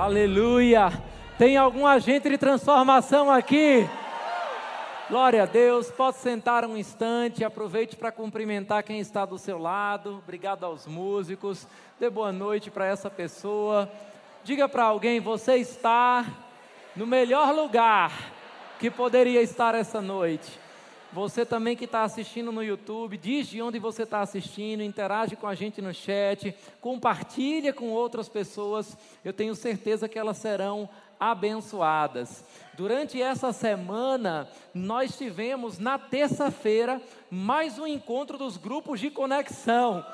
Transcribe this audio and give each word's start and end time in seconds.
Aleluia! 0.00 0.90
Tem 1.36 1.58
algum 1.58 1.86
agente 1.86 2.26
de 2.30 2.38
transformação 2.38 3.30
aqui? 3.30 3.86
Glória 5.10 5.42
a 5.42 5.46
Deus. 5.46 5.90
Pode 5.90 6.16
sentar 6.16 6.64
um 6.64 6.74
instante. 6.74 7.44
Aproveite 7.44 7.96
para 7.96 8.10
cumprimentar 8.10 8.82
quem 8.82 8.98
está 8.98 9.26
do 9.26 9.36
seu 9.36 9.58
lado. 9.58 10.22
Obrigado 10.24 10.64
aos 10.64 10.86
músicos. 10.86 11.66
Dê 12.00 12.08
boa 12.08 12.32
noite 12.32 12.70
para 12.70 12.86
essa 12.86 13.10
pessoa. 13.10 13.92
Diga 14.42 14.66
para 14.66 14.84
alguém: 14.84 15.20
você 15.20 15.56
está 15.56 16.24
no 16.96 17.06
melhor 17.06 17.54
lugar 17.54 18.10
que 18.78 18.90
poderia 18.90 19.42
estar 19.42 19.74
essa 19.74 20.00
noite. 20.00 20.58
Você 21.12 21.44
também 21.44 21.76
que 21.76 21.86
está 21.86 22.04
assistindo 22.04 22.52
no 22.52 22.62
YouTube, 22.62 23.16
diz 23.16 23.48
de 23.48 23.60
onde 23.60 23.80
você 23.80 24.04
está 24.04 24.20
assistindo, 24.20 24.82
interage 24.82 25.34
com 25.34 25.46
a 25.46 25.54
gente 25.56 25.82
no 25.82 25.92
chat, 25.92 26.54
compartilha 26.80 27.72
com 27.72 27.90
outras 27.90 28.28
pessoas. 28.28 28.96
Eu 29.24 29.32
tenho 29.32 29.54
certeza 29.56 30.08
que 30.08 30.18
elas 30.18 30.36
serão 30.36 30.88
abençoadas. 31.18 32.44
Durante 32.74 33.20
essa 33.20 33.52
semana, 33.52 34.48
nós 34.72 35.18
tivemos 35.18 35.78
na 35.78 35.98
terça-feira 35.98 37.02
mais 37.28 37.78
um 37.78 37.86
encontro 37.86 38.38
dos 38.38 38.56
grupos 38.56 39.00
de 39.00 39.10
conexão. 39.10 40.04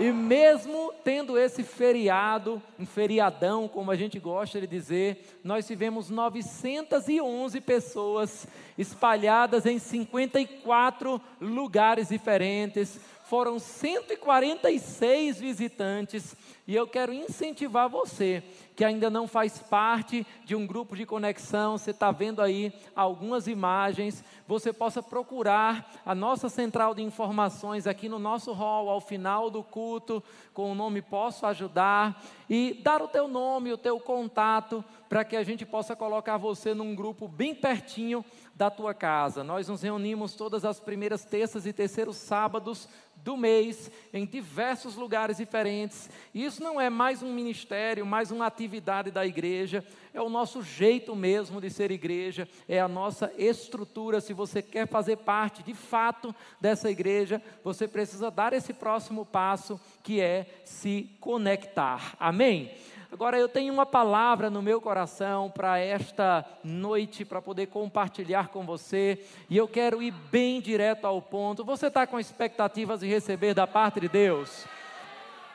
E 0.00 0.12
mesmo 0.12 0.92
tendo 1.02 1.36
esse 1.36 1.64
feriado, 1.64 2.62
um 2.78 2.86
feriadão, 2.86 3.66
como 3.66 3.90
a 3.90 3.96
gente 3.96 4.20
gosta 4.20 4.60
de 4.60 4.66
dizer, 4.66 5.40
nós 5.42 5.66
tivemos 5.66 6.08
911 6.08 7.60
pessoas 7.60 8.46
espalhadas 8.76 9.66
em 9.66 9.76
54 9.76 11.20
lugares 11.40 12.10
diferentes, 12.10 13.00
foram 13.28 13.58
146 13.58 15.38
visitantes, 15.38 16.34
e 16.66 16.74
eu 16.74 16.86
quero 16.86 17.12
incentivar 17.12 17.86
você 17.86 18.42
que 18.74 18.84
ainda 18.84 19.10
não 19.10 19.26
faz 19.26 19.58
parte 19.58 20.26
de 20.44 20.54
um 20.54 20.66
grupo 20.66 20.96
de 20.96 21.04
conexão, 21.04 21.76
você 21.76 21.90
está 21.90 22.10
vendo 22.10 22.40
aí 22.40 22.72
algumas 22.94 23.46
imagens, 23.46 24.24
você 24.46 24.72
possa 24.72 25.02
procurar 25.02 26.00
a 26.06 26.14
nossa 26.14 26.48
central 26.48 26.94
de 26.94 27.02
informações 27.02 27.86
aqui 27.86 28.08
no 28.08 28.18
nosso 28.18 28.52
hall, 28.52 28.88
ao 28.88 29.00
final 29.00 29.50
do 29.50 29.62
culto, 29.62 30.22
com 30.54 30.72
o 30.72 30.74
nome 30.74 31.02
Posso 31.02 31.44
Ajudar, 31.44 32.22
e 32.48 32.80
dar 32.82 33.02
o 33.02 33.08
teu 33.08 33.28
nome, 33.28 33.72
o 33.72 33.78
teu 33.78 33.98
contato, 34.00 34.82
para 35.08 35.24
que 35.24 35.36
a 35.36 35.42
gente 35.42 35.66
possa 35.66 35.96
colocar 35.96 36.36
você 36.36 36.72
num 36.72 36.94
grupo 36.94 37.26
bem 37.26 37.54
pertinho 37.54 38.24
da 38.58 38.68
tua 38.68 38.92
casa. 38.92 39.44
Nós 39.44 39.68
nos 39.68 39.82
reunimos 39.82 40.34
todas 40.34 40.64
as 40.64 40.80
primeiras 40.80 41.24
terças 41.24 41.64
e 41.64 41.72
terceiros 41.72 42.16
sábados 42.16 42.88
do 43.14 43.36
mês, 43.36 43.90
em 44.12 44.26
diversos 44.26 44.96
lugares 44.96 45.36
diferentes. 45.36 46.10
Isso 46.34 46.62
não 46.62 46.80
é 46.80 46.90
mais 46.90 47.22
um 47.22 47.32
ministério, 47.32 48.04
mais 48.04 48.32
uma 48.32 48.46
atividade 48.46 49.12
da 49.12 49.24
igreja, 49.24 49.84
é 50.12 50.20
o 50.20 50.28
nosso 50.28 50.60
jeito 50.62 51.14
mesmo 51.14 51.60
de 51.60 51.70
ser 51.70 51.92
igreja, 51.92 52.48
é 52.68 52.80
a 52.80 52.88
nossa 52.88 53.32
estrutura. 53.38 54.20
Se 54.20 54.32
você 54.32 54.60
quer 54.60 54.88
fazer 54.88 55.18
parte 55.18 55.62
de 55.62 55.74
fato 55.74 56.34
dessa 56.60 56.90
igreja, 56.90 57.40
você 57.62 57.86
precisa 57.86 58.30
dar 58.30 58.52
esse 58.52 58.72
próximo 58.72 59.24
passo 59.24 59.80
que 60.02 60.20
é 60.20 60.46
se 60.64 61.08
conectar. 61.20 62.16
Amém? 62.18 62.72
Agora 63.10 63.38
eu 63.38 63.48
tenho 63.48 63.72
uma 63.72 63.86
palavra 63.86 64.50
no 64.50 64.60
meu 64.60 64.82
coração 64.82 65.50
para 65.50 65.78
esta 65.78 66.44
noite, 66.62 67.24
para 67.24 67.40
poder 67.40 67.66
compartilhar 67.68 68.48
com 68.48 68.66
você, 68.66 69.24
e 69.48 69.56
eu 69.56 69.66
quero 69.66 70.02
ir 70.02 70.10
bem 70.30 70.60
direto 70.60 71.06
ao 71.06 71.22
ponto. 71.22 71.64
Você 71.64 71.86
está 71.86 72.06
com 72.06 72.20
expectativas 72.20 73.00
de 73.00 73.06
receber 73.06 73.54
da 73.54 73.66
parte 73.66 73.98
de 73.98 74.08
Deus? 74.08 74.66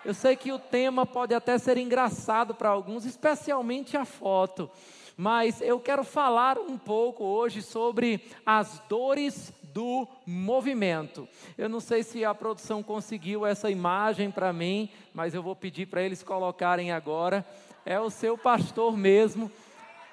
Eu 0.04 0.16
sei 0.16 0.36
que 0.36 0.52
o 0.52 0.58
tema 0.58 1.06
pode 1.06 1.36
até 1.36 1.58
ser 1.60 1.78
engraçado 1.78 2.56
para 2.56 2.70
alguns, 2.70 3.06
especialmente 3.06 3.96
a 3.96 4.04
foto, 4.04 4.70
mas 5.16 5.62
eu 5.62 5.80
quero 5.80 6.04
falar 6.04 6.58
um 6.58 6.78
pouco 6.78 7.24
hoje 7.24 7.62
sobre 7.62 8.26
as 8.44 8.82
dores 8.90 9.54
do 9.74 10.08
movimento. 10.26 11.28
Eu 11.58 11.68
não 11.68 11.80
sei 11.80 12.04
se 12.04 12.24
a 12.24 12.34
produção 12.34 12.84
conseguiu 12.84 13.46
essa 13.46 13.72
imagem 13.72 14.30
para 14.30 14.54
mim, 14.54 14.90
mas 15.14 15.34
eu 15.34 15.42
vou 15.42 15.56
pedir 15.56 15.88
para 15.88 16.04
eles 16.04 16.22
colocarem 16.22 16.92
agora. 16.92 17.46
É 17.86 18.00
o 18.00 18.10
seu 18.10 18.38
pastor 18.38 18.96
mesmo, 18.96 19.52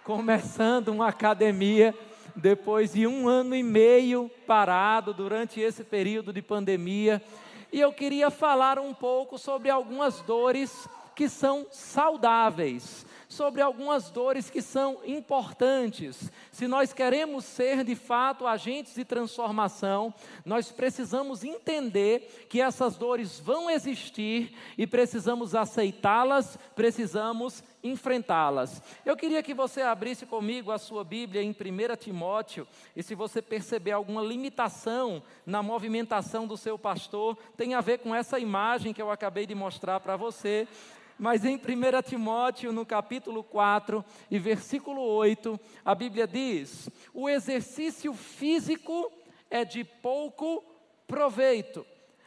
começando 0.03 0.89
uma 0.89 1.09
academia 1.09 1.95
depois 2.35 2.95
de 2.95 3.07
um 3.07 3.29
ano 3.29 3.55
e 3.55 3.63
meio 3.63 4.31
parado 4.47 5.13
durante 5.13 5.61
esse 5.61 5.85
período 5.85 6.33
de 6.33 6.41
pandemia. 6.41 7.23
E 7.73 7.79
eu 7.79 7.93
queria 7.93 8.31
falar 8.31 8.79
um 8.79 8.95
pouco 8.95 9.39
sobre 9.39 9.69
algumas 9.69 10.21
dores 10.23 10.89
que 11.15 11.29
são 11.29 11.67
saudáveis 11.71 13.07
sobre 13.31 13.63
algumas 13.63 14.11
dores 14.11 14.51
que 14.51 14.61
são 14.61 14.99
importantes. 15.07 16.33
Se 16.51 16.67
nós 16.67 16.93
queremos 16.93 17.45
ser 17.45 17.85
de 17.85 17.95
fato 17.95 18.45
agentes 18.45 18.97
de 18.97 19.05
transformação, 19.05 20.13
nós 20.45 20.73
precisamos 20.73 21.45
entender 21.45 22.47
que 22.51 22.61
essas 22.61 22.97
dores 22.97 23.39
vão 23.39 23.71
existir 23.71 24.53
e 24.77 24.85
precisamos 24.85 25.55
aceitá-las, 25.55 26.59
precisamos 26.75 27.63
enfrentá-las. 27.85 28.83
Eu 29.07 29.17
queria 29.17 29.45
que 29.45 29.55
você 29.55 29.81
abrisse 29.81 30.27
comigo 30.27 30.73
a 30.73 30.79
sua 30.79 31.05
Bíblia 31.05 31.41
em 31.41 31.51
1 31.51 31.97
Timóteo, 32.01 32.67
e 32.97 33.03
se 33.03 33.15
você 33.15 33.41
perceber 33.41 33.93
alguma 33.93 34.23
limitação 34.23 35.23
na 35.47 35.63
movimentação 35.63 36.49
do 36.49 36.57
seu 36.57 36.77
pastor, 36.77 37.39
tem 37.57 37.75
a 37.75 37.81
ver 37.81 38.01
com 38.01 38.13
essa 38.13 38.41
imagem 38.41 38.93
que 38.93 39.01
eu 39.01 39.11
acabei 39.11 39.47
de 39.47 39.55
mostrar 39.55 40.01
para 40.01 40.17
você. 40.17 40.67
Mas 41.21 41.45
em 41.45 41.57
1 41.57 41.61
Timóteo, 42.03 42.73
no 42.73 42.87
capítulo 42.87 43.45
4 43.45 44.03
e 44.31 44.39
versículo 44.39 45.03
8, 45.03 45.61
a 45.85 45.95
Bíblia 45.95 46.27
diz: 46.27 46.89
o 47.13 47.29
exercício 47.29 48.15
físico 48.15 49.13
é 49.51 49.63
de 49.63 49.85
pouco 49.85 50.65
proveito. 51.07 51.85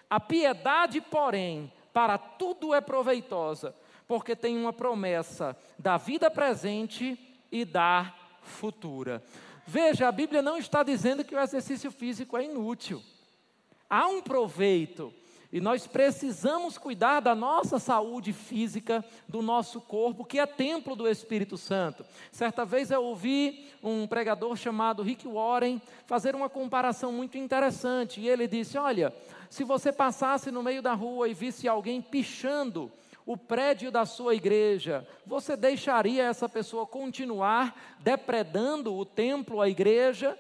A 0.07 0.19
piedade, 0.19 1.01
porém, 1.01 1.73
para 1.91 2.19
tudo 2.19 2.71
é 2.71 2.79
proveitosa, 2.79 3.75
porque 4.07 4.35
tem 4.35 4.55
uma 4.55 4.71
promessa 4.71 5.57
da 5.79 5.97
vida 5.97 6.29
presente 6.29 7.17
e 7.51 7.65
da 7.65 8.13
futura. 8.43 9.23
Veja, 9.65 10.07
a 10.07 10.11
Bíblia 10.11 10.43
não 10.43 10.59
está 10.59 10.83
dizendo 10.83 11.23
que 11.25 11.33
o 11.33 11.39
exercício 11.39 11.89
físico 11.89 12.37
é 12.37 12.45
inútil. 12.45 13.01
Há 13.89 14.05
um 14.05 14.21
proveito, 14.21 15.11
e 15.53 15.62
nós 15.62 15.86
precisamos 15.86 16.80
cuidar 16.80 17.19
da 17.19 17.36
nossa 17.36 17.78
saúde 17.78 18.34
física, 18.34 19.06
do 19.28 19.40
nosso 19.40 19.80
corpo, 19.80 20.25
que 20.25 20.40
é 20.40 20.47
templo 20.47 20.96
do 20.96 21.08
Espírito 21.08 21.59
Santo. 21.59 22.03
Certa 22.31 22.66
vez 22.66 22.90
eu 22.90 23.03
ouvi 23.03 23.69
um 23.84 24.08
pregador 24.08 24.56
chamado 24.56 25.03
Rick 25.03 25.28
Warren 25.28 25.80
fazer 26.08 26.34
uma 26.34 26.50
comparação 26.50 27.12
muito 27.12 27.38
interessante. 27.38 28.19
E 28.19 28.28
ele 28.28 28.47
disse: 28.47 28.80
Olha, 28.80 29.14
se 29.47 29.64
você 29.64 29.94
passasse 29.94 30.50
no 30.50 30.64
meio 30.64 30.82
da 30.82 30.96
rua 30.96 31.29
e 31.29 31.35
visse 31.35 31.67
alguém 31.67 32.02
pichando 32.02 32.91
o 33.23 33.38
prédio 33.38 33.91
da 33.91 34.08
sua 34.08 34.34
igreja, 34.34 35.08
você 35.23 35.56
deixaria 35.56 36.23
essa 36.23 36.49
pessoa 36.49 36.88
continuar 36.88 37.79
depredando 37.99 38.91
o 38.96 39.06
templo, 39.06 39.61
a 39.61 39.70
igreja? 39.70 40.35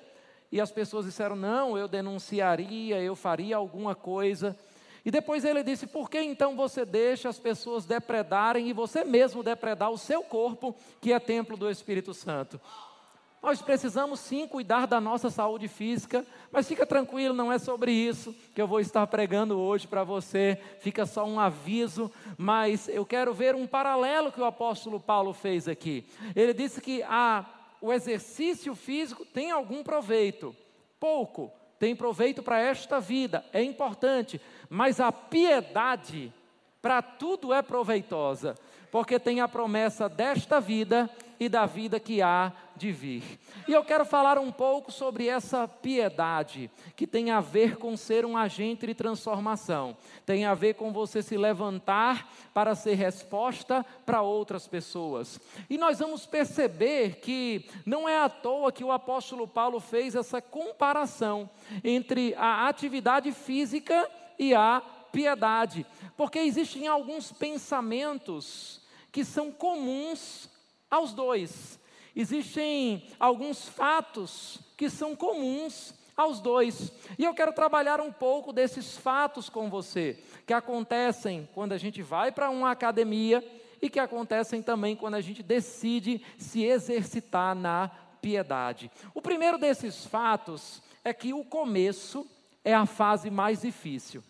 E 0.51 0.59
as 0.59 0.71
pessoas 0.71 1.05
disseram: 1.05 1.35
Não, 1.35 1.77
eu 1.77 1.87
denunciaria, 1.87 2.99
eu 2.99 3.15
faria 3.15 3.57
alguma 3.57 3.93
coisa. 3.93 4.57
E 5.05 5.11
depois 5.11 5.43
ele 5.43 5.63
disse: 5.63 5.85
Por 5.85 6.09
que 6.09 6.19
então 6.21 6.55
você 6.55 6.85
deixa 6.85 7.29
as 7.29 7.39
pessoas 7.39 7.85
depredarem 7.85 8.69
e 8.69 8.73
você 8.73 9.03
mesmo 9.03 9.43
depredar 9.43 9.91
o 9.91 9.97
seu 9.97 10.23
corpo, 10.23 10.75
que 11.01 11.11
é 11.11 11.19
templo 11.19 11.57
do 11.57 11.69
Espírito 11.69 12.13
Santo? 12.13 12.59
Nós 13.43 13.61
precisamos 13.61 14.21
sim 14.21 14.47
cuidar 14.47 14.87
da 14.87 15.01
nossa 15.01 15.29
saúde 15.29 15.67
física, 15.67 16.25
mas 16.49 16.65
fica 16.65 16.85
tranquilo, 16.85 17.33
não 17.33 17.51
é 17.51 17.59
sobre 17.59 17.91
isso 17.91 18.33
que 18.55 18.61
eu 18.61 18.65
vou 18.65 18.79
estar 18.79 19.05
pregando 19.07 19.59
hoje 19.59 19.85
para 19.85 20.01
você, 20.05 20.57
fica 20.79 21.05
só 21.05 21.25
um 21.25 21.37
aviso, 21.37 22.09
mas 22.37 22.87
eu 22.87 23.05
quero 23.05 23.33
ver 23.33 23.53
um 23.53 23.67
paralelo 23.67 24.31
que 24.31 24.39
o 24.39 24.45
apóstolo 24.45 24.97
Paulo 24.97 25.33
fez 25.33 25.67
aqui. 25.67 26.07
Ele 26.33 26.53
disse 26.53 26.79
que 26.79 27.03
a, 27.03 27.45
o 27.81 27.91
exercício 27.91 28.73
físico 28.75 29.25
tem 29.25 29.51
algum 29.51 29.83
proveito, 29.83 30.55
pouco, 30.97 31.51
tem 31.83 31.93
proveito 31.93 32.41
para 32.41 32.61
esta 32.61 32.97
vida, 33.01 33.43
é 33.51 33.61
importante, 33.61 34.39
mas 34.69 35.01
a 35.01 35.11
piedade 35.11 36.31
para 36.81 37.01
tudo 37.01 37.53
é 37.53 37.61
proveitosa, 37.61 38.55
porque 38.89 39.19
tem 39.19 39.41
a 39.41 39.49
promessa 39.49 40.07
desta 40.07 40.61
vida 40.61 41.09
e 41.37 41.49
da 41.49 41.65
vida 41.65 41.99
que 41.99 42.21
há 42.21 42.53
de 42.75 42.91
vir. 42.91 43.39
E 43.67 43.73
eu 43.73 43.83
quero 43.83 44.05
falar 44.05 44.37
um 44.37 44.51
pouco 44.51 44.91
sobre 44.91 45.27
essa 45.27 45.67
piedade, 45.67 46.69
que 46.95 47.05
tem 47.05 47.31
a 47.31 47.39
ver 47.39 47.77
com 47.77 47.95
ser 47.95 48.25
um 48.25 48.37
agente 48.37 48.85
de 48.87 48.93
transformação, 48.93 49.95
tem 50.25 50.45
a 50.45 50.53
ver 50.53 50.75
com 50.75 50.91
você 50.91 51.21
se 51.21 51.37
levantar 51.37 52.31
para 52.53 52.75
ser 52.75 52.95
resposta 52.95 53.85
para 54.05 54.21
outras 54.21 54.67
pessoas. 54.67 55.39
E 55.69 55.77
nós 55.77 55.99
vamos 55.99 56.25
perceber 56.25 57.19
que 57.19 57.65
não 57.85 58.07
é 58.07 58.19
à 58.19 58.29
toa 58.29 58.71
que 58.71 58.83
o 58.83 58.91
apóstolo 58.91 59.47
Paulo 59.47 59.79
fez 59.79 60.15
essa 60.15 60.41
comparação 60.41 61.49
entre 61.83 62.33
a 62.35 62.67
atividade 62.67 63.31
física 63.31 64.09
e 64.37 64.53
a 64.53 64.81
piedade, 65.11 65.85
porque 66.17 66.39
existem 66.39 66.87
alguns 66.87 67.31
pensamentos 67.31 68.81
que 69.11 69.23
são 69.23 69.51
comuns 69.51 70.49
aos 70.89 71.13
dois. 71.13 71.79
Existem 72.15 73.07
alguns 73.19 73.67
fatos 73.67 74.59
que 74.77 74.89
são 74.89 75.15
comuns 75.15 75.93
aos 76.15 76.39
dois. 76.39 76.91
E 77.17 77.23
eu 77.23 77.33
quero 77.33 77.53
trabalhar 77.53 77.99
um 77.99 78.11
pouco 78.11 78.53
desses 78.53 78.97
fatos 78.97 79.49
com 79.49 79.69
você, 79.69 80.17
que 80.45 80.53
acontecem 80.53 81.49
quando 81.53 81.73
a 81.73 81.77
gente 81.77 82.01
vai 82.01 82.31
para 82.31 82.49
uma 82.49 82.71
academia 82.71 83.43
e 83.81 83.89
que 83.89 83.99
acontecem 83.99 84.61
também 84.61 84.95
quando 84.95 85.15
a 85.15 85.21
gente 85.21 85.43
decide 85.43 86.23
se 86.37 86.63
exercitar 86.63 87.55
na 87.55 87.89
piedade. 88.21 88.89
O 89.13 89.21
primeiro 89.21 89.57
desses 89.57 90.05
fatos 90.05 90.81
é 91.03 91.13
que 91.13 91.33
o 91.33 91.43
começo 91.43 92.25
é 92.63 92.73
a 92.73 92.85
fase 92.85 93.29
mais 93.29 93.61
difícil. 93.61 94.23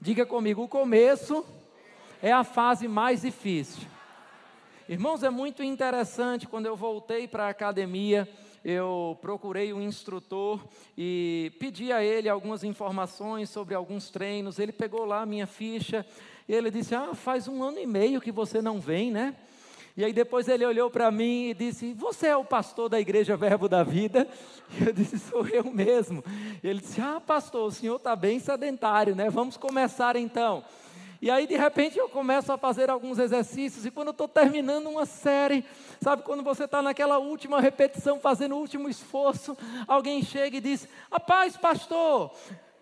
Diga 0.00 0.26
comigo, 0.26 0.62
o 0.62 0.68
começo 0.68 1.46
é 2.20 2.32
a 2.32 2.42
fase 2.42 2.88
mais 2.88 3.22
difícil. 3.22 3.93
Irmãos, 4.86 5.22
é 5.22 5.30
muito 5.30 5.62
interessante 5.62 6.46
quando 6.46 6.66
eu 6.66 6.76
voltei 6.76 7.26
para 7.26 7.46
a 7.46 7.48
academia, 7.48 8.28
eu 8.62 9.16
procurei 9.22 9.72
um 9.72 9.80
instrutor 9.80 10.62
e 10.96 11.50
pedi 11.58 11.90
a 11.90 12.04
ele 12.04 12.28
algumas 12.28 12.62
informações 12.62 13.48
sobre 13.48 13.74
alguns 13.74 14.10
treinos. 14.10 14.58
Ele 14.58 14.72
pegou 14.72 15.06
lá 15.06 15.22
a 15.22 15.26
minha 15.26 15.46
ficha 15.46 16.04
e 16.46 16.52
ele 16.52 16.70
disse: 16.70 16.94
Ah, 16.94 17.14
faz 17.14 17.48
um 17.48 17.62
ano 17.62 17.78
e 17.78 17.86
meio 17.86 18.20
que 18.20 18.30
você 18.30 18.60
não 18.60 18.78
vem, 18.78 19.10
né? 19.10 19.34
E 19.96 20.04
aí 20.04 20.12
depois 20.12 20.48
ele 20.48 20.66
olhou 20.66 20.90
para 20.90 21.10
mim 21.10 21.48
e 21.48 21.54
disse: 21.54 21.94
Você 21.94 22.26
é 22.26 22.36
o 22.36 22.44
pastor 22.44 22.90
da 22.90 23.00
igreja 23.00 23.38
Verbo 23.38 23.70
da 23.70 23.82
Vida? 23.82 24.28
E 24.78 24.84
eu 24.86 24.92
disse: 24.92 25.18
Sou 25.18 25.48
eu 25.48 25.64
mesmo. 25.64 26.22
E 26.62 26.68
ele 26.68 26.80
disse: 26.80 27.00
Ah, 27.00 27.22
pastor, 27.26 27.68
o 27.68 27.72
senhor 27.72 27.96
está 27.96 28.14
bem 28.14 28.38
sedentário, 28.38 29.14
né? 29.16 29.30
Vamos 29.30 29.56
começar 29.56 30.14
então. 30.14 30.62
E 31.20 31.30
aí, 31.30 31.46
de 31.46 31.56
repente, 31.56 31.98
eu 31.98 32.08
começo 32.08 32.52
a 32.52 32.58
fazer 32.58 32.90
alguns 32.90 33.18
exercícios, 33.18 33.86
e 33.86 33.90
quando 33.90 34.08
eu 34.08 34.12
estou 34.12 34.28
terminando 34.28 34.88
uma 34.88 35.06
série, 35.06 35.64
sabe, 36.00 36.22
quando 36.22 36.42
você 36.42 36.64
está 36.64 36.82
naquela 36.82 37.18
última 37.18 37.60
repetição, 37.60 38.20
fazendo 38.20 38.54
o 38.54 38.58
último 38.58 38.88
esforço, 38.88 39.56
alguém 39.86 40.22
chega 40.22 40.56
e 40.56 40.60
diz: 40.60 40.88
Rapaz, 41.10 41.56
pastor, 41.56 42.32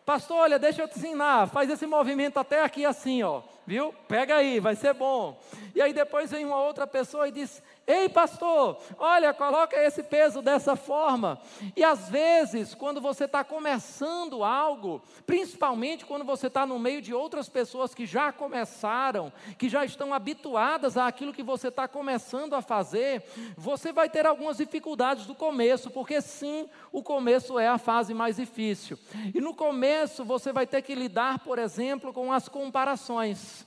pastor, 0.05 0.39
olha, 0.39 0.59
deixa 0.59 0.83
eu 0.83 0.89
te 0.89 0.99
ensinar, 0.99 1.49
faz 1.49 1.71
esse 1.71 1.87
movimento 1.87 2.39
até 2.39 2.63
aqui 2.65 2.85
assim, 2.85 3.23
ó 3.23 3.43
viu? 3.67 3.95
Pega 4.09 4.37
aí, 4.37 4.61
vai 4.61 4.75
ser 4.75 4.95
bom. 4.95 5.41
E 5.75 5.81
aí 5.81 5.93
depois 5.93 6.31
vem 6.31 6.45
uma 6.45 6.61
outra 6.61 6.87
pessoa 6.87 7.29
e 7.29 7.33
diz: 7.33 7.63
Ei, 7.85 8.09
pastor, 8.09 8.79
olha, 8.97 9.35
coloca 9.35 9.77
esse 9.77 10.05
peso 10.05 10.41
dessa 10.41 10.77
forma. 10.77 11.41
E 11.77 11.83
às 11.83 12.09
vezes, 12.09 12.75
quando 12.75 13.01
você 13.01 13.25
está 13.25 13.43
começando 13.43 14.45
algo, 14.45 15.03
principalmente 15.27 16.07
quando 16.07 16.25
você 16.25 16.47
está 16.47 16.65
no 16.65 16.79
meio 16.79 17.03
de 17.03 17.13
outras 17.13 17.49
pessoas 17.49 17.93
que 17.93 18.07
já 18.07 18.31
começaram, 18.31 19.33
que 19.59 19.69
já 19.69 19.85
estão 19.85 20.15
habituadas 20.15 20.97
àquilo 20.97 21.33
que 21.33 21.43
você 21.43 21.69
está 21.69 21.89
começando 21.89 22.55
a 22.55 22.63
fazer, 22.63 23.25
você 23.57 23.93
vai 23.93 24.09
ter 24.09 24.27
algumas 24.27 24.59
dificuldades 24.59 25.27
do 25.27 25.35
começo, 25.35 25.91
porque 25.91 26.21
sim, 26.21 26.69
o 26.93 27.03
começo 27.03 27.59
é 27.59 27.67
a 27.67 27.79
fase 27.79 28.15
mais 28.15 28.37
difícil. 28.37 28.97
E 29.35 29.41
no 29.41 29.55
começo 29.55 30.25
você 30.25 30.53
vai 30.53 30.69
ter 30.69 30.83
que 30.83 30.95
lidar, 30.95 31.41
por 31.41 31.59
exemplo, 31.59 32.13
com 32.13 32.33
as 32.33 32.49
comparações. 32.49 33.67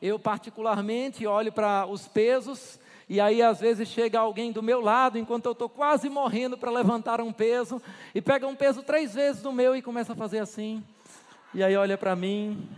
Eu, 0.00 0.18
particularmente, 0.18 1.26
olho 1.26 1.52
para 1.52 1.86
os 1.86 2.08
pesos 2.08 2.78
e 3.12 3.20
aí, 3.20 3.42
às 3.42 3.58
vezes, 3.58 3.88
chega 3.88 4.20
alguém 4.20 4.52
do 4.52 4.62
meu 4.62 4.80
lado, 4.80 5.18
enquanto 5.18 5.46
eu 5.46 5.50
estou 5.50 5.68
quase 5.68 6.08
morrendo 6.08 6.56
para 6.56 6.70
levantar 6.70 7.20
um 7.20 7.32
peso, 7.32 7.82
e 8.14 8.22
pega 8.22 8.46
um 8.46 8.54
peso 8.54 8.84
três 8.84 9.14
vezes 9.14 9.42
do 9.42 9.50
meu 9.50 9.74
e 9.74 9.82
começa 9.82 10.12
a 10.12 10.16
fazer 10.16 10.38
assim. 10.38 10.80
E 11.52 11.60
aí 11.60 11.76
olha 11.76 11.98
para 11.98 12.14
mim. 12.14 12.68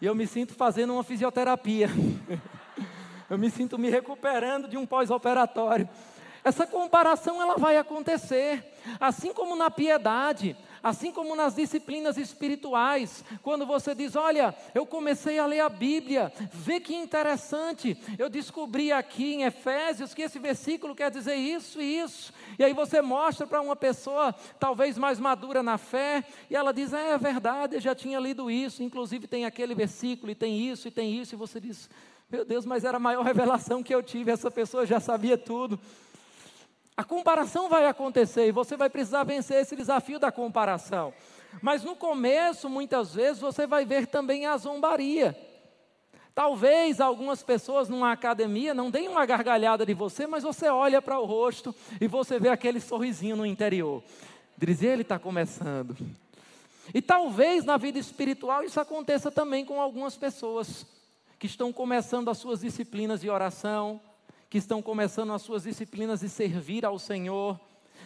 E 0.00 0.06
eu 0.06 0.14
me 0.14 0.24
sinto 0.24 0.54
fazendo 0.54 0.92
uma 0.92 1.02
fisioterapia. 1.02 1.88
eu 3.28 3.36
me 3.36 3.50
sinto 3.50 3.76
me 3.76 3.90
recuperando 3.90 4.68
de 4.68 4.76
um 4.76 4.86
pós-operatório. 4.86 5.88
Essa 6.44 6.64
comparação 6.64 7.42
ela 7.42 7.56
vai 7.56 7.76
acontecer, 7.76 8.64
assim 9.00 9.34
como 9.34 9.56
na 9.56 9.68
piedade. 9.68 10.56
Assim 10.82 11.10
como 11.12 11.34
nas 11.34 11.54
disciplinas 11.54 12.16
espirituais, 12.16 13.24
quando 13.42 13.66
você 13.66 13.94
diz: 13.94 14.16
Olha, 14.16 14.54
eu 14.74 14.86
comecei 14.86 15.38
a 15.38 15.46
ler 15.46 15.60
a 15.60 15.68
Bíblia, 15.68 16.32
vê 16.52 16.80
que 16.80 16.94
interessante, 16.94 17.96
eu 18.18 18.28
descobri 18.28 18.92
aqui 18.92 19.34
em 19.34 19.44
Efésios 19.44 20.14
que 20.14 20.22
esse 20.22 20.38
versículo 20.38 20.94
quer 20.94 21.10
dizer 21.10 21.34
isso 21.34 21.80
e 21.80 21.98
isso, 21.98 22.32
e 22.58 22.64
aí 22.64 22.72
você 22.72 23.00
mostra 23.02 23.46
para 23.46 23.60
uma 23.60 23.76
pessoa, 23.76 24.34
talvez 24.58 24.96
mais 24.96 25.18
madura 25.18 25.62
na 25.62 25.78
fé, 25.78 26.24
e 26.50 26.56
ela 26.56 26.72
diz: 26.72 26.92
É, 26.92 27.10
é 27.10 27.18
verdade, 27.18 27.76
eu 27.76 27.80
já 27.80 27.94
tinha 27.94 28.20
lido 28.20 28.50
isso, 28.50 28.82
inclusive 28.82 29.26
tem 29.26 29.44
aquele 29.44 29.74
versículo, 29.74 30.30
e 30.30 30.34
tem 30.34 30.58
isso, 30.68 30.88
e 30.88 30.90
tem 30.90 31.12
isso, 31.18 31.34
e 31.34 31.38
você 31.38 31.60
diz: 31.60 31.90
Meu 32.30 32.44
Deus, 32.44 32.64
mas 32.64 32.84
era 32.84 32.96
a 32.96 33.00
maior 33.00 33.22
revelação 33.26 33.82
que 33.82 33.94
eu 33.94 34.02
tive, 34.02 34.30
essa 34.30 34.50
pessoa 34.50 34.86
já 34.86 35.00
sabia 35.00 35.36
tudo. 35.36 35.78
A 36.98 37.04
comparação 37.04 37.68
vai 37.68 37.86
acontecer 37.86 38.48
e 38.48 38.50
você 38.50 38.76
vai 38.76 38.90
precisar 38.90 39.22
vencer 39.22 39.62
esse 39.62 39.76
desafio 39.76 40.18
da 40.18 40.32
comparação. 40.32 41.14
Mas 41.62 41.84
no 41.84 41.94
começo, 41.94 42.68
muitas 42.68 43.14
vezes, 43.14 43.40
você 43.40 43.68
vai 43.68 43.84
ver 43.84 44.08
também 44.08 44.46
a 44.46 44.56
zombaria. 44.56 45.38
Talvez 46.34 47.00
algumas 47.00 47.40
pessoas 47.40 47.88
numa 47.88 48.10
academia 48.10 48.74
não 48.74 48.90
deem 48.90 49.06
uma 49.06 49.24
gargalhada 49.24 49.86
de 49.86 49.94
você, 49.94 50.26
mas 50.26 50.42
você 50.42 50.68
olha 50.68 51.00
para 51.00 51.20
o 51.20 51.24
rosto 51.24 51.72
e 52.00 52.08
você 52.08 52.36
vê 52.36 52.48
aquele 52.48 52.80
sorrisinho 52.80 53.36
no 53.36 53.46
interior. 53.46 54.02
Diz, 54.56 54.82
ele 54.82 55.02
está 55.02 55.20
começando. 55.20 55.96
E 56.92 57.00
talvez 57.00 57.64
na 57.64 57.76
vida 57.76 58.00
espiritual 58.00 58.64
isso 58.64 58.80
aconteça 58.80 59.30
também 59.30 59.64
com 59.64 59.80
algumas 59.80 60.16
pessoas 60.16 60.84
que 61.38 61.46
estão 61.46 61.72
começando 61.72 62.28
as 62.28 62.38
suas 62.38 62.62
disciplinas 62.62 63.20
de 63.20 63.30
oração, 63.30 64.00
que 64.48 64.58
estão 64.58 64.80
começando 64.80 65.32
as 65.32 65.42
suas 65.42 65.64
disciplinas 65.64 66.20
de 66.20 66.28
servir 66.28 66.84
ao 66.84 66.98
Senhor. 66.98 67.58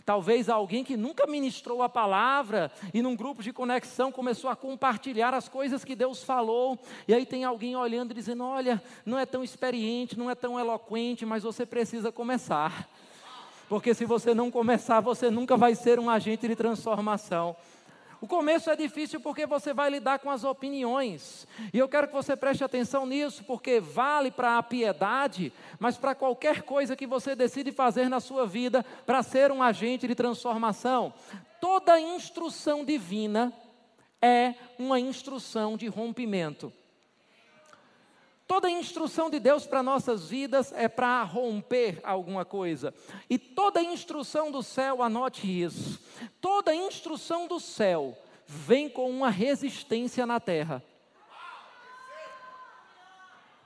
Talvez 0.04 0.48
alguém 0.48 0.82
que 0.82 0.96
nunca 0.96 1.26
ministrou 1.26 1.82
a 1.82 1.88
palavra 1.88 2.72
e 2.92 3.02
num 3.02 3.14
grupo 3.14 3.42
de 3.42 3.52
conexão 3.52 4.10
começou 4.10 4.50
a 4.50 4.56
compartilhar 4.56 5.32
as 5.34 5.48
coisas 5.48 5.84
que 5.84 5.94
Deus 5.94 6.24
falou, 6.24 6.78
e 7.06 7.14
aí 7.14 7.24
tem 7.24 7.44
alguém 7.44 7.76
olhando 7.76 8.10
e 8.10 8.14
dizendo: 8.14 8.42
Olha, 8.42 8.82
não 9.06 9.18
é 9.18 9.26
tão 9.26 9.44
experiente, 9.44 10.18
não 10.18 10.30
é 10.30 10.34
tão 10.34 10.58
eloquente, 10.58 11.24
mas 11.24 11.44
você 11.44 11.64
precisa 11.64 12.10
começar. 12.10 12.88
Porque 13.68 13.94
se 13.94 14.04
você 14.04 14.34
não 14.34 14.50
começar, 14.50 15.00
você 15.00 15.30
nunca 15.30 15.56
vai 15.56 15.74
ser 15.74 15.98
um 15.98 16.10
agente 16.10 16.48
de 16.48 16.56
transformação. 16.56 17.56
O 18.22 18.26
começo 18.28 18.70
é 18.70 18.76
difícil 18.76 19.18
porque 19.18 19.46
você 19.46 19.74
vai 19.74 19.90
lidar 19.90 20.20
com 20.20 20.30
as 20.30 20.44
opiniões. 20.44 21.44
E 21.74 21.78
eu 21.80 21.88
quero 21.88 22.06
que 22.06 22.14
você 22.14 22.36
preste 22.36 22.62
atenção 22.62 23.04
nisso, 23.04 23.42
porque 23.42 23.80
vale 23.80 24.30
para 24.30 24.58
a 24.58 24.62
piedade, 24.62 25.52
mas 25.80 25.96
para 25.96 26.14
qualquer 26.14 26.62
coisa 26.62 26.94
que 26.94 27.04
você 27.04 27.34
decide 27.34 27.72
fazer 27.72 28.08
na 28.08 28.20
sua 28.20 28.46
vida 28.46 28.86
para 29.04 29.24
ser 29.24 29.50
um 29.50 29.60
agente 29.60 30.06
de 30.06 30.14
transformação. 30.14 31.12
Toda 31.60 31.98
instrução 31.98 32.84
divina 32.84 33.52
é 34.22 34.54
uma 34.78 35.00
instrução 35.00 35.76
de 35.76 35.88
rompimento. 35.88 36.72
Toda 38.52 38.68
instrução 38.68 39.30
de 39.30 39.40
Deus 39.40 39.66
para 39.66 39.82
nossas 39.82 40.28
vidas 40.28 40.74
é 40.76 40.86
para 40.86 41.22
romper 41.22 41.98
alguma 42.04 42.44
coisa. 42.44 42.92
E 43.30 43.38
toda 43.38 43.82
instrução 43.82 44.50
do 44.50 44.62
céu, 44.62 45.02
anote 45.02 45.46
isso. 45.46 45.98
Toda 46.38 46.74
instrução 46.74 47.48
do 47.48 47.58
céu 47.58 48.14
vem 48.46 48.90
com 48.90 49.08
uma 49.08 49.30
resistência 49.30 50.26
na 50.26 50.38
terra. 50.38 50.82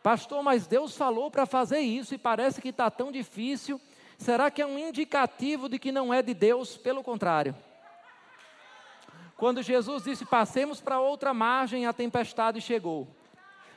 Pastor, 0.04 0.40
mas 0.44 0.68
Deus 0.68 0.96
falou 0.96 1.32
para 1.32 1.46
fazer 1.46 1.80
isso 1.80 2.14
e 2.14 2.18
parece 2.18 2.62
que 2.62 2.68
está 2.68 2.88
tão 2.88 3.10
difícil. 3.10 3.80
Será 4.16 4.52
que 4.52 4.62
é 4.62 4.66
um 4.66 4.78
indicativo 4.78 5.68
de 5.68 5.80
que 5.80 5.90
não 5.90 6.14
é 6.14 6.22
de 6.22 6.32
Deus? 6.32 6.76
Pelo 6.76 7.02
contrário. 7.02 7.56
Quando 9.36 9.64
Jesus 9.64 10.04
disse: 10.04 10.24
Passemos 10.24 10.80
para 10.80 11.00
outra 11.00 11.34
margem, 11.34 11.86
a 11.86 11.92
tempestade 11.92 12.60
chegou. 12.60 13.08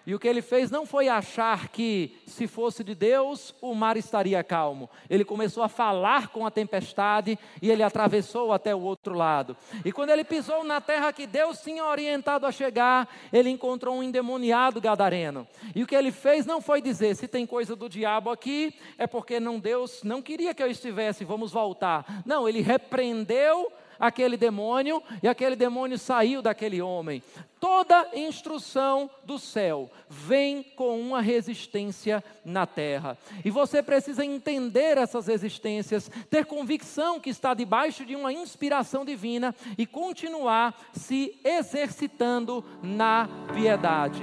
E 0.06 0.16
o 0.16 0.20
que 0.20 0.28
ele 0.28 0.42
fez 0.42 0.72
não 0.72 0.86
foi 0.86 1.08
achar 1.08 1.70
que, 1.70 2.18
se 2.26 2.48
fosse 2.48 2.84
de 2.84 2.96
Deus, 2.96 3.54
o 3.62 3.76
mar 3.76 3.98
estaria 3.98 4.44
calmo. 4.44 4.90
Ele 5.10 5.24
começou 5.24 5.62
a 5.62 5.70
falar 5.70 6.30
com 6.30 6.46
a 6.46 6.52
tempestade 6.52 7.38
e 7.62 7.70
ele 7.70 7.84
atravessou 7.84 8.52
até 8.52 8.74
o 8.74 8.82
outro 8.82 9.14
lado. 9.14 9.56
E 9.84 9.92
quando 9.92 10.10
ele 10.10 10.24
pisou 10.24 10.64
na 10.64 10.82
terra 10.82 11.14
que 11.14 11.28
Deus 11.28 11.62
tinha 11.62 11.86
orientado 11.86 12.46
a 12.46 12.52
chegar, 12.52 13.08
ele 13.32 13.50
encontrou 13.50 13.96
um 13.96 14.04
endemoniado 14.04 14.82
gadareno. 14.82 15.48
E 15.76 15.84
o 15.84 15.88
que 15.88 15.96
ele 15.96 16.12
fez 16.12 16.46
não 16.46 16.62
foi 16.62 16.82
dizer: 16.82 17.16
se 17.16 17.28
tem 17.28 17.46
coisa 17.46 17.76
do 17.76 17.90
diabo 17.90 18.30
aqui, 18.30 18.74
é 18.98 19.06
porque 19.06 19.40
não 19.40 19.60
Deus 19.60 20.02
não 20.04 20.22
queria 20.22 20.54
que 20.54 20.64
eu 20.64 20.72
estivesse, 20.72 21.24
vamos 21.24 21.52
voltar. 21.52 22.24
Não, 22.26 22.48
ele 22.48 22.62
repreendeu 22.62 23.72
aquele 24.00 24.38
demônio 24.38 25.04
e 25.22 25.28
aquele 25.28 25.56
demônio 25.56 25.98
saiu 25.98 26.42
daquele 26.42 26.82
homem. 26.82 27.22
Toda 27.60 28.10
instrução 28.14 29.10
do 29.26 29.38
céu 29.38 29.92
vem 30.10 30.64
com 30.64 31.00
uma 31.00 31.20
resistência 31.22 32.24
na 32.46 32.66
terra. 32.66 33.18
E 33.44 33.52
você 33.52 33.84
precisa 33.84 34.24
entender 34.24 34.98
essas 34.98 35.28
resistências, 35.28 36.10
ter 36.30 36.46
convicção 36.46 37.20
que 37.20 37.30
está 37.30 37.54
debaixo 37.54 38.06
de 38.06 38.16
uma 38.16 38.32
inspiração 38.32 39.04
divina 39.04 39.54
e 39.78 39.86
continuar 39.86 40.74
se 40.94 41.38
exercitando 41.44 42.64
na 42.82 43.28
piedade. 43.54 44.22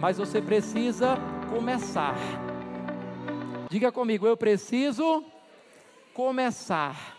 Mas 0.00 0.18
você 0.18 0.42
precisa 0.42 1.16
começar. 1.48 2.16
Diga 3.70 3.92
comigo, 3.92 4.26
eu 4.26 4.36
preciso 4.36 5.24
começar. 6.12 7.13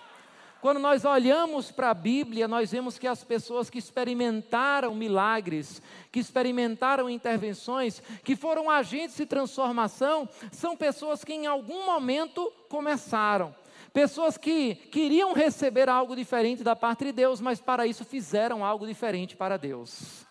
Quando 0.66 0.80
nós 0.80 1.06
olhamos 1.06 1.70
para 1.70 1.92
a 1.92 1.94
Bíblia, 1.94 2.48
nós 2.48 2.72
vemos 2.72 2.98
que 2.98 3.06
as 3.06 3.24
pessoas 3.24 3.70
que 3.70 3.78
experimentaram 3.78 4.96
milagres, 4.96 5.80
que 6.12 6.20
experimentaram 6.20 7.08
intervenções, 7.08 8.02
que 8.24 8.36
foram 8.36 8.68
agentes 8.68 9.16
de 9.16 9.28
transformação, 9.28 10.28
são 10.52 10.76
pessoas 10.76 11.24
que 11.24 11.34
em 11.34 11.46
algum 11.46 11.86
momento 11.86 12.52
começaram. 12.68 13.54
Pessoas 13.94 14.40
que 14.40 14.74
queriam 14.74 15.34
receber 15.34 15.88
algo 15.88 16.16
diferente 16.16 16.64
da 16.64 16.76
parte 16.76 17.06
de 17.06 17.12
Deus, 17.12 17.40
mas 17.40 17.62
para 17.62 17.86
isso 17.86 18.04
fizeram 18.04 18.66
algo 18.66 18.88
diferente 18.88 19.38
para 19.38 19.58
Deus. 19.58 20.26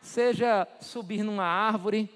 Seja 0.00 0.68
subir 0.80 1.24
numa 1.24 1.42
árvore, 1.42 2.08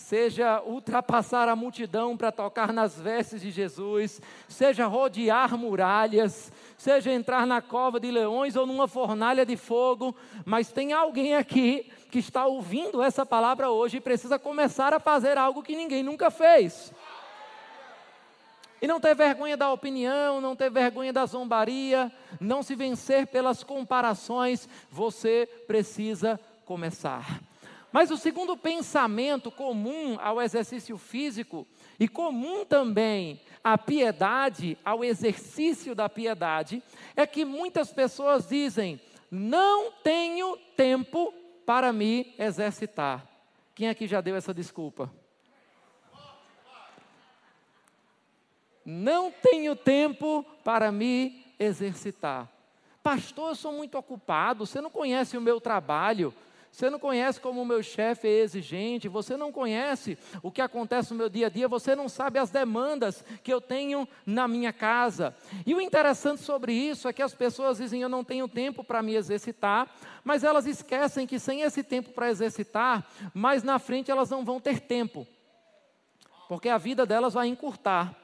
seja 0.00 0.62
ultrapassar 0.62 1.46
a 1.48 1.54
multidão 1.54 2.16
para 2.16 2.32
tocar 2.32 2.72
nas 2.72 2.98
vestes 2.98 3.42
de 3.42 3.50
Jesus, 3.50 4.20
seja 4.48 4.86
rodear 4.86 5.56
muralhas, 5.56 6.50
seja 6.76 7.12
entrar 7.12 7.46
na 7.46 7.60
cova 7.60 8.00
de 8.00 8.10
leões 8.10 8.56
ou 8.56 8.66
numa 8.66 8.88
fornalha 8.88 9.44
de 9.44 9.56
fogo, 9.56 10.16
mas 10.44 10.72
tem 10.72 10.92
alguém 10.92 11.36
aqui 11.36 11.92
que 12.10 12.18
está 12.18 12.46
ouvindo 12.46 13.02
essa 13.02 13.24
palavra 13.26 13.70
hoje 13.70 13.98
e 13.98 14.00
precisa 14.00 14.38
começar 14.38 14.92
a 14.94 14.98
fazer 14.98 15.36
algo 15.36 15.62
que 15.62 15.76
ninguém 15.76 16.02
nunca 16.02 16.30
fez. 16.30 16.92
E 18.82 18.86
não 18.86 18.98
ter 18.98 19.14
vergonha 19.14 19.58
da 19.58 19.70
opinião, 19.70 20.40
não 20.40 20.56
ter 20.56 20.70
vergonha 20.70 21.12
da 21.12 21.26
zombaria, 21.26 22.10
não 22.40 22.62
se 22.62 22.74
vencer 22.74 23.26
pelas 23.26 23.62
comparações, 23.62 24.66
você 24.90 25.46
precisa 25.66 26.40
começar. 26.64 27.49
Mas 27.92 28.10
o 28.10 28.16
segundo 28.16 28.56
pensamento 28.56 29.50
comum 29.50 30.16
ao 30.20 30.40
exercício 30.40 30.96
físico 30.96 31.66
e 31.98 32.06
comum 32.06 32.64
também 32.64 33.40
à 33.64 33.76
piedade, 33.76 34.78
ao 34.84 35.04
exercício 35.04 35.94
da 35.94 36.08
piedade, 36.08 36.82
é 37.16 37.26
que 37.26 37.44
muitas 37.44 37.92
pessoas 37.92 38.48
dizem: 38.48 39.00
não 39.30 39.90
tenho 39.90 40.56
tempo 40.76 41.34
para 41.66 41.92
me 41.92 42.34
exercitar. 42.38 43.26
Quem 43.74 43.88
aqui 43.88 44.06
já 44.06 44.20
deu 44.20 44.36
essa 44.36 44.54
desculpa? 44.54 45.12
Não 48.84 49.30
tenho 49.30 49.76
tempo 49.76 50.44
para 50.64 50.90
me 50.90 51.44
exercitar. 51.58 52.48
Pastor, 53.02 53.50
eu 53.50 53.54
sou 53.54 53.72
muito 53.72 53.96
ocupado, 53.96 54.66
você 54.66 54.80
não 54.80 54.90
conhece 54.90 55.36
o 55.36 55.40
meu 55.40 55.60
trabalho. 55.60 56.34
Você 56.70 56.88
não 56.88 57.00
conhece 57.00 57.40
como 57.40 57.60
o 57.60 57.64
meu 57.64 57.82
chefe 57.82 58.28
é 58.28 58.40
exigente, 58.40 59.08
você 59.08 59.36
não 59.36 59.50
conhece 59.50 60.16
o 60.40 60.52
que 60.52 60.62
acontece 60.62 61.10
no 61.10 61.18
meu 61.18 61.28
dia 61.28 61.48
a 61.48 61.50
dia, 61.50 61.66
você 61.66 61.96
não 61.96 62.08
sabe 62.08 62.38
as 62.38 62.50
demandas 62.50 63.24
que 63.42 63.52
eu 63.52 63.60
tenho 63.60 64.06
na 64.24 64.46
minha 64.46 64.72
casa. 64.72 65.34
E 65.66 65.74
o 65.74 65.80
interessante 65.80 66.42
sobre 66.42 66.72
isso 66.72 67.08
é 67.08 67.12
que 67.12 67.22
as 67.22 67.34
pessoas 67.34 67.78
dizem: 67.78 68.02
Eu 68.02 68.08
não 68.08 68.22
tenho 68.22 68.46
tempo 68.46 68.84
para 68.84 69.02
me 69.02 69.16
exercitar, 69.16 69.90
mas 70.22 70.44
elas 70.44 70.64
esquecem 70.64 71.26
que 71.26 71.40
sem 71.40 71.62
esse 71.62 71.82
tempo 71.82 72.12
para 72.12 72.30
exercitar, 72.30 73.04
mais 73.34 73.64
na 73.64 73.78
frente 73.78 74.10
elas 74.10 74.30
não 74.30 74.44
vão 74.44 74.60
ter 74.60 74.80
tempo, 74.80 75.26
porque 76.48 76.68
a 76.68 76.78
vida 76.78 77.04
delas 77.04 77.34
vai 77.34 77.48
encurtar. 77.48 78.16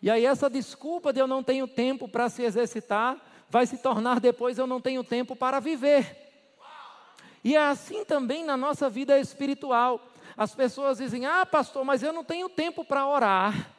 E 0.00 0.10
aí, 0.10 0.24
essa 0.24 0.48
desculpa 0.48 1.12
de 1.12 1.20
eu 1.20 1.26
não 1.26 1.42
tenho 1.42 1.68
tempo 1.68 2.08
para 2.08 2.28
se 2.28 2.42
exercitar, 2.42 3.16
vai 3.48 3.66
se 3.66 3.78
tornar 3.78 4.20
depois 4.20 4.58
eu 4.58 4.66
não 4.66 4.80
tenho 4.80 5.04
tempo 5.04 5.36
para 5.36 5.60
viver. 5.60 6.25
E 7.46 7.54
é 7.54 7.64
assim 7.64 8.04
também 8.04 8.42
na 8.42 8.56
nossa 8.56 8.90
vida 8.90 9.20
espiritual. 9.20 10.00
As 10.36 10.52
pessoas 10.52 10.98
dizem: 10.98 11.26
Ah, 11.26 11.46
pastor, 11.46 11.84
mas 11.84 12.02
eu 12.02 12.12
não 12.12 12.24
tenho 12.24 12.48
tempo 12.48 12.84
para 12.84 13.06
orar. 13.06 13.70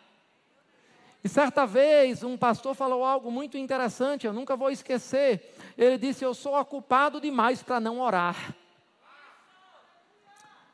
E 1.22 1.28
certa 1.28 1.66
vez 1.66 2.24
um 2.24 2.38
pastor 2.38 2.74
falou 2.74 3.04
algo 3.04 3.30
muito 3.30 3.58
interessante, 3.58 4.26
eu 4.26 4.32
nunca 4.32 4.56
vou 4.56 4.72
esquecer. 4.72 5.54
Ele 5.78 5.98
disse: 5.98 6.24
Eu 6.24 6.34
sou 6.34 6.58
ocupado 6.58 7.20
demais 7.20 7.62
para 7.62 7.78
não 7.78 8.00
orar. 8.00 8.56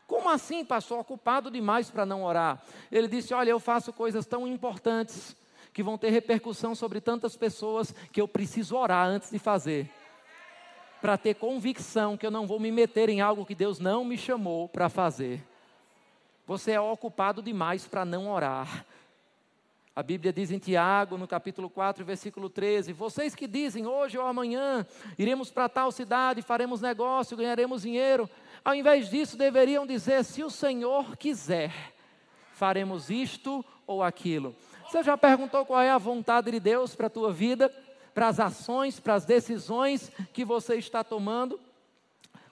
Como 0.05 0.29
assim, 0.29 0.63
pastor? 0.63 0.99
Ocupado 0.99 1.49
demais 1.49 1.89
para 1.89 2.05
não 2.05 2.23
orar? 2.23 2.61
Ele 2.91 3.07
disse: 3.07 3.33
Olha, 3.33 3.49
eu 3.49 3.59
faço 3.59 3.91
coisas 3.91 4.27
tão 4.27 4.47
importantes 4.47 5.35
que 5.73 5.81
vão 5.81 5.97
ter 5.97 6.11
repercussão 6.11 6.75
sobre 6.75 7.01
tantas 7.01 7.35
pessoas 7.35 7.91
que 8.11 8.21
eu 8.21 8.27
preciso 8.27 8.77
orar 8.77 9.07
antes 9.07 9.31
de 9.31 9.39
fazer 9.39 9.89
para 11.03 11.17
ter 11.17 11.33
convicção 11.33 12.15
que 12.15 12.25
eu 12.25 12.31
não 12.31 12.47
vou 12.47 12.61
me 12.61 12.71
meter 12.71 13.09
em 13.09 13.19
algo 13.19 13.45
que 13.45 13.53
Deus 13.53 13.77
não 13.77 14.05
me 14.05 14.17
chamou 14.17 14.69
para 14.69 14.87
fazer. 14.87 15.43
Você 16.47 16.71
é 16.71 16.79
ocupado 16.79 17.43
demais 17.43 17.85
para 17.85 18.05
não 18.05 18.31
orar. 18.31 18.85
A 19.93 20.01
Bíblia 20.01 20.31
diz 20.31 20.49
em 20.49 20.59
Tiago, 20.59 21.17
no 21.17 21.27
capítulo 21.27 21.69
4, 21.69 22.05
versículo 22.05 22.49
13: 22.49 22.93
Vocês 22.93 23.35
que 23.35 23.47
dizem 23.47 23.85
hoje 23.85 24.17
ou 24.17 24.25
amanhã 24.25 24.87
iremos 25.19 25.51
para 25.51 25.67
tal 25.67 25.91
cidade, 25.91 26.41
faremos 26.41 26.79
negócio, 26.79 27.35
ganharemos 27.35 27.81
dinheiro, 27.81 28.29
ao 28.63 28.73
invés 28.73 29.09
disso 29.09 29.35
deveriam 29.35 29.85
dizer: 29.85 30.23
Se 30.23 30.41
o 30.41 30.49
Senhor 30.49 31.17
quiser, 31.17 31.73
faremos 32.53 33.09
isto 33.09 33.63
ou 33.85 34.01
aquilo. 34.01 34.55
Você 34.87 35.03
já 35.03 35.17
perguntou 35.17 35.65
qual 35.65 35.81
é 35.81 35.89
a 35.89 35.97
vontade 35.97 36.49
de 36.49 36.61
Deus 36.61 36.95
para 36.95 37.07
a 37.07 37.09
tua 37.09 37.33
vida? 37.33 37.69
Para 38.13 38.27
as 38.27 38.39
ações, 38.39 38.99
para 38.99 39.15
as 39.15 39.25
decisões 39.25 40.11
que 40.31 40.45
você 40.45 40.75
está 40.75 41.03
tomando. 41.03 41.59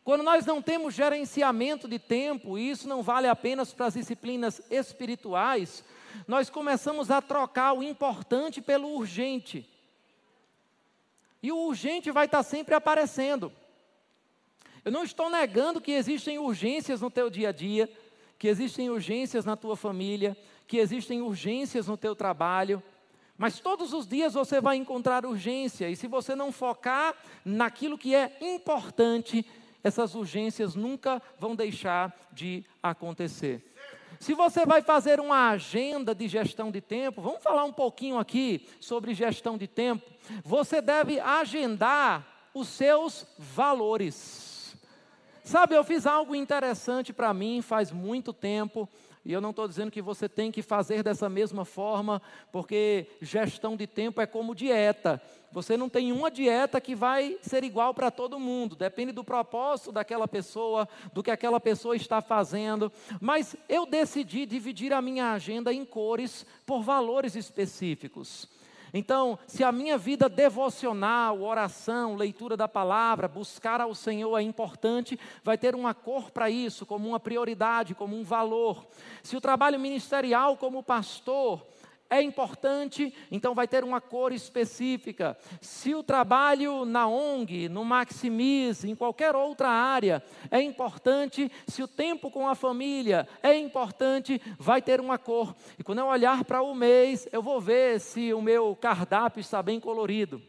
Quando 0.04 0.24
nós 0.24 0.46
não 0.46 0.62
temos 0.62 0.96
gerenciamento 0.96 1.88
de 1.88 2.00
tempo, 2.00 2.58
e 2.58 2.70
isso 2.70 2.88
não 2.88 3.04
vale 3.04 3.28
apenas 3.28 3.74
para 3.74 3.86
as 3.86 3.94
disciplinas 3.94 4.62
espirituais, 4.70 5.84
nós 6.28 6.50
começamos 6.50 7.12
a 7.12 7.22
trocar 7.22 7.74
o 7.74 7.84
importante 7.84 8.62
pelo 8.62 8.96
urgente. 8.96 9.68
E 11.44 11.52
o 11.52 11.58
urgente 11.58 12.12
vai 12.12 12.26
estar 12.26 12.44
sempre 12.44 12.74
aparecendo. 12.74 13.52
Eu 14.84 14.92
não 14.92 15.04
estou 15.04 15.30
negando 15.30 15.80
que 15.80 15.92
existem 15.92 16.40
urgências 16.40 17.02
no 17.02 17.12
teu 17.12 17.30
dia 17.30 17.50
a 17.50 17.52
dia, 17.52 17.92
que 18.40 18.48
existem 18.48 18.90
urgências 18.90 19.46
na 19.46 19.56
tua 19.56 19.76
família, 19.76 20.36
que 20.68 20.78
existem 20.78 21.22
urgências 21.22 21.88
no 21.88 21.98
teu 21.98 22.16
trabalho, 22.16 22.82
mas 23.42 23.60
todos 23.60 23.92
os 23.92 24.08
dias 24.08 24.36
você 24.36 24.62
vai 24.62 24.76
encontrar 24.76 25.26
urgência, 25.26 25.90
e 25.90 25.96
se 25.96 26.06
você 26.06 26.36
não 26.36 26.52
focar 26.52 27.16
naquilo 27.44 27.98
que 27.98 28.14
é 28.14 28.38
importante, 28.40 29.44
essas 29.84 30.14
urgências 30.14 30.76
nunca 30.76 31.20
vão 31.40 31.56
deixar 31.56 32.16
de 32.32 32.64
acontecer. 32.84 33.74
Se 34.20 34.36
você 34.36 34.64
vai 34.64 34.84
fazer 34.84 35.20
uma 35.20 35.50
agenda 35.50 36.14
de 36.14 36.28
gestão 36.28 36.70
de 36.70 36.82
tempo, 36.82 37.20
vamos 37.20 37.42
falar 37.42 37.64
um 37.64 37.74
pouquinho 37.74 38.20
aqui 38.20 38.70
sobre 38.80 39.16
gestão 39.16 39.58
de 39.58 39.66
tempo. 39.66 40.08
Você 40.44 40.80
deve 40.80 41.20
agendar 41.20 42.52
os 42.54 42.68
seus 42.68 43.26
valores. 43.40 44.78
Sabe, 45.44 45.74
eu 45.74 45.84
fiz 45.84 46.06
algo 46.06 46.36
interessante 46.36 47.12
para 47.12 47.34
mim 47.34 47.64
faz 47.64 47.92
muito 47.92 48.34
tempo. 48.34 48.88
E 49.24 49.32
eu 49.32 49.40
não 49.40 49.52
estou 49.52 49.68
dizendo 49.68 49.92
que 49.92 50.02
você 50.02 50.28
tem 50.28 50.52
que 50.52 50.64
fazer 50.64 51.04
dessa 51.04 51.30
mesma 51.30 51.64
forma, 51.64 52.22
porque 52.52 53.08
gestão 53.22 53.76
de 53.76 53.86
tempo 53.86 54.20
é 54.20 54.26
como 54.26 54.56
dieta. 54.56 55.22
Você 55.52 55.78
não 55.78 55.90
tem 55.90 56.12
uma 56.12 56.32
dieta 56.32 56.82
que 56.82 56.96
vai 56.96 57.38
ser 57.42 57.64
igual 57.64 57.94
para 57.94 58.10
todo 58.10 58.40
mundo, 58.40 58.76
depende 58.76 59.12
do 59.12 59.24
propósito 59.24 59.92
daquela 59.92 60.28
pessoa, 60.28 60.88
do 61.14 61.22
que 61.22 61.30
aquela 61.30 61.60
pessoa 61.60 61.96
está 61.96 62.22
fazendo. 62.22 62.92
Mas 63.20 63.56
eu 63.70 63.86
decidi 63.86 64.46
dividir 64.46 64.92
a 64.92 65.02
minha 65.02 65.34
agenda 65.34 65.72
em 65.72 65.86
cores 65.86 66.46
por 66.66 66.82
valores 66.82 67.36
específicos. 67.36 68.48
Então, 68.94 69.40
se 69.48 69.64
a 69.64 69.72
minha 69.72 69.98
vida 69.98 70.28
devocional, 70.28 71.42
oração, 71.42 72.16
leitura 72.16 72.58
da 72.58 72.68
palavra, 72.68 73.28
buscar 73.28 73.80
ao 73.80 73.96
Senhor 73.96 74.38
é 74.38 74.42
importante, 74.42 75.20
vai 75.44 75.58
ter 75.58 75.76
uma 75.76 75.94
cor 75.94 76.30
para 76.32 76.50
isso, 76.50 76.86
como 76.86 77.08
uma 77.08 77.20
prioridade, 77.20 77.96
como 77.96 78.18
um 78.18 78.24
valor. 78.24 78.86
Se 79.24 79.38
o 79.38 79.42
trabalho 79.42 79.80
ministerial 79.80 80.58
como 80.58 80.84
pastor, 80.84 81.66
é 82.12 82.22
importante, 82.22 83.14
então 83.32 83.56
vai 83.56 83.66
ter 83.70 83.86
uma 83.86 84.02
cor 84.02 84.34
específica. 84.34 85.38
Se 85.62 85.96
o 85.96 86.04
trabalho 86.04 86.84
na 86.84 87.08
ONG, 87.08 87.70
no 87.70 87.86
Maximize, 87.86 88.90
em 88.90 88.94
qualquer 88.94 89.34
outra 89.34 89.70
área 89.70 90.22
é 90.52 90.62
importante, 90.62 91.50
se 91.66 91.82
o 91.82 91.88
tempo 91.88 92.30
com 92.30 92.50
a 92.50 92.54
família 92.54 93.26
é 93.42 93.58
importante, 93.58 94.42
vai 94.60 94.82
ter 94.82 95.00
uma 95.00 95.18
cor. 95.18 95.56
E 95.80 95.84
quando 95.84 96.00
eu 96.00 96.08
olhar 96.08 96.44
para 96.44 96.62
o 96.62 96.76
mês, 96.76 97.30
eu 97.32 97.42
vou 97.42 97.62
ver 97.62 98.02
se 98.02 98.34
o 98.34 98.42
meu 98.42 98.76
cardápio 98.76 99.40
está 99.40 99.64
bem 99.64 99.80
colorido. 99.80 100.42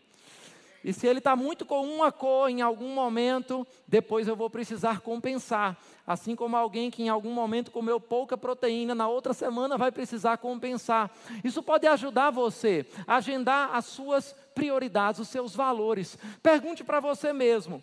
E 0.85 0.92
se 0.92 1.07
ele 1.07 1.19
está 1.19 1.37
muito 1.37 1.64
com 1.64 1.87
uma 1.87 2.11
cor 2.11 2.50
em 2.50 2.61
algum 2.61 2.88
momento, 2.88 3.64
depois 3.87 4.26
eu 4.26 4.35
vou 4.35 4.50
precisar 4.50 5.00
compensar. 5.00 5.78
Assim 6.06 6.35
como 6.35 6.56
alguém 6.56 6.90
que 6.90 7.02
em 7.02 7.09
algum 7.09 7.32
momento 7.32 7.71
comeu 7.71 8.00
pouca 8.00 8.37
proteína, 8.37 8.94
na 8.94 9.06
outra 9.06 9.32
semana 9.32 9.78
vai 9.78 9.92
precisar 9.92 10.37
compensar. 10.38 11.11
Isso 11.44 11.62
pode 11.62 11.87
ajudar 11.87 12.30
você 12.30 12.85
a 13.06 13.16
agendar 13.16 13.75
as 13.75 13.85
suas 13.85 14.32
prioridades, 14.54 15.21
os 15.21 15.28
seus 15.28 15.54
valores. 15.54 16.18
Pergunte 16.42 16.82
para 16.82 16.99
você 16.99 17.32
mesmo: 17.32 17.82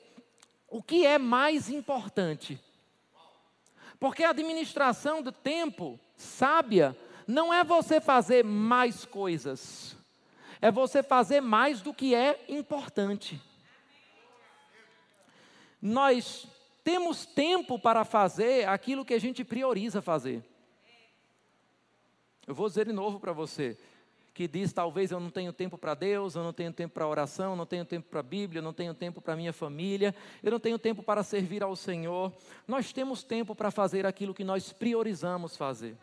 o 0.67 0.83
que 0.83 1.05
é 1.05 1.17
mais 1.17 1.69
importante? 1.69 2.59
Porque 3.99 4.23
a 4.23 4.31
administração 4.31 5.21
do 5.21 5.31
tempo 5.31 5.97
sábia 6.15 6.97
não 7.25 7.53
é 7.53 7.63
você 7.63 8.01
fazer 8.01 8.43
mais 8.43 9.05
coisas, 9.05 9.95
é 10.61 10.69
você 10.69 11.01
fazer 11.01 11.39
mais 11.39 11.81
do 11.81 11.93
que 11.93 12.13
é 12.13 12.43
importante. 12.49 13.41
Nós 15.81 16.45
temos 16.89 17.23
tempo 17.23 17.77
para 17.77 18.03
fazer 18.03 18.67
aquilo 18.67 19.05
que 19.05 19.13
a 19.13 19.19
gente 19.19 19.43
prioriza 19.43 20.01
fazer. 20.01 20.43
Eu 22.47 22.55
vou 22.55 22.67
dizer 22.67 22.87
de 22.87 22.91
novo 22.91 23.19
para 23.19 23.31
você, 23.31 23.77
que 24.33 24.47
diz: 24.47 24.73
talvez 24.73 25.11
eu 25.11 25.19
não 25.19 25.29
tenho 25.29 25.53
tempo 25.53 25.77
para 25.77 25.93
Deus, 25.93 26.33
eu 26.33 26.43
não 26.43 26.51
tenho 26.51 26.73
tempo 26.73 26.95
para 26.95 27.05
oração, 27.05 27.51
eu 27.51 27.55
não 27.55 27.67
tenho 27.67 27.85
tempo 27.85 28.09
para 28.09 28.21
a 28.21 28.23
Bíblia, 28.23 28.57
eu 28.57 28.63
não 28.63 28.73
tenho 28.73 28.95
tempo 28.95 29.21
para 29.21 29.35
minha 29.35 29.53
família, 29.53 30.15
eu 30.41 30.49
não 30.49 30.59
tenho 30.59 30.79
tempo 30.79 31.03
para 31.03 31.21
servir 31.21 31.61
ao 31.61 31.75
Senhor. 31.75 32.33
Nós 32.67 32.91
temos 32.91 33.21
tempo 33.21 33.53
para 33.53 33.69
fazer 33.69 34.07
aquilo 34.07 34.33
que 34.33 34.43
nós 34.43 34.73
priorizamos 34.73 35.55
fazer. 35.55 35.95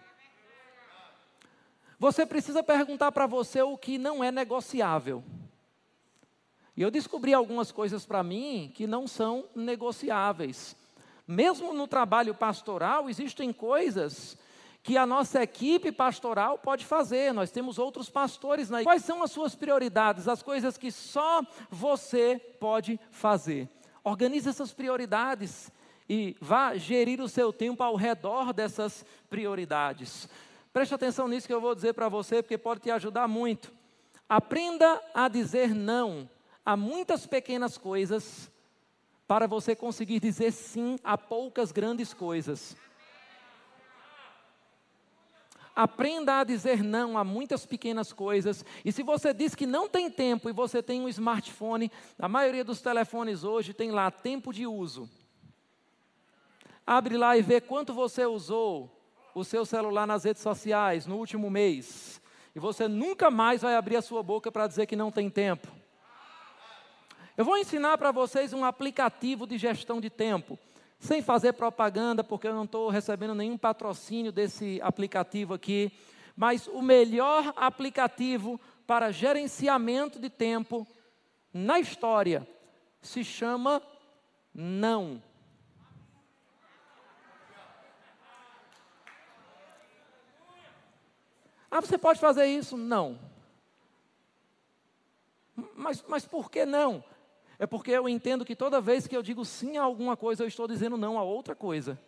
Você 1.98 2.24
precisa 2.24 2.62
perguntar 2.62 3.10
para 3.10 3.26
você 3.26 3.60
o 3.60 3.76
que 3.76 3.98
não 3.98 4.22
é 4.22 4.30
negociável. 4.30 5.24
E 6.76 6.82
eu 6.82 6.90
descobri 6.90 7.32
algumas 7.32 7.72
coisas 7.72 8.04
para 8.04 8.22
mim 8.22 8.70
que 8.74 8.86
não 8.86 9.08
são 9.08 9.46
negociáveis. 9.54 10.76
Mesmo 11.26 11.72
no 11.72 11.88
trabalho 11.88 12.34
pastoral, 12.34 13.08
existem 13.08 13.52
coisas 13.52 14.36
que 14.82 14.96
a 14.96 15.06
nossa 15.06 15.42
equipe 15.42 15.90
pastoral 15.90 16.58
pode 16.58 16.84
fazer. 16.84 17.32
Nós 17.32 17.50
temos 17.50 17.78
outros 17.78 18.10
pastores 18.10 18.68
na 18.68 18.82
Quais 18.84 19.04
são 19.04 19.22
as 19.22 19.32
suas 19.32 19.54
prioridades? 19.54 20.28
As 20.28 20.42
coisas 20.42 20.76
que 20.76 20.92
só 20.92 21.42
você 21.70 22.38
pode 22.60 23.00
fazer. 23.10 23.68
Organize 24.04 24.48
essas 24.48 24.72
prioridades 24.72 25.72
e 26.08 26.36
vá 26.40 26.76
gerir 26.76 27.20
o 27.20 27.28
seu 27.28 27.52
tempo 27.52 27.82
ao 27.82 27.96
redor 27.96 28.52
dessas 28.52 29.04
prioridades. 29.28 30.28
Preste 30.72 30.94
atenção 30.94 31.26
nisso 31.26 31.46
que 31.46 31.54
eu 31.54 31.60
vou 31.60 31.74
dizer 31.74 31.94
para 31.94 32.08
você, 32.08 32.42
porque 32.42 32.58
pode 32.58 32.80
te 32.82 32.90
ajudar 32.90 33.26
muito. 33.26 33.72
Aprenda 34.28 35.00
a 35.14 35.26
dizer 35.26 35.74
não 35.74 36.28
a 36.66 36.76
muitas 36.76 37.28
pequenas 37.28 37.78
coisas 37.78 38.50
para 39.28 39.46
você 39.46 39.76
conseguir 39.76 40.18
dizer 40.18 40.50
sim 40.50 40.98
a 41.04 41.16
poucas 41.16 41.70
grandes 41.70 42.12
coisas. 42.12 42.76
Aprenda 45.74 46.40
a 46.40 46.44
dizer 46.44 46.82
não 46.82 47.16
a 47.16 47.22
muitas 47.22 47.64
pequenas 47.64 48.12
coisas. 48.12 48.64
E 48.84 48.90
se 48.90 49.04
você 49.04 49.32
diz 49.32 49.54
que 49.54 49.66
não 49.66 49.88
tem 49.88 50.10
tempo 50.10 50.48
e 50.48 50.52
você 50.52 50.82
tem 50.82 51.00
um 51.00 51.08
smartphone, 51.08 51.92
a 52.18 52.28
maioria 52.28 52.64
dos 52.64 52.80
telefones 52.80 53.44
hoje 53.44 53.72
tem 53.72 53.92
lá 53.92 54.10
tempo 54.10 54.52
de 54.52 54.66
uso. 54.66 55.08
Abre 56.84 57.16
lá 57.16 57.36
e 57.36 57.42
vê 57.42 57.60
quanto 57.60 57.92
você 57.94 58.26
usou 58.26 58.90
o 59.34 59.44
seu 59.44 59.64
celular 59.66 60.06
nas 60.06 60.24
redes 60.24 60.42
sociais 60.42 61.06
no 61.06 61.16
último 61.16 61.48
mês. 61.50 62.20
E 62.54 62.58
você 62.58 62.88
nunca 62.88 63.30
mais 63.30 63.62
vai 63.62 63.76
abrir 63.76 63.96
a 63.96 64.02
sua 64.02 64.22
boca 64.22 64.50
para 64.50 64.66
dizer 64.66 64.86
que 64.86 64.96
não 64.96 65.12
tem 65.12 65.28
tempo. 65.28 65.75
Eu 67.36 67.44
vou 67.44 67.58
ensinar 67.58 67.98
para 67.98 68.10
vocês 68.10 68.54
um 68.54 68.64
aplicativo 68.64 69.46
de 69.46 69.58
gestão 69.58 70.00
de 70.00 70.08
tempo 70.08 70.58
sem 70.98 71.20
fazer 71.20 71.52
propaganda, 71.52 72.24
porque 72.24 72.48
eu 72.48 72.54
não 72.54 72.64
estou 72.64 72.88
recebendo 72.88 73.34
nenhum 73.34 73.58
patrocínio 73.58 74.32
desse 74.32 74.80
aplicativo 74.82 75.52
aqui, 75.52 75.92
mas 76.34 76.66
o 76.66 76.80
melhor 76.80 77.52
aplicativo 77.54 78.58
para 78.86 79.12
gerenciamento 79.12 80.18
de 80.18 80.30
tempo 80.30 80.86
na 81.52 81.78
história 81.78 82.48
se 83.02 83.22
chama 83.22 83.82
Não. 84.54 85.22
Ah, 91.70 91.82
você 91.82 91.98
pode 91.98 92.18
fazer 92.18 92.46
isso? 92.46 92.78
Não. 92.78 93.18
Mas, 95.74 96.02
mas 96.08 96.24
por 96.24 96.50
que 96.50 96.64
não? 96.64 97.04
É 97.58 97.66
porque 97.66 97.90
eu 97.90 98.08
entendo 98.08 98.44
que 98.44 98.54
toda 98.54 98.80
vez 98.80 99.06
que 99.06 99.16
eu 99.16 99.22
digo 99.22 99.44
sim 99.44 99.78
a 99.78 99.82
alguma 99.82 100.16
coisa, 100.16 100.42
eu 100.42 100.48
estou 100.48 100.68
dizendo 100.68 100.96
não 100.96 101.18
a 101.18 101.22
outra 101.22 101.54
coisa. 101.54 101.98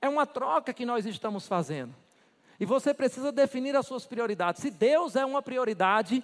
É 0.00 0.08
uma 0.08 0.26
troca 0.26 0.72
que 0.72 0.86
nós 0.86 1.06
estamos 1.06 1.46
fazendo. 1.46 1.94
E 2.60 2.64
você 2.64 2.94
precisa 2.94 3.32
definir 3.32 3.74
as 3.76 3.86
suas 3.86 4.06
prioridades. 4.06 4.62
Se 4.62 4.70
Deus 4.70 5.16
é 5.16 5.24
uma 5.24 5.42
prioridade, 5.42 6.22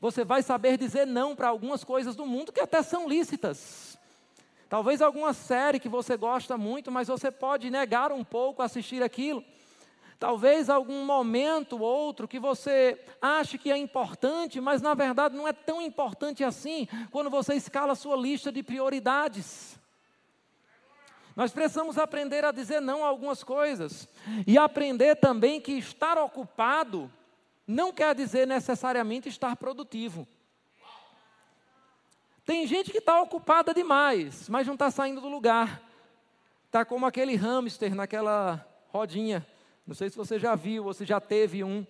você 0.00 0.24
vai 0.24 0.42
saber 0.42 0.78
dizer 0.78 1.06
não 1.06 1.36
para 1.36 1.48
algumas 1.48 1.84
coisas 1.84 2.16
do 2.16 2.24
mundo 2.24 2.52
que 2.52 2.60
até 2.60 2.82
são 2.82 3.08
lícitas. 3.08 3.98
Talvez 4.68 5.02
alguma 5.02 5.32
série 5.32 5.80
que 5.80 5.88
você 5.88 6.16
gosta 6.16 6.56
muito, 6.56 6.90
mas 6.90 7.08
você 7.08 7.30
pode 7.30 7.68
negar 7.70 8.12
um 8.12 8.24
pouco 8.24 8.62
assistir 8.62 9.02
aquilo. 9.02 9.44
Talvez 10.20 10.68
algum 10.68 11.02
momento 11.02 11.78
ou 11.78 11.80
outro 11.80 12.28
que 12.28 12.38
você 12.38 13.02
ache 13.22 13.56
que 13.56 13.72
é 13.72 13.78
importante, 13.78 14.60
mas 14.60 14.82
na 14.82 14.92
verdade 14.92 15.34
não 15.34 15.48
é 15.48 15.52
tão 15.54 15.80
importante 15.80 16.44
assim 16.44 16.86
quando 17.10 17.30
você 17.30 17.54
escala 17.54 17.92
a 17.92 17.96
sua 17.96 18.16
lista 18.16 18.52
de 18.52 18.62
prioridades. 18.62 19.80
Nós 21.34 21.52
precisamos 21.52 21.96
aprender 21.96 22.44
a 22.44 22.52
dizer 22.52 22.80
não 22.80 23.02
a 23.02 23.08
algumas 23.08 23.42
coisas 23.42 24.06
e 24.46 24.58
aprender 24.58 25.16
também 25.16 25.58
que 25.58 25.72
estar 25.72 26.18
ocupado 26.18 27.10
não 27.66 27.90
quer 27.90 28.14
dizer 28.14 28.46
necessariamente 28.46 29.26
estar 29.26 29.56
produtivo. 29.56 30.28
Tem 32.44 32.66
gente 32.66 32.90
que 32.90 32.98
está 32.98 33.22
ocupada 33.22 33.72
demais, 33.72 34.50
mas 34.50 34.66
não 34.66 34.74
está 34.74 34.90
saindo 34.90 35.22
do 35.22 35.30
lugar. 35.30 35.80
Está 36.66 36.84
como 36.84 37.06
aquele 37.06 37.36
hamster 37.36 37.94
naquela 37.94 38.66
rodinha 38.92 39.46
não 39.86 39.94
sei 39.94 40.08
se 40.10 40.16
você 40.16 40.38
já 40.38 40.54
viu 40.54 40.86
ou 40.86 40.92
se 40.92 41.04
já 41.04 41.20
teve 41.20 41.64
um. 41.64 41.86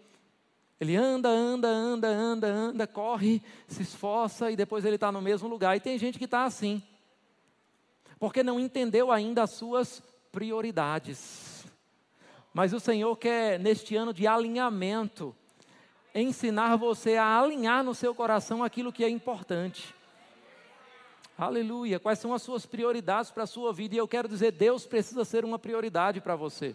Ele 0.81 0.97
anda, 0.97 1.29
anda, 1.29 1.69
anda, 1.69 2.09
anda, 2.09 2.47
anda, 2.47 2.87
corre, 2.87 3.43
se 3.69 3.83
esforça 3.83 4.51
e 4.51 4.57
depois 4.57 4.85
ele 4.85 4.95
está 4.95 5.13
no 5.13 5.21
mesmo 5.21 5.47
lugar. 5.47 5.77
E 5.77 5.81
tem 5.81 5.99
gente 5.99 6.19
que 6.19 6.25
está 6.25 6.45
assim, 6.45 6.83
porque 8.19 8.43
não 8.43 8.59
entendeu 8.59 9.13
ainda 9.13 9.43
as 9.43 9.51
suas 9.51 10.03
prioridades. 10.33 11.67
Mas 12.53 12.73
o 12.73 12.81
Senhor 12.81 13.15
quer, 13.17 13.61
neste 13.61 13.95
ano 13.95 14.15
de 14.15 14.27
alinhamento, 14.27 15.37
ensinar 16.15 16.77
você 16.77 17.17
a 17.17 17.39
alinhar 17.39 17.85
no 17.85 17.95
seu 17.95 18.15
coração 18.15 18.65
aquilo 18.65 18.93
que 18.93 19.05
é 19.05 19.09
importante. 19.09 19.95
Aleluia. 21.37 21.99
Quais 21.99 22.19
são 22.19 22.35
as 22.35 22.43
suas 22.43 22.67
prioridades 22.67 23.31
para 23.31 23.45
a 23.45 23.47
sua 23.47 23.73
vida? 23.73 23.95
E 23.95 23.99
eu 23.99 24.09
quero 24.09 24.29
dizer, 24.29 24.53
Deus 24.53 24.85
precisa 24.85 25.25
ser 25.25 25.45
uma 25.45 25.59
prioridade 25.59 26.21
para 26.21 26.37
você. 26.37 26.75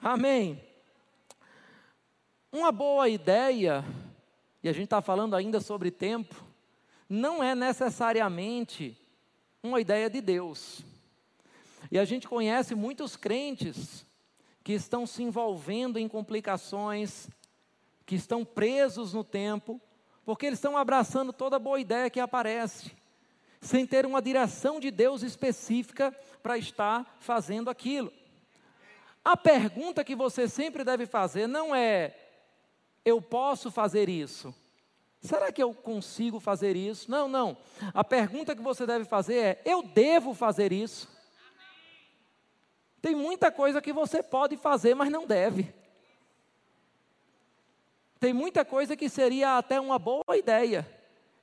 Amém. 0.00 0.62
Uma 2.52 2.70
boa 2.70 3.08
ideia, 3.08 3.84
e 4.62 4.68
a 4.68 4.72
gente 4.72 4.84
está 4.84 5.02
falando 5.02 5.34
ainda 5.34 5.60
sobre 5.60 5.90
tempo, 5.90 6.44
não 7.08 7.42
é 7.42 7.52
necessariamente 7.54 8.96
uma 9.60 9.80
ideia 9.80 10.08
de 10.08 10.20
Deus. 10.20 10.84
E 11.90 11.98
a 11.98 12.04
gente 12.04 12.28
conhece 12.28 12.76
muitos 12.76 13.16
crentes 13.16 14.06
que 14.62 14.72
estão 14.72 15.04
se 15.04 15.22
envolvendo 15.24 15.98
em 15.98 16.06
complicações, 16.06 17.28
que 18.06 18.14
estão 18.14 18.44
presos 18.44 19.12
no 19.12 19.24
tempo, 19.24 19.80
porque 20.24 20.46
eles 20.46 20.58
estão 20.58 20.76
abraçando 20.76 21.32
toda 21.32 21.58
boa 21.58 21.80
ideia 21.80 22.08
que 22.08 22.20
aparece, 22.20 22.92
sem 23.60 23.84
ter 23.84 24.06
uma 24.06 24.22
direção 24.22 24.78
de 24.78 24.92
Deus 24.92 25.22
específica 25.22 26.12
para 26.40 26.56
estar 26.56 27.16
fazendo 27.18 27.68
aquilo. 27.68 28.12
A 29.28 29.36
pergunta 29.36 30.02
que 30.02 30.16
você 30.16 30.48
sempre 30.48 30.82
deve 30.82 31.04
fazer 31.04 31.46
não 31.46 31.74
é: 31.74 32.16
eu 33.04 33.20
posso 33.20 33.70
fazer 33.70 34.08
isso? 34.08 34.54
Será 35.20 35.52
que 35.52 35.62
eu 35.62 35.74
consigo 35.74 36.40
fazer 36.40 36.74
isso? 36.74 37.10
Não, 37.10 37.28
não. 37.28 37.58
A 37.92 38.02
pergunta 38.02 38.56
que 38.56 38.62
você 38.62 38.86
deve 38.86 39.04
fazer 39.04 39.34
é: 39.36 39.62
eu 39.66 39.82
devo 39.82 40.32
fazer 40.32 40.72
isso? 40.72 41.06
Tem 43.02 43.14
muita 43.14 43.52
coisa 43.52 43.82
que 43.82 43.92
você 43.92 44.22
pode 44.22 44.56
fazer, 44.56 44.94
mas 44.94 45.10
não 45.10 45.26
deve. 45.26 45.74
Tem 48.18 48.32
muita 48.32 48.64
coisa 48.64 48.96
que 48.96 49.10
seria 49.10 49.58
até 49.58 49.78
uma 49.78 49.98
boa 49.98 50.38
ideia, 50.38 50.88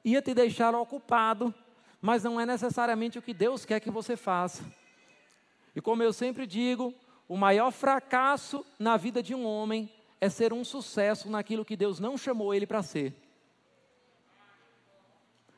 ia 0.04 0.24
te 0.24 0.34
deixar 0.34 0.74
ocupado, 0.74 1.54
mas 2.02 2.24
não 2.24 2.42
é 2.42 2.48
necessariamente 2.48 3.20
o 3.20 3.22
que 3.22 3.32
Deus 3.32 3.64
quer 3.64 3.80
que 3.80 3.92
você 3.92 4.18
faça. 4.18 4.64
E 5.76 5.80
como 5.80 6.02
eu 6.02 6.12
sempre 6.12 6.48
digo, 6.48 6.92
o 7.28 7.36
maior 7.36 7.72
fracasso 7.72 8.66
na 8.78 8.98
vida 8.98 9.22
de 9.22 9.34
um 9.34 9.46
homem 9.46 9.92
é 10.22 10.30
ser 10.30 10.54
um 10.54 10.64
sucesso 10.64 11.30
naquilo 11.30 11.66
que 11.66 11.76
Deus 11.76 12.00
não 12.00 12.18
chamou 12.18 12.54
ele 12.54 12.66
para 12.66 12.84
ser. 12.84 13.14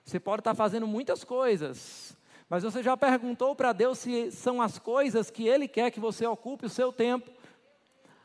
Você 0.03 0.19
pode 0.19 0.39
estar 0.39 0.55
fazendo 0.55 0.87
muitas 0.87 1.23
coisas, 1.23 2.15
mas 2.49 2.63
você 2.63 2.81
já 2.81 2.95
perguntou 2.95 3.53
para 3.55 3.73
Deus 3.73 3.99
se 3.99 4.31
são 4.31 4.61
as 4.61 4.79
coisas 4.79 5.29
que 5.29 5.47
Ele 5.47 5.67
quer 5.67 5.91
que 5.91 5.99
você 5.99 6.25
ocupe 6.25 6.65
o 6.65 6.69
seu 6.69 6.93
tempo? 6.93 7.29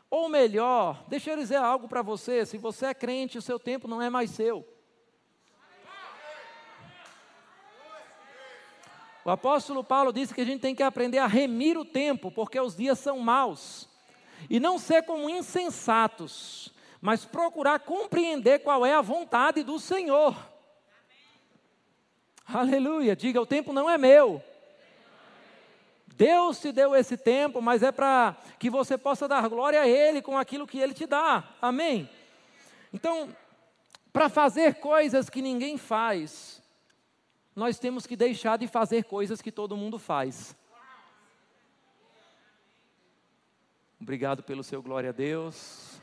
Ou 0.09 0.29
melhor, 0.29 1.05
deixa 1.09 1.31
eu 1.31 1.37
dizer 1.37 1.57
algo 1.57 1.89
para 1.89 2.03
você: 2.03 2.47
se 2.47 2.57
você 2.57 2.87
é 2.87 2.95
crente, 2.95 3.39
o 3.39 3.43
seu 3.43 3.59
tempo 3.59 3.89
não 3.89 4.01
é 4.01 4.09
mais 4.09 4.31
seu. 4.31 4.65
O 9.25 9.31
apóstolo 9.31 9.85
Paulo 9.85 10.13
disse 10.13 10.35
que 10.35 10.41
a 10.41 10.45
gente 10.45 10.61
tem 10.61 10.75
que 10.75 10.83
aprender 10.83 11.19
a 11.19 11.27
remir 11.27 11.79
o 11.79 11.85
tempo, 11.85 12.31
porque 12.31 12.59
os 12.59 12.77
dias 12.77 12.99
são 12.99 13.19
maus. 13.21 13.89
E 14.51 14.59
não 14.59 14.79
ser 14.79 15.05
como 15.05 15.31
insensatos, 15.31 16.73
mas 17.01 17.25
procurar 17.25 17.81
compreender 17.81 18.61
qual 18.61 18.85
é 18.85 18.95
a 18.95 19.01
vontade 19.01 19.63
do 19.63 19.79
Senhor. 19.79 20.37
Aleluia. 22.47 23.15
Diga: 23.15 23.41
o 23.41 23.47
tempo 23.47 23.73
não 23.73 23.89
é 23.89 23.97
meu. 23.97 24.43
Deus 26.15 26.61
te 26.61 26.71
deu 26.71 26.95
esse 26.95 27.17
tempo, 27.17 27.61
mas 27.63 27.83
é 27.83 27.91
para 27.91 28.37
que 28.59 28.69
você 28.69 28.99
possa 28.99 29.27
dar 29.27 29.49
glória 29.49 29.81
a 29.81 29.89
Ele 29.89 30.21
com 30.21 30.37
aquilo 30.37 30.67
que 30.67 30.79
Ele 30.79 30.95
te 30.95 31.07
dá. 31.07 31.43
Amém? 31.61 32.09
Então, 32.93 33.35
para 34.13 34.29
fazer 34.29 34.75
coisas 34.75 35.31
que 35.31 35.41
ninguém 35.41 35.79
faz, 35.79 36.62
nós 37.55 37.79
temos 37.79 38.07
que 38.07 38.17
deixar 38.17 38.57
de 38.57 38.67
fazer 38.67 39.05
coisas 39.05 39.43
que 39.43 39.53
todo 39.53 39.77
mundo 39.77 39.99
faz. 39.99 40.57
Obrigado 44.01 44.43
pelo 44.43 44.65
seu 44.65 44.83
glória 44.83 45.11
a 45.11 45.13
Deus. 45.13 46.01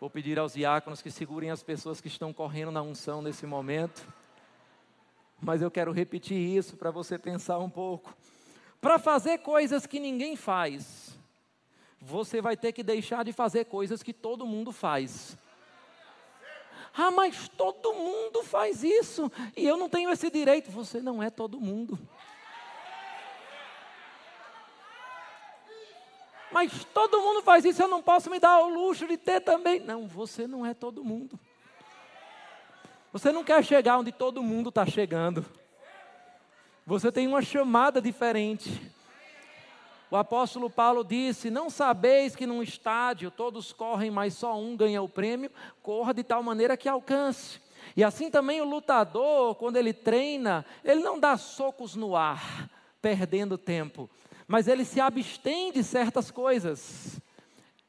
Vou 0.00 0.10
pedir 0.10 0.38
aos 0.38 0.54
diáconos 0.54 1.00
que 1.00 1.10
segurem 1.10 1.50
as 1.50 1.62
pessoas 1.62 2.00
que 2.00 2.08
estão 2.08 2.32
correndo 2.32 2.72
na 2.72 2.82
unção 2.82 3.22
nesse 3.22 3.46
momento. 3.46 4.02
Mas 5.40 5.62
eu 5.62 5.70
quero 5.70 5.92
repetir 5.92 6.36
isso 6.36 6.76
para 6.76 6.90
você 6.90 7.18
pensar 7.18 7.58
um 7.58 7.70
pouco. 7.70 8.12
Para 8.80 8.98
fazer 8.98 9.38
coisas 9.38 9.86
que 9.86 10.00
ninguém 10.00 10.34
faz, 10.34 11.16
você 12.00 12.40
vai 12.40 12.56
ter 12.56 12.72
que 12.72 12.82
deixar 12.82 13.24
de 13.24 13.32
fazer 13.32 13.66
coisas 13.66 14.02
que 14.02 14.12
todo 14.12 14.44
mundo 14.44 14.72
faz. 14.72 15.38
Ah, 16.94 17.10
mas 17.10 17.48
todo 17.48 17.94
mundo 17.94 18.42
faz 18.42 18.84
isso 18.84 19.30
e 19.56 19.66
eu 19.66 19.76
não 19.76 19.88
tenho 19.88 20.10
esse 20.10 20.30
direito. 20.30 20.70
Você 20.70 21.00
não 21.00 21.22
é 21.22 21.30
todo 21.30 21.60
mundo. 21.60 21.98
Mas 26.52 26.84
todo 26.92 27.22
mundo 27.22 27.42
faz 27.42 27.64
isso, 27.64 27.82
eu 27.82 27.88
não 27.88 28.02
posso 28.02 28.28
me 28.28 28.38
dar 28.38 28.60
o 28.60 28.68
luxo 28.68 29.06
de 29.06 29.16
ter 29.16 29.40
também. 29.40 29.80
Não, 29.80 30.06
você 30.06 30.46
não 30.46 30.66
é 30.66 30.74
todo 30.74 31.02
mundo. 31.02 31.40
Você 33.10 33.32
não 33.32 33.42
quer 33.42 33.64
chegar 33.64 33.98
onde 33.98 34.12
todo 34.12 34.42
mundo 34.42 34.68
está 34.68 34.84
chegando. 34.84 35.44
Você 36.84 37.10
tem 37.10 37.26
uma 37.26 37.40
chamada 37.40 38.02
diferente. 38.02 38.92
O 40.12 40.16
apóstolo 40.16 40.68
Paulo 40.68 41.02
disse: 41.02 41.48
Não 41.48 41.70
sabeis 41.70 42.36
que 42.36 42.46
num 42.46 42.62
estádio 42.62 43.30
todos 43.30 43.72
correm, 43.72 44.10
mas 44.10 44.34
só 44.34 44.60
um 44.60 44.76
ganha 44.76 45.00
o 45.00 45.08
prêmio? 45.08 45.50
Corra 45.82 46.12
de 46.12 46.22
tal 46.22 46.42
maneira 46.42 46.76
que 46.76 46.86
alcance. 46.86 47.58
E 47.96 48.04
assim 48.04 48.30
também 48.30 48.60
o 48.60 48.66
lutador, 48.66 49.54
quando 49.54 49.78
ele 49.78 49.94
treina, 49.94 50.66
ele 50.84 51.00
não 51.00 51.18
dá 51.18 51.38
socos 51.38 51.96
no 51.96 52.14
ar, 52.14 52.68
perdendo 53.00 53.56
tempo, 53.56 54.10
mas 54.46 54.68
ele 54.68 54.84
se 54.84 55.00
abstém 55.00 55.72
de 55.72 55.82
certas 55.82 56.30
coisas. 56.30 57.18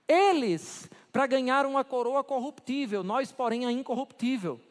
Eles, 0.08 0.90
para 1.12 1.28
ganhar 1.28 1.66
uma 1.66 1.84
coroa 1.84 2.24
corruptível, 2.24 3.04
nós, 3.04 3.34
porém, 3.34 3.66
a 3.66 3.72
incorruptível. 3.72 4.62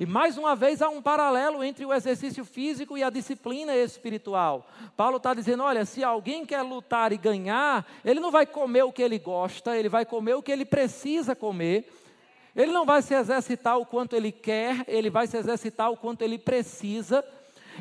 E 0.00 0.06
mais 0.06 0.38
uma 0.38 0.54
vez 0.54 0.80
há 0.80 0.88
um 0.88 1.02
paralelo 1.02 1.64
entre 1.64 1.84
o 1.84 1.92
exercício 1.92 2.44
físico 2.44 2.96
e 2.96 3.02
a 3.02 3.10
disciplina 3.10 3.74
espiritual. 3.74 4.64
Paulo 4.96 5.16
está 5.16 5.34
dizendo: 5.34 5.64
olha, 5.64 5.84
se 5.84 6.04
alguém 6.04 6.46
quer 6.46 6.62
lutar 6.62 7.12
e 7.12 7.16
ganhar, 7.16 7.84
ele 8.04 8.20
não 8.20 8.30
vai 8.30 8.46
comer 8.46 8.84
o 8.84 8.92
que 8.92 9.02
ele 9.02 9.18
gosta, 9.18 9.76
ele 9.76 9.88
vai 9.88 10.06
comer 10.06 10.34
o 10.34 10.42
que 10.42 10.52
ele 10.52 10.64
precisa 10.64 11.34
comer. 11.34 11.92
Ele 12.54 12.70
não 12.70 12.86
vai 12.86 13.02
se 13.02 13.12
exercitar 13.14 13.76
o 13.76 13.86
quanto 13.86 14.14
ele 14.14 14.30
quer, 14.30 14.84
ele 14.86 15.10
vai 15.10 15.26
se 15.26 15.36
exercitar 15.36 15.90
o 15.90 15.96
quanto 15.96 16.22
ele 16.22 16.38
precisa. 16.38 17.24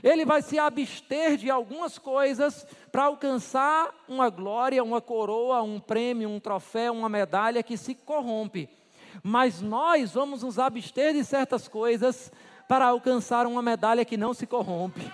Ele 0.03 0.25
vai 0.25 0.43
se 0.43 0.59
abster 0.59 1.37
de 1.37 1.49
algumas 1.49 1.97
coisas 1.97 2.65
para 2.91 3.05
alcançar 3.05 3.89
uma 4.07 4.29
glória, 4.29 4.83
uma 4.83 5.01
coroa, 5.01 5.63
um 5.63 5.79
prêmio, 5.79 6.29
um 6.29 6.39
troféu, 6.39 6.93
uma 6.93 7.09
medalha 7.09 7.63
que 7.63 7.77
se 7.77 7.95
corrompe 7.95 8.69
mas 9.23 9.61
nós 9.61 10.13
vamos 10.13 10.43
nos 10.43 10.59
abster 10.59 11.13
de 11.13 11.23
certas 11.23 11.67
coisas 11.67 12.31
para 12.67 12.85
alcançar 12.85 13.47
uma 13.47 13.61
medalha 13.61 14.05
que 14.05 14.17
não 14.17 14.33
se 14.33 14.45
corrompe. 14.45 15.11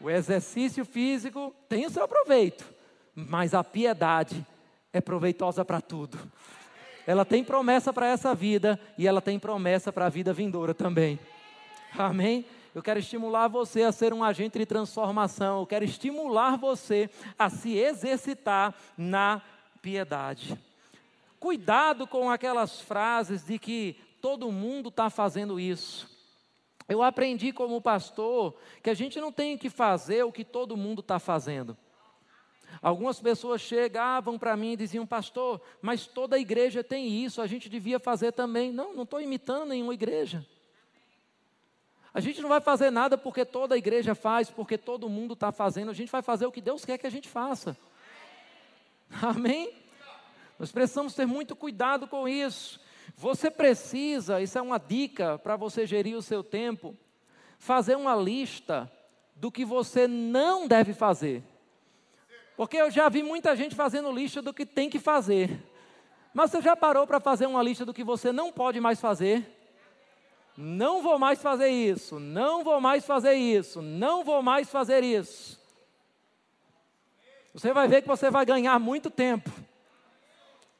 O 0.00 0.08
exercício 0.08 0.84
físico 0.84 1.54
tem 1.68 1.84
o 1.84 1.90
seu 1.90 2.08
proveito, 2.08 2.64
mas 3.14 3.52
a 3.52 3.62
piedade 3.62 4.46
é 4.92 5.00
proveitosa 5.00 5.64
para 5.64 5.80
tudo. 5.80 6.18
Ela 7.06 7.24
tem 7.24 7.44
promessa 7.44 7.92
para 7.92 8.06
essa 8.06 8.34
vida 8.34 8.80
e 8.96 9.06
ela 9.06 9.20
tem 9.20 9.38
promessa 9.38 9.92
para 9.92 10.06
a 10.06 10.10
vida 10.10 10.32
vindoura 10.32 10.72
também. 10.72 11.18
Amém? 11.98 12.46
Eu 12.74 12.82
quero 12.82 13.00
estimular 13.00 13.48
você 13.48 13.82
a 13.82 13.92
ser 13.92 14.12
um 14.12 14.22
agente 14.22 14.58
de 14.58 14.64
transformação. 14.64 15.60
Eu 15.60 15.66
quero 15.66 15.84
estimular 15.84 16.56
você 16.56 17.10
a 17.38 17.50
se 17.50 17.76
exercitar 17.76 18.74
na 18.96 19.42
piedade. 19.82 20.56
Cuidado 21.40 22.06
com 22.06 22.30
aquelas 22.30 22.82
frases 22.82 23.42
de 23.42 23.58
que 23.58 23.96
todo 24.20 24.52
mundo 24.52 24.90
está 24.90 25.08
fazendo 25.08 25.58
isso. 25.58 26.06
Eu 26.86 27.02
aprendi 27.02 27.50
como 27.50 27.80
pastor 27.80 28.54
que 28.82 28.90
a 28.90 28.94
gente 28.94 29.18
não 29.18 29.32
tem 29.32 29.56
que 29.56 29.70
fazer 29.70 30.22
o 30.22 30.30
que 30.30 30.44
todo 30.44 30.76
mundo 30.76 31.00
está 31.00 31.18
fazendo. 31.18 31.74
Algumas 32.82 33.18
pessoas 33.20 33.62
chegavam 33.62 34.38
para 34.38 34.54
mim 34.54 34.72
e 34.72 34.76
diziam, 34.76 35.06
pastor, 35.06 35.62
mas 35.80 36.06
toda 36.06 36.38
igreja 36.38 36.84
tem 36.84 37.24
isso, 37.24 37.40
a 37.40 37.46
gente 37.46 37.70
devia 37.70 37.98
fazer 37.98 38.32
também. 38.32 38.70
Não, 38.70 38.94
não 38.94 39.04
estou 39.04 39.20
imitando 39.20 39.70
nenhuma 39.70 39.94
igreja. 39.94 40.46
A 42.12 42.20
gente 42.20 42.42
não 42.42 42.48
vai 42.50 42.60
fazer 42.60 42.90
nada 42.90 43.16
porque 43.16 43.46
toda 43.46 43.78
igreja 43.78 44.14
faz, 44.14 44.50
porque 44.50 44.76
todo 44.76 45.08
mundo 45.08 45.32
está 45.34 45.50
fazendo, 45.50 45.90
a 45.90 45.94
gente 45.94 46.10
vai 46.10 46.22
fazer 46.22 46.44
o 46.44 46.52
que 46.52 46.60
Deus 46.60 46.84
quer 46.84 46.98
que 46.98 47.06
a 47.06 47.10
gente 47.10 47.28
faça. 47.28 47.76
Amém? 49.22 49.72
Nós 50.60 50.70
precisamos 50.70 51.14
ter 51.14 51.24
muito 51.24 51.56
cuidado 51.56 52.06
com 52.06 52.28
isso. 52.28 52.78
Você 53.16 53.50
precisa, 53.50 54.42
isso 54.42 54.58
é 54.58 54.60
uma 54.60 54.76
dica 54.76 55.38
para 55.38 55.56
você 55.56 55.86
gerir 55.86 56.14
o 56.14 56.20
seu 56.20 56.44
tempo, 56.44 56.94
fazer 57.58 57.96
uma 57.96 58.14
lista 58.14 58.92
do 59.34 59.50
que 59.50 59.64
você 59.64 60.06
não 60.06 60.68
deve 60.68 60.92
fazer. 60.92 61.42
Porque 62.58 62.76
eu 62.76 62.90
já 62.90 63.08
vi 63.08 63.22
muita 63.22 63.56
gente 63.56 63.74
fazendo 63.74 64.12
lista 64.12 64.42
do 64.42 64.52
que 64.52 64.66
tem 64.66 64.90
que 64.90 64.98
fazer. 64.98 65.66
Mas 66.34 66.50
você 66.50 66.60
já 66.60 66.76
parou 66.76 67.06
para 67.06 67.20
fazer 67.20 67.46
uma 67.46 67.62
lista 67.62 67.86
do 67.86 67.94
que 67.94 68.04
você 68.04 68.30
não 68.30 68.52
pode 68.52 68.78
mais 68.80 69.00
fazer? 69.00 69.56
Não 70.58 71.00
vou 71.00 71.18
mais 71.18 71.40
fazer 71.40 71.70
isso, 71.70 72.20
não 72.20 72.62
vou 72.62 72.82
mais 72.82 73.06
fazer 73.06 73.32
isso, 73.32 73.80
não 73.80 74.22
vou 74.22 74.42
mais 74.42 74.68
fazer 74.68 75.02
isso. 75.02 75.58
Você 77.54 77.72
vai 77.72 77.88
ver 77.88 78.02
que 78.02 78.08
você 78.08 78.30
vai 78.30 78.44
ganhar 78.44 78.78
muito 78.78 79.08
tempo. 79.08 79.50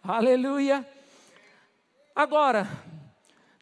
Aleluia. 0.03 0.89
Agora, 2.17 2.67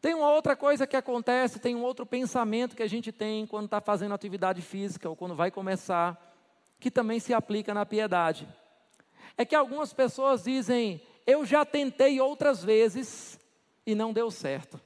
tem 0.01 0.13
uma 0.13 0.31
outra 0.31 0.55
coisa 0.55 0.87
que 0.87 0.95
acontece, 0.95 1.59
tem 1.59 1.75
um 1.75 1.83
outro 1.83 2.05
pensamento 2.05 2.77
que 2.77 2.83
a 2.83 2.87
gente 2.87 3.11
tem 3.11 3.45
quando 3.45 3.65
está 3.65 3.81
fazendo 3.81 4.13
atividade 4.13 4.61
física 4.61 5.09
ou 5.09 5.17
quando 5.17 5.35
vai 5.35 5.51
começar, 5.51 6.17
que 6.79 6.89
também 6.89 7.19
se 7.19 7.33
aplica 7.33 7.73
na 7.73 7.85
piedade. 7.85 8.47
É 9.37 9.43
que 9.43 9.53
algumas 9.53 9.91
pessoas 9.91 10.43
dizem: 10.43 11.01
Eu 11.27 11.45
já 11.45 11.65
tentei 11.65 12.21
outras 12.21 12.63
vezes 12.63 13.37
e 13.85 13.93
não 13.93 14.13
deu 14.13 14.31
certo. 14.31 14.79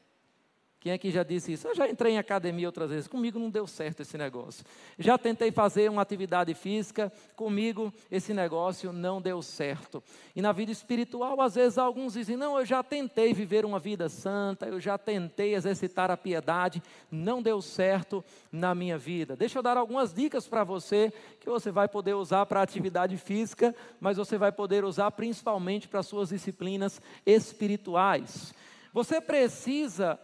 Quem 0.84 0.92
aqui 0.92 1.12
já 1.12 1.24
disse 1.24 1.54
isso? 1.54 1.66
Eu 1.66 1.74
já 1.74 1.88
entrei 1.88 2.12
em 2.12 2.18
academia 2.18 2.68
outras 2.68 2.90
vezes, 2.90 3.08
comigo 3.08 3.40
não 3.40 3.50
deu 3.50 3.66
certo 3.66 4.02
esse 4.02 4.18
negócio. 4.18 4.66
Já 5.00 5.18
tentei 5.18 5.50
fazer 5.50 5.90
uma 5.90 6.02
atividade 6.02 6.54
física, 6.54 7.10
comigo 7.38 7.94
esse 8.12 8.34
negócio 8.34 8.92
não 8.92 9.22
deu 9.22 9.42
certo. 9.42 10.04
E 10.36 10.42
na 10.42 10.52
vida 10.52 10.74
espiritual, 10.74 11.40
às 11.40 11.56
vezes 11.56 11.78
alguns 11.78 12.16
dizem: 12.16 12.36
Não, 12.36 12.60
eu 12.60 12.66
já 12.66 12.84
tentei 12.84 13.34
viver 13.34 13.64
uma 13.64 13.80
vida 13.80 14.10
santa, 14.10 14.66
eu 14.66 14.78
já 14.78 14.98
tentei 14.98 15.56
exercitar 15.56 16.12
a 16.12 16.18
piedade, 16.18 16.84
não 17.10 17.42
deu 17.42 17.62
certo 17.62 18.22
na 18.52 18.76
minha 18.76 18.98
vida. 18.98 19.38
Deixa 19.38 19.60
eu 19.60 19.64
dar 19.64 19.78
algumas 19.78 20.14
dicas 20.14 20.50
para 20.50 20.66
você 20.66 21.14
que 21.40 21.50
você 21.50 21.72
vai 21.72 21.88
poder 21.88 22.16
usar 22.16 22.46
para 22.46 22.62
atividade 22.62 23.16
física, 23.16 23.74
mas 24.02 24.18
você 24.18 24.38
vai 24.38 24.52
poder 24.52 24.84
usar 24.84 25.12
principalmente 25.12 25.88
para 25.88 26.04
suas 26.04 26.28
disciplinas 26.28 27.02
espirituais. 27.26 28.54
Você 28.92 29.22
precisa 29.22 30.20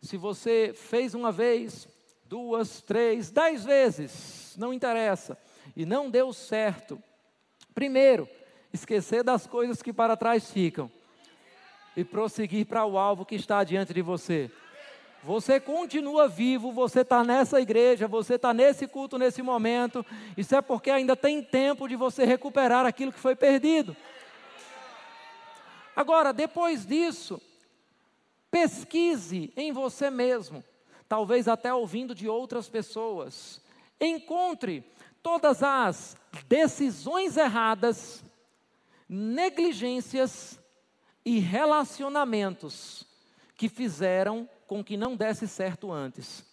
se 0.00 0.16
você 0.16 0.72
fez 0.74 1.14
uma 1.14 1.30
vez, 1.30 1.88
duas, 2.24 2.80
três, 2.80 3.30
dez 3.30 3.64
vezes, 3.64 4.54
não 4.56 4.72
interessa, 4.72 5.36
e 5.76 5.84
não 5.84 6.10
deu 6.10 6.32
certo, 6.32 7.00
primeiro, 7.74 8.28
esquecer 8.72 9.22
das 9.22 9.46
coisas 9.46 9.82
que 9.82 9.92
para 9.92 10.16
trás 10.16 10.50
ficam 10.50 10.90
e 11.96 12.04
prosseguir 12.04 12.66
para 12.66 12.84
o 12.86 12.98
alvo 12.98 13.26
que 13.26 13.34
está 13.34 13.62
diante 13.64 13.92
de 13.92 14.02
você. 14.02 14.50
Você 15.22 15.60
continua 15.60 16.28
vivo, 16.28 16.72
você 16.72 17.00
está 17.00 17.22
nessa 17.22 17.60
igreja, 17.60 18.08
você 18.08 18.36
está 18.36 18.54
nesse 18.54 18.86
culto 18.86 19.18
nesse 19.18 19.42
momento. 19.42 20.04
Isso 20.34 20.54
é 20.54 20.62
porque 20.62 20.90
ainda 20.90 21.14
tem 21.14 21.42
tempo 21.42 21.86
de 21.86 21.94
você 21.94 22.24
recuperar 22.24 22.86
aquilo 22.86 23.12
que 23.12 23.18
foi 23.18 23.36
perdido. 23.36 23.94
Agora, 25.94 26.32
depois 26.32 26.86
disso, 26.86 27.40
Pesquise 28.50 29.52
em 29.56 29.72
você 29.72 30.10
mesmo, 30.10 30.64
talvez 31.08 31.46
até 31.46 31.72
ouvindo 31.72 32.14
de 32.14 32.28
outras 32.28 32.68
pessoas. 32.68 33.60
encontre 34.00 34.82
todas 35.22 35.62
as 35.62 36.16
decisões 36.48 37.36
erradas, 37.36 38.24
negligências 39.08 40.58
e 41.24 41.38
relacionamentos 41.38 43.06
que 43.56 43.68
fizeram 43.68 44.48
com 44.66 44.82
que 44.82 44.96
não 44.96 45.14
desse 45.16 45.46
certo 45.46 45.92
antes. 45.92 46.44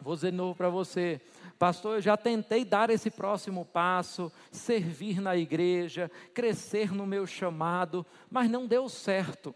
Vou 0.00 0.14
dizer 0.14 0.30
de 0.30 0.36
novo 0.36 0.54
para 0.54 0.70
você, 0.70 1.20
pastor, 1.58 1.96
eu 1.96 2.00
já 2.00 2.16
tentei 2.16 2.64
dar 2.64 2.88
esse 2.90 3.10
próximo 3.10 3.66
passo, 3.66 4.32
servir 4.50 5.20
na 5.20 5.36
igreja, 5.36 6.10
crescer 6.32 6.92
no 6.92 7.06
meu 7.06 7.26
chamado, 7.26 8.04
mas 8.30 8.50
não 8.50 8.66
deu 8.66 8.88
certo. 8.88 9.54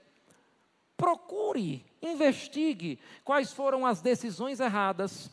Procure, 1.05 1.85
investigue 2.01 2.99
quais 3.23 3.53
foram 3.53 3.85
as 3.85 4.01
decisões 4.01 4.59
erradas, 4.59 5.31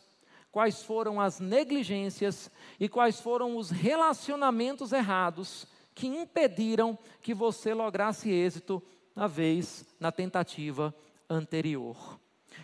quais 0.52 0.84
foram 0.84 1.18
as 1.22 1.40
negligências 1.40 2.52
e 2.78 2.90
quais 2.90 3.22
foram 3.22 3.56
os 3.56 3.70
relacionamentos 3.70 4.92
errados 4.92 5.66
que 5.96 6.08
impediram 6.08 7.00
que 7.22 7.34
você 7.34 7.74
lograsse 7.74 8.30
êxito 8.30 8.84
na 9.16 9.28
vez, 9.28 9.86
na 9.98 10.12
tentativa 10.12 10.94
anterior. 11.30 12.20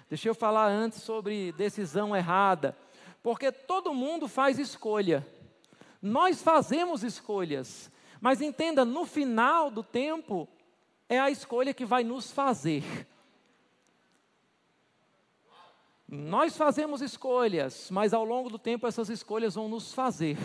Deixa 0.10 0.28
eu 0.28 0.36
falar 0.36 0.68
antes 0.68 1.02
sobre 1.02 1.54
decisão 1.54 2.14
errada, 2.14 2.78
porque 3.24 3.54
todo 3.54 3.94
mundo 3.94 4.28
faz 4.28 4.60
escolha. 4.60 5.26
Nós 6.02 6.44
fazemos 6.44 7.06
escolhas, 7.06 7.90
mas 8.20 8.42
entenda, 8.42 8.84
no 8.84 9.06
final 9.06 9.72
do 9.72 9.82
tempo, 9.82 10.46
é 11.10 11.20
a 11.20 11.30
escolha 11.30 11.74
que 11.74 11.86
vai 11.86 12.04
nos 12.04 12.32
fazer. 12.32 12.84
Nós 16.08 16.56
fazemos 16.56 17.02
escolhas, 17.02 17.90
mas 17.92 18.14
ao 18.14 18.24
longo 18.24 18.50
do 18.50 18.58
tempo 18.58 18.88
essas 18.88 19.10
escolhas 19.10 19.56
vão 19.56 19.68
nos 19.68 19.94
fazer, 19.94 20.38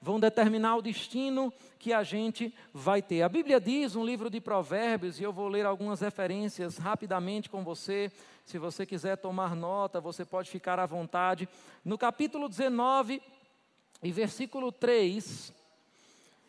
vão 0.00 0.20
determinar 0.20 0.76
o 0.76 0.82
destino 0.82 1.52
que 1.80 1.92
a 1.92 2.04
gente 2.04 2.54
vai 2.72 3.02
ter. 3.02 3.22
A 3.22 3.28
Bíblia 3.28 3.60
diz, 3.60 3.96
um 3.96 4.04
livro 4.04 4.30
de 4.30 4.40
Provérbios, 4.40 5.18
e 5.18 5.24
eu 5.24 5.32
vou 5.32 5.48
ler 5.48 5.66
algumas 5.66 6.00
referências 6.00 6.78
rapidamente 6.78 7.50
com 7.50 7.64
você. 7.64 8.12
Se 8.44 8.56
você 8.56 8.86
quiser 8.86 9.16
tomar 9.16 9.56
nota, 9.56 10.00
você 10.00 10.24
pode 10.24 10.48
ficar 10.48 10.78
à 10.78 10.86
vontade. 10.86 11.48
No 11.84 11.98
capítulo 11.98 12.48
19 12.48 13.20
e 14.00 14.12
versículo 14.12 14.70
3, 14.70 15.52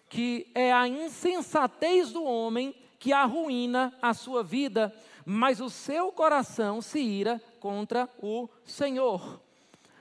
que 0.07 0.51
é 0.53 0.71
a 0.71 0.87
insensatez 0.87 2.11
do 2.11 2.23
homem 2.23 2.75
que 2.99 3.13
arruína 3.13 3.93
a 4.01 4.13
sua 4.13 4.43
vida, 4.43 4.93
mas 5.25 5.61
o 5.61 5.69
seu 5.69 6.11
coração 6.11 6.81
se 6.81 6.99
ira 6.99 7.41
contra 7.59 8.09
o 8.21 8.49
Senhor. 8.65 9.41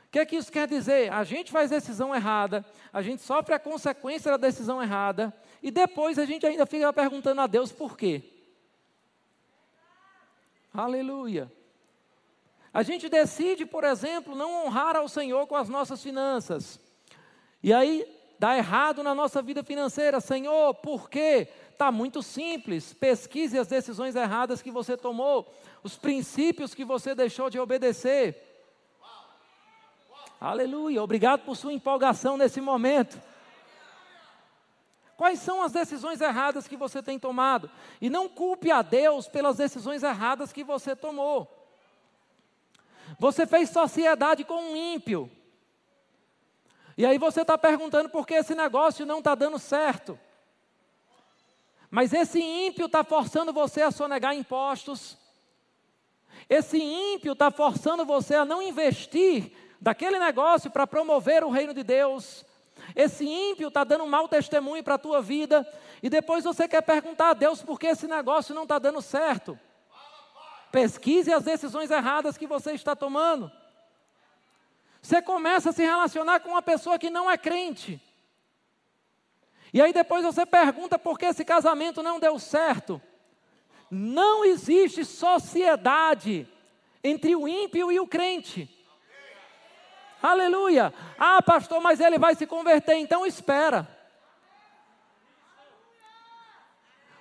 O 0.08 0.10
que 0.10 0.18
é 0.18 0.26
que 0.26 0.36
isso 0.36 0.50
quer 0.50 0.66
dizer? 0.66 1.12
A 1.12 1.22
gente 1.22 1.52
faz 1.52 1.70
decisão 1.70 2.14
errada, 2.14 2.64
a 2.92 3.00
gente 3.00 3.22
sofre 3.22 3.54
a 3.54 3.58
consequência 3.58 4.30
da 4.30 4.36
decisão 4.36 4.82
errada, 4.82 5.32
e 5.62 5.70
depois 5.70 6.18
a 6.18 6.24
gente 6.24 6.46
ainda 6.46 6.66
fica 6.66 6.92
perguntando 6.92 7.40
a 7.40 7.46
Deus 7.46 7.70
por 7.70 7.96
quê. 7.96 8.22
Aleluia. 10.74 11.50
A 12.72 12.82
gente 12.82 13.08
decide, 13.08 13.64
por 13.64 13.84
exemplo, 13.84 14.34
não 14.34 14.66
honrar 14.66 14.96
ao 14.96 15.08
Senhor 15.08 15.46
com 15.46 15.56
as 15.56 15.68
nossas 15.68 16.02
finanças. 16.02 16.80
E 17.62 17.72
aí 17.72 18.06
dá 18.38 18.56
errado 18.56 19.02
na 19.02 19.14
nossa 19.14 19.42
vida 19.42 19.62
financeira. 19.64 20.20
Senhor, 20.20 20.74
por 20.74 21.10
quê? 21.10 21.48
Está 21.78 21.92
muito 21.92 22.24
simples. 22.24 22.92
Pesquise 22.92 23.56
as 23.56 23.68
decisões 23.68 24.16
erradas 24.16 24.60
que 24.60 24.68
você 24.68 24.96
tomou, 24.96 25.54
os 25.80 25.96
princípios 25.96 26.74
que 26.74 26.84
você 26.84 27.14
deixou 27.14 27.48
de 27.48 27.60
obedecer. 27.60 28.66
Aleluia. 30.40 31.00
Obrigado 31.00 31.44
por 31.44 31.54
sua 31.54 31.72
empolgação 31.72 32.36
nesse 32.36 32.60
momento. 32.60 33.22
Quais 35.16 35.38
são 35.38 35.62
as 35.62 35.70
decisões 35.70 36.20
erradas 36.20 36.66
que 36.66 36.76
você 36.76 37.00
tem 37.00 37.16
tomado? 37.16 37.70
E 38.00 38.10
não 38.10 38.28
culpe 38.28 38.72
a 38.72 38.82
Deus 38.82 39.28
pelas 39.28 39.58
decisões 39.58 40.02
erradas 40.02 40.52
que 40.52 40.64
você 40.64 40.96
tomou. 40.96 41.46
Você 43.20 43.46
fez 43.46 43.70
sociedade 43.70 44.42
com 44.42 44.72
um 44.72 44.74
ímpio. 44.74 45.30
E 46.96 47.06
aí 47.06 47.18
você 47.18 47.42
está 47.42 47.56
perguntando 47.56 48.08
por 48.08 48.26
que 48.26 48.34
esse 48.34 48.56
negócio 48.56 49.06
não 49.06 49.20
está 49.20 49.36
dando 49.36 49.60
certo. 49.60 50.18
Mas 51.90 52.12
esse 52.12 52.40
ímpio 52.40 52.86
está 52.86 53.02
forçando 53.02 53.52
você 53.52 53.82
a 53.82 53.90
sonegar 53.90 54.34
impostos. 54.34 55.16
Esse 56.48 56.78
ímpio 56.78 57.32
está 57.32 57.50
forçando 57.50 58.04
você 58.04 58.34
a 58.34 58.44
não 58.44 58.62
investir 58.62 59.52
daquele 59.80 60.18
negócio 60.18 60.70
para 60.70 60.86
promover 60.86 61.42
o 61.44 61.50
reino 61.50 61.72
de 61.72 61.82
Deus. 61.82 62.44
Esse 62.94 63.26
ímpio 63.26 63.68
está 63.68 63.84
dando 63.84 64.04
um 64.04 64.08
mau 64.08 64.28
testemunho 64.28 64.82
para 64.84 64.94
a 64.94 64.98
tua 64.98 65.20
vida. 65.20 65.66
E 66.02 66.08
depois 66.08 66.44
você 66.44 66.68
quer 66.68 66.82
perguntar 66.82 67.30
a 67.30 67.34
Deus 67.34 67.62
por 67.62 67.78
que 67.78 67.86
esse 67.86 68.06
negócio 68.06 68.54
não 68.54 68.62
está 68.62 68.78
dando 68.78 69.00
certo. 69.00 69.58
Pesquise 70.70 71.32
as 71.32 71.44
decisões 71.44 71.90
erradas 71.90 72.36
que 72.36 72.46
você 72.46 72.72
está 72.72 72.94
tomando. 72.94 73.50
Você 75.00 75.22
começa 75.22 75.70
a 75.70 75.72
se 75.72 75.82
relacionar 75.82 76.40
com 76.40 76.50
uma 76.50 76.62
pessoa 76.62 76.98
que 76.98 77.08
não 77.08 77.30
é 77.30 77.38
crente. 77.38 78.00
E 79.72 79.82
aí 79.82 79.92
depois 79.92 80.24
você 80.24 80.46
pergunta 80.46 80.98
por 80.98 81.18
que 81.18 81.26
esse 81.26 81.44
casamento 81.44 82.02
não 82.02 82.18
deu 82.18 82.38
certo. 82.38 83.00
Não 83.90 84.44
existe 84.44 85.04
sociedade 85.04 86.48
entre 87.02 87.34
o 87.34 87.46
ímpio 87.46 87.90
e 87.92 88.00
o 88.00 88.06
crente. 88.06 88.68
Aleluia. 90.22 90.92
Ah, 91.18 91.40
pastor, 91.40 91.80
mas 91.80 92.00
ele 92.00 92.18
vai 92.18 92.34
se 92.34 92.46
converter, 92.46 92.96
então 92.96 93.24
espera. 93.24 93.88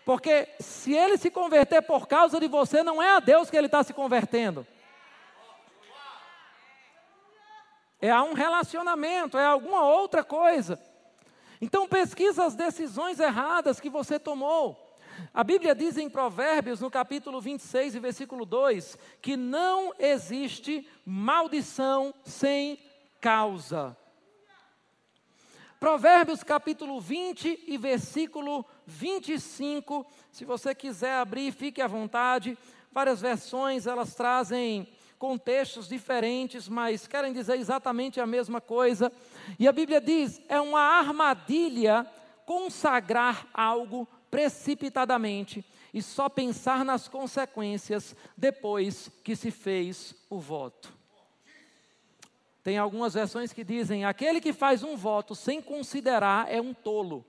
Porque 0.04 0.48
se 0.60 0.94
ele 0.94 1.18
se 1.18 1.30
converter 1.30 1.82
por 1.82 2.08
causa 2.08 2.40
de 2.40 2.48
você, 2.48 2.82
não 2.82 3.04
é 3.04 3.12
a 3.12 3.20
Deus 3.20 3.50
que 3.50 3.58
ele 3.58 3.68
está 3.68 3.84
se 3.84 3.94
convertendo. 3.94 4.66
É 8.02 8.10
a 8.10 8.24
um 8.24 8.34
relacionamento, 8.34 9.38
é 9.38 9.46
alguma 9.46 9.84
outra 9.86 10.24
coisa. 10.24 10.82
Então 11.62 11.88
pesquisa 11.88 12.46
as 12.46 12.56
decisões 12.56 13.20
erradas 13.20 13.80
que 13.80 13.90
você 13.90 14.20
tomou. 14.20 14.88
A 15.34 15.44
Bíblia 15.44 15.74
diz 15.74 15.98
em 15.98 16.10
Provérbios, 16.10 16.80
no 16.80 16.92
capítulo 16.92 17.42
26 17.42 17.96
e 17.96 18.00
versículo 18.00 18.46
2, 18.46 18.98
que 19.22 19.36
não 19.36 19.94
existe 19.98 20.88
maldição 21.04 22.14
sem 22.24 22.80
causa. 23.20 23.98
Provérbios 25.80 26.44
capítulo 26.44 27.00
20 27.00 27.66
e 27.68 27.78
versículo 27.78 28.66
25, 28.86 30.06
se 30.32 30.44
você 30.44 30.74
quiser 30.74 31.14
abrir, 31.14 31.52
fique 31.52 31.82
à 31.82 31.88
vontade. 31.88 32.58
Várias 32.92 33.22
versões, 33.22 33.86
elas 33.86 34.16
trazem 34.16 34.88
contextos 35.20 35.88
diferentes, 35.88 36.68
mas 36.68 37.08
querem 37.08 37.34
dizer 37.34 37.58
exatamente 37.58 38.20
a 38.20 38.26
mesma 38.26 38.62
coisa. 38.62 39.12
E 39.60 39.68
a 39.68 39.72
Bíblia 39.72 40.02
diz: 40.02 40.42
é 40.48 40.60
uma 40.60 40.82
armadilha 40.82 42.06
consagrar 42.46 43.48
algo 43.54 44.08
precipitadamente 44.30 45.66
e 45.94 46.02
só 46.02 46.30
pensar 46.30 46.86
nas 46.86 47.08
consequências 47.08 48.16
depois 48.36 49.10
que 49.24 49.36
se 49.36 49.52
fez 49.52 50.16
o 50.30 50.40
voto. 50.40 50.94
Tem 52.64 52.78
algumas 52.78 53.14
versões 53.14 53.54
que 53.54 53.64
dizem: 53.64 54.06
aquele 54.06 54.42
que 54.42 54.54
faz 54.54 54.84
um 54.84 54.96
voto 54.96 55.34
sem 55.34 55.62
considerar 55.62 56.52
é 56.52 56.62
um 56.62 56.74
tolo. 56.74 57.26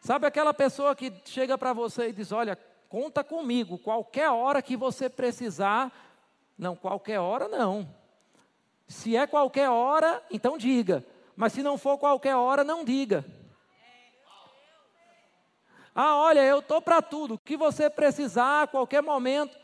Sabe 0.00 0.26
aquela 0.26 0.54
pessoa 0.54 0.94
que 0.94 1.12
chega 1.24 1.58
para 1.58 1.72
você 1.72 2.08
e 2.08 2.12
diz: 2.12 2.32
Olha, 2.32 2.56
conta 2.88 3.24
comigo, 3.24 3.78
qualquer 3.78 4.30
hora 4.30 4.62
que 4.62 4.76
você 4.76 5.08
precisar. 5.08 5.92
Não, 6.56 6.74
qualquer 6.74 7.20
hora 7.20 7.48
não. 7.48 7.88
Se 8.88 9.14
é 9.14 9.26
qualquer 9.26 9.68
hora, 9.68 10.22
então 10.30 10.56
diga. 10.56 11.04
Mas 11.36 11.52
se 11.52 11.62
não 11.62 11.76
for 11.76 11.98
qualquer 11.98 12.34
hora, 12.34 12.64
não 12.64 12.84
diga. 12.84 13.24
Ah, 15.94 16.16
olha, 16.16 16.40
eu 16.40 16.60
estou 16.60 16.80
para 16.80 17.02
tudo. 17.02 17.34
O 17.34 17.38
que 17.38 17.56
você 17.56 17.90
precisar 17.90 18.62
a 18.62 18.66
qualquer 18.66 19.02
momento. 19.02 19.56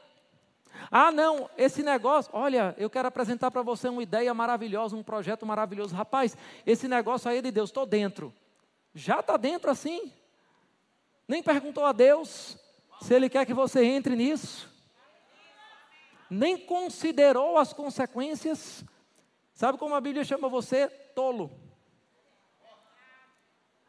Ah, 0.91 1.11
não, 1.11 1.49
esse 1.57 1.83
negócio, 1.83 2.31
olha, 2.35 2.75
eu 2.77 2.91
quero 2.91 3.09
apresentar 3.09 3.51
para 3.51 3.63
você 3.63 3.89
uma 3.89 4.03
ideia 4.03 4.35
maravilhosa, 4.35 4.97
um 4.97 5.03
projeto 5.03 5.47
maravilhoso. 5.47 5.95
Rapaz, 5.95 6.37
esse 6.67 6.87
negócio 6.87 7.31
aí 7.31 7.39
é 7.39 7.43
de 7.43 7.51
Deus, 7.51 7.71
estou 7.71 7.87
dentro. 7.87 8.35
Já 8.95 9.21
está 9.21 9.37
dentro 9.37 9.71
assim? 9.71 10.13
Nem 11.27 11.43
perguntou 11.43 11.85
a 11.85 11.93
Deus 11.93 12.59
se 13.01 13.15
Ele 13.15 13.29
quer 13.29 13.47
que 13.47 13.55
você 13.55 13.85
entre 13.85 14.15
nisso. 14.15 14.69
Nem 16.29 16.59
considerou 16.59 17.57
as 17.57 17.73
consequências. 17.73 18.85
Sabe 19.55 19.79
como 19.79 19.95
a 19.95 20.01
Bíblia 20.01 20.25
chama 20.25 20.49
você? 20.49 20.89
Tolo. 20.89 21.51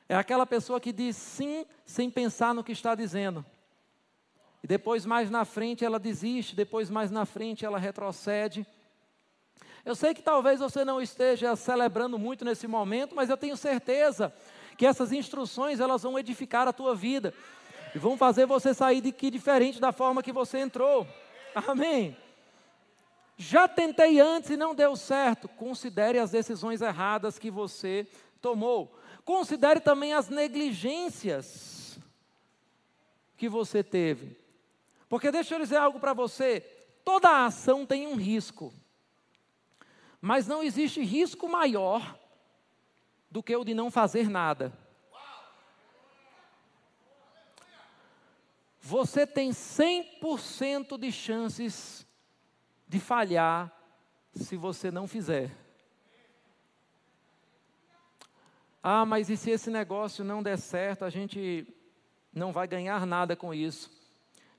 É 0.07 0.15
aquela 0.15 0.45
pessoa 0.45 0.79
que 0.79 0.93
diz 0.93 1.17
sim 1.17 1.65
sem 1.83 2.09
pensar 2.11 2.53
no 2.53 2.63
que 2.63 2.71
está 2.71 2.93
dizendo. 2.93 3.43
e 4.63 4.67
depois 4.67 5.05
mais 5.05 5.29
na 5.29 5.45
frente 5.45 5.85
ela 5.85 5.99
desiste, 5.99 6.55
depois 6.55 6.89
mais 6.89 7.11
na 7.11 7.25
frente 7.25 7.65
ela 7.65 7.77
retrocede. 7.77 8.65
Eu 9.83 9.95
sei 9.95 10.13
que 10.13 10.21
talvez 10.23 10.59
você 10.59 10.83
não 10.83 10.99
esteja 10.99 11.55
celebrando 11.55 12.17
muito 12.17 12.43
nesse 12.43 12.67
momento, 12.67 13.15
mas 13.15 13.29
eu 13.29 13.37
tenho 13.37 13.55
certeza 13.55 14.33
que 14.75 14.85
essas 14.85 15.11
instruções 15.11 15.79
elas 15.79 16.01
vão 16.01 16.17
edificar 16.17 16.67
a 16.67 16.73
tua 16.73 16.95
vida 16.95 17.31
e 17.93 17.99
vão 17.99 18.17
fazer 18.17 18.47
você 18.47 18.73
sair 18.73 19.01
daqui 19.01 19.29
diferente 19.29 19.79
da 19.79 19.91
forma 19.91 20.23
que 20.23 20.31
você 20.31 20.57
entrou. 20.59 21.07
Amém. 21.53 22.17
Já 23.37 23.67
tentei 23.67 24.19
antes 24.19 24.49
e 24.49 24.57
não 24.57 24.73
deu 24.73 24.95
certo. 24.95 25.47
Considere 25.49 26.19
as 26.19 26.31
decisões 26.31 26.81
erradas 26.81 27.37
que 27.37 27.51
você 27.51 28.07
tomou. 28.41 28.97
Considere 29.25 29.79
também 29.79 30.13
as 30.13 30.29
negligências 30.29 31.99
que 33.35 33.49
você 33.49 33.83
teve. 33.83 34.37
Porque 35.09 35.31
deixa 35.31 35.55
eu 35.55 35.59
dizer 35.59 35.77
algo 35.77 35.99
para 35.99 36.13
você: 36.13 36.61
toda 37.03 37.45
ação 37.45 37.85
tem 37.85 38.07
um 38.07 38.15
risco. 38.15 38.73
Mas 40.21 40.47
não 40.47 40.63
existe 40.63 41.03
risco 41.03 41.47
maior 41.49 42.17
do 43.29 43.43
que 43.43 43.55
o 43.55 43.65
de 43.65 43.73
não 43.73 43.91
fazer 43.91 44.29
nada. 44.29 44.73
Você 48.79 49.25
tem 49.25 49.49
100% 49.49 50.97
de 50.97 51.11
chances 51.11 52.05
de 52.87 52.99
falhar 52.99 53.71
se 54.33 54.55
você 54.55 54.91
não 54.91 55.07
fizer. 55.07 55.51
Ah, 58.83 59.05
mas 59.05 59.29
e 59.29 59.37
se 59.37 59.49
esse 59.49 59.69
negócio 59.71 60.23
não 60.23 60.43
der 60.43 60.57
certo, 60.57 61.05
a 61.05 61.09
gente 61.09 61.67
não 62.31 62.51
vai 62.51 62.67
ganhar 62.67 63.05
nada 63.07 63.35
com 63.35 63.53
isso. 63.53 63.89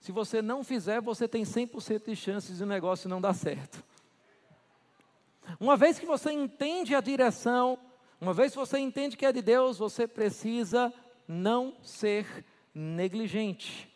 Se 0.01 0.11
você 0.11 0.41
não 0.43 0.65
fizer, 0.65 1.01
você 1.01 1.29
tem 1.29 1.45
100% 1.45 2.07
de 2.07 2.17
chances 2.17 2.59
de 2.59 2.63
o 2.63 2.67
negócio 2.67 3.09
não 3.09 3.21
dar 3.21 3.35
certo. 3.35 3.85
Uma 5.61 5.77
vez 5.77 5.99
que 5.99 6.07
você 6.07 6.33
entende 6.33 6.95
a 6.95 7.01
direção, 7.01 7.79
uma 8.21 8.33
vez 8.33 8.53
que 8.53 8.59
você 8.59 8.79
entende 8.79 9.17
que 9.17 9.27
é 9.27 9.33
de 9.33 9.43
Deus, 9.43 9.79
você 9.79 10.09
precisa 10.09 10.93
não 11.29 11.77
ser 11.83 12.45
negligente. 12.75 13.93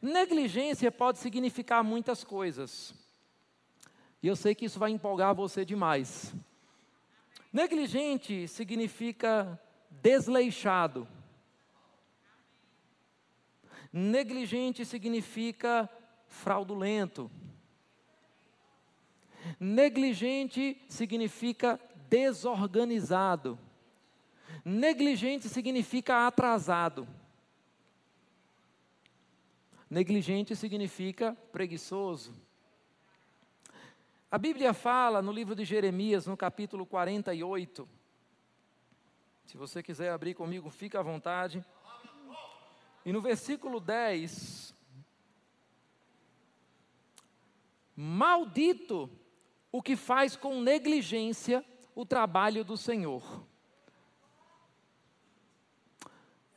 Negligência 0.00 0.92
pode 0.92 1.18
significar 1.18 1.82
muitas 1.82 2.22
coisas. 2.22 2.94
E 4.22 4.28
eu 4.28 4.36
sei 4.36 4.54
que 4.54 4.64
isso 4.64 4.78
vai 4.78 4.90
empolgar 4.90 5.34
você 5.34 5.64
demais. 5.64 6.34
Negligente 7.52 8.46
significa 8.48 9.60
desleixado. 9.90 11.08
Negligente 13.92 14.84
significa 14.84 15.88
fraudulento. 16.28 17.30
Negligente 19.58 20.82
significa 20.88 21.80
desorganizado. 22.08 23.58
Negligente 24.64 25.48
significa 25.48 26.26
atrasado. 26.26 27.06
Negligente 29.96 30.54
significa 30.54 31.34
preguiçoso. 31.50 32.30
A 34.30 34.36
Bíblia 34.36 34.74
fala 34.74 35.22
no 35.22 35.32
livro 35.32 35.56
de 35.56 35.64
Jeremias, 35.64 36.26
no 36.26 36.36
capítulo 36.36 36.84
48. 36.84 37.88
Se 39.46 39.56
você 39.56 39.82
quiser 39.82 40.12
abrir 40.12 40.34
comigo, 40.34 40.68
fica 40.68 41.00
à 41.00 41.02
vontade. 41.02 41.64
E 43.06 43.10
no 43.10 43.22
versículo 43.22 43.80
10, 43.80 44.74
maldito 47.96 49.10
o 49.72 49.80
que 49.80 49.96
faz 49.96 50.36
com 50.36 50.60
negligência 50.60 51.64
o 51.94 52.04
trabalho 52.04 52.62
do 52.62 52.76
Senhor. 52.76 53.46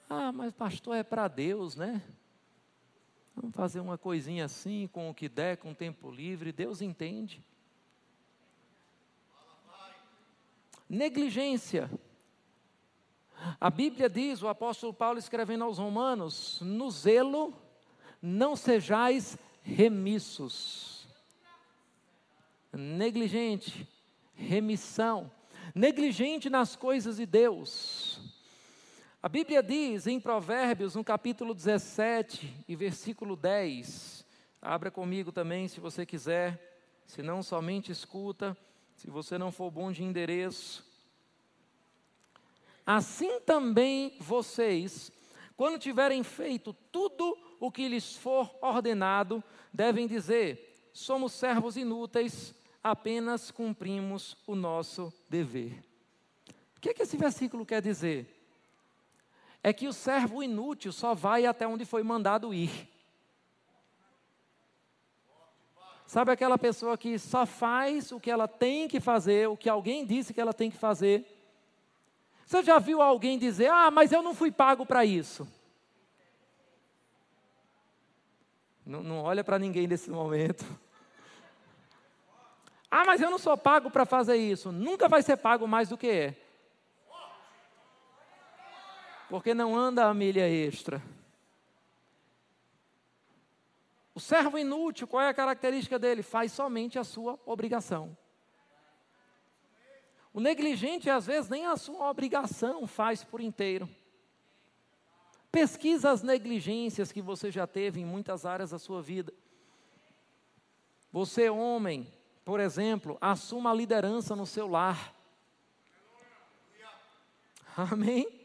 Ah, 0.09 0.33
mas 0.33 0.51
pastor 0.51 0.97
é 0.97 1.03
para 1.03 1.29
Deus, 1.29 1.77
né? 1.77 2.03
Vamos 3.41 3.55
fazer 3.55 3.79
uma 3.79 3.97
coisinha 3.97 4.43
assim, 4.43 4.89
com 4.91 5.09
o 5.09 5.13
que 5.13 5.29
der, 5.29 5.55
com 5.55 5.71
o 5.71 5.75
tempo 5.75 6.11
livre, 6.11 6.51
Deus 6.51 6.81
entende. 6.81 7.41
Negligência. 10.89 11.89
A 13.57 13.69
Bíblia 13.69 14.09
diz, 14.09 14.43
o 14.43 14.49
apóstolo 14.49 14.93
Paulo 14.93 15.17
escrevendo 15.17 15.63
aos 15.63 15.77
Romanos: 15.77 16.59
no 16.61 16.91
zelo 16.91 17.53
não 18.21 18.57
sejais 18.57 19.37
remissos. 19.63 21.07
Negligente, 22.73 23.87
remissão, 24.35 25.31
negligente 25.73 26.49
nas 26.49 26.75
coisas 26.75 27.15
de 27.15 27.25
Deus. 27.25 28.08
A 29.21 29.27
Bíblia 29.27 29.61
diz 29.61 30.07
em 30.07 30.17
Provérbios, 30.17 30.95
no 30.95 31.03
capítulo 31.03 31.53
17 31.53 32.63
e 32.65 32.73
versículo 32.73 33.35
10, 33.35 34.25
abra 34.61 34.89
comigo 34.89 35.29
também 35.29 35.67
se 35.67 35.81
você 35.81 36.05
quiser, 36.05 36.79
se 37.05 37.21
não 37.21 37.43
somente 37.43 37.91
escuta, 37.91 38.55
se 38.95 39.09
você 39.09 39.37
não 39.37 39.51
for 39.51 39.69
bom 39.69 39.91
de 39.91 40.05
endereço. 40.05 40.85
Assim 42.85 43.41
também 43.41 44.15
vocês, 44.21 45.11
quando 45.57 45.77
tiverem 45.77 46.23
feito 46.23 46.71
tudo 46.89 47.37
o 47.59 47.69
que 47.69 47.89
lhes 47.89 48.15
for 48.15 48.49
ordenado, 48.61 49.43
devem 49.73 50.07
dizer: 50.07 50.89
somos 50.93 51.33
servos 51.33 51.75
inúteis, 51.75 52.55
apenas 52.81 53.51
cumprimos 53.51 54.37
o 54.47 54.55
nosso 54.55 55.11
dever. 55.27 55.83
O 56.77 56.79
que, 56.79 56.91
é 56.91 56.93
que 56.93 57.01
esse 57.01 57.17
versículo 57.17 57.65
quer 57.65 57.81
dizer? 57.81 58.38
É 59.63 59.73
que 59.73 59.87
o 59.87 59.93
servo 59.93 60.41
inútil 60.41 60.91
só 60.91 61.13
vai 61.13 61.45
até 61.45 61.67
onde 61.67 61.85
foi 61.85 62.03
mandado 62.03 62.53
ir. 62.53 62.89
Sabe 66.07 66.31
aquela 66.31 66.57
pessoa 66.57 66.97
que 66.97 67.19
só 67.19 67.45
faz 67.45 68.11
o 68.11 68.19
que 68.19 68.31
ela 68.31 68.47
tem 68.47 68.87
que 68.87 68.99
fazer, 68.99 69.47
o 69.47 69.57
que 69.57 69.69
alguém 69.69 70.05
disse 70.05 70.33
que 70.33 70.41
ela 70.41 70.53
tem 70.53 70.71
que 70.71 70.77
fazer? 70.77 71.25
Você 72.45 72.63
já 72.63 72.79
viu 72.79 72.99
alguém 73.01 73.37
dizer: 73.37 73.69
Ah, 73.69 73.91
mas 73.91 74.11
eu 74.11 74.23
não 74.23 74.33
fui 74.33 74.51
pago 74.51 74.85
para 74.85 75.05
isso? 75.05 75.47
Não, 78.83 79.03
não 79.03 79.21
olha 79.21 79.43
para 79.43 79.59
ninguém 79.59 79.85
nesse 79.85 80.09
momento. 80.09 80.65
Ah, 82.89 83.03
mas 83.05 83.21
eu 83.21 83.29
não 83.29 83.37
sou 83.37 83.55
pago 83.55 83.91
para 83.91 84.03
fazer 84.03 84.35
isso. 84.35 84.71
Nunca 84.71 85.07
vai 85.07 85.21
ser 85.21 85.37
pago 85.37 85.67
mais 85.67 85.89
do 85.89 85.97
que 85.97 86.07
é 86.07 86.35
porque 89.29 89.53
não 89.53 89.75
anda 89.75 90.05
a 90.05 90.13
milha 90.13 90.49
extra. 90.49 91.01
O 94.13 94.19
servo 94.19 94.57
inútil, 94.57 95.07
qual 95.07 95.23
é 95.23 95.29
a 95.29 95.33
característica 95.33 95.99
dele? 95.99 96.23
Faz 96.23 96.51
somente 96.51 96.97
a 96.97 97.03
sua 97.03 97.39
obrigação. 97.45 98.17
O 100.33 100.39
negligente, 100.39 101.09
às 101.09 101.25
vezes, 101.25 101.49
nem 101.49 101.65
a 101.65 101.77
sua 101.77 102.09
obrigação 102.09 102.85
faz 102.87 103.23
por 103.23 103.39
inteiro. 103.39 103.87
Pesquisa 105.51 106.11
as 106.11 106.21
negligências 106.21 107.11
que 107.11 107.21
você 107.21 107.49
já 107.49 107.65
teve 107.65 108.01
em 108.01 108.05
muitas 108.05 108.45
áreas 108.45 108.71
da 108.71 108.79
sua 108.79 109.01
vida. 109.01 109.33
Você, 111.11 111.49
homem, 111.49 112.11
por 112.43 112.59
exemplo, 112.59 113.17
assuma 113.21 113.71
a 113.71 113.73
liderança 113.73 114.35
no 114.35 114.45
seu 114.45 114.67
lar. 114.67 115.13
Amém? 117.75 118.38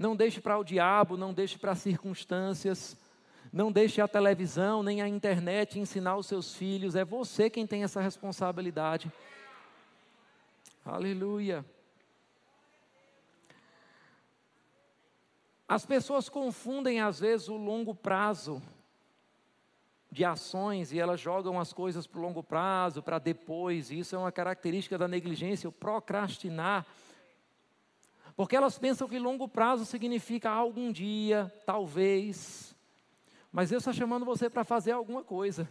Não 0.00 0.16
deixe 0.16 0.40
para 0.40 0.56
o 0.56 0.64
diabo, 0.64 1.14
não 1.14 1.34
deixe 1.34 1.58
para 1.58 1.72
as 1.72 1.78
circunstâncias, 1.80 2.96
não 3.52 3.70
deixe 3.70 4.00
a 4.00 4.08
televisão 4.08 4.82
nem 4.82 5.02
a 5.02 5.06
internet 5.06 5.78
ensinar 5.78 6.16
os 6.16 6.24
seus 6.24 6.54
filhos. 6.54 6.96
É 6.96 7.04
você 7.04 7.50
quem 7.50 7.66
tem 7.66 7.84
essa 7.84 8.00
responsabilidade. 8.00 9.12
Aleluia. 10.82 11.62
As 15.68 15.84
pessoas 15.84 16.30
confundem 16.30 17.02
às 17.02 17.20
vezes 17.20 17.48
o 17.50 17.58
longo 17.58 17.94
prazo 17.94 18.62
de 20.10 20.24
ações 20.24 20.92
e 20.92 20.98
elas 20.98 21.20
jogam 21.20 21.60
as 21.60 21.74
coisas 21.74 22.06
para 22.06 22.18
o 22.18 22.22
longo 22.22 22.42
prazo, 22.42 23.02
para 23.02 23.18
depois. 23.18 23.90
Isso 23.90 24.16
é 24.16 24.18
uma 24.18 24.32
característica 24.32 24.96
da 24.96 25.06
negligência, 25.06 25.68
o 25.68 25.72
procrastinar. 25.72 26.86
Porque 28.40 28.56
elas 28.56 28.78
pensam 28.78 29.06
que 29.06 29.18
longo 29.18 29.46
prazo 29.46 29.84
significa 29.84 30.48
algum 30.48 30.90
dia, 30.90 31.52
talvez. 31.66 32.74
Mas 33.52 33.68
Deus 33.68 33.82
está 33.82 33.92
chamando 33.92 34.24
você 34.24 34.48
para 34.48 34.64
fazer 34.64 34.92
alguma 34.92 35.22
coisa. 35.22 35.68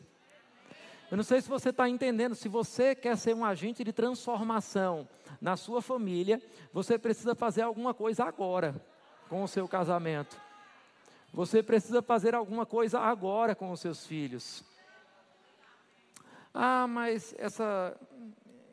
Eu 1.10 1.18
não 1.18 1.24
sei 1.24 1.42
se 1.42 1.50
você 1.50 1.70
está 1.70 1.90
entendendo, 1.90 2.36
se 2.36 2.48
você 2.48 2.94
quer 2.94 3.18
ser 3.18 3.34
um 3.34 3.44
agente 3.44 3.84
de 3.84 3.92
transformação 3.92 5.10
na 5.42 5.58
sua 5.58 5.82
família, 5.82 6.40
você 6.72 7.00
precisa 7.00 7.34
fazer 7.34 7.64
alguma 7.64 7.92
coisa 7.92 8.24
agora 8.24 8.80
com 9.28 9.42
o 9.42 9.48
seu 9.48 9.68
casamento. 9.68 10.40
Você 11.34 11.64
precisa 11.64 12.04
fazer 12.04 12.36
alguma 12.36 12.68
coisa 12.68 13.00
agora 13.00 13.56
com 13.56 13.72
os 13.72 13.80
seus 13.80 14.06
filhos. 14.06 14.64
Ah, 16.54 16.86
mas 16.86 17.34
essa 17.40 17.98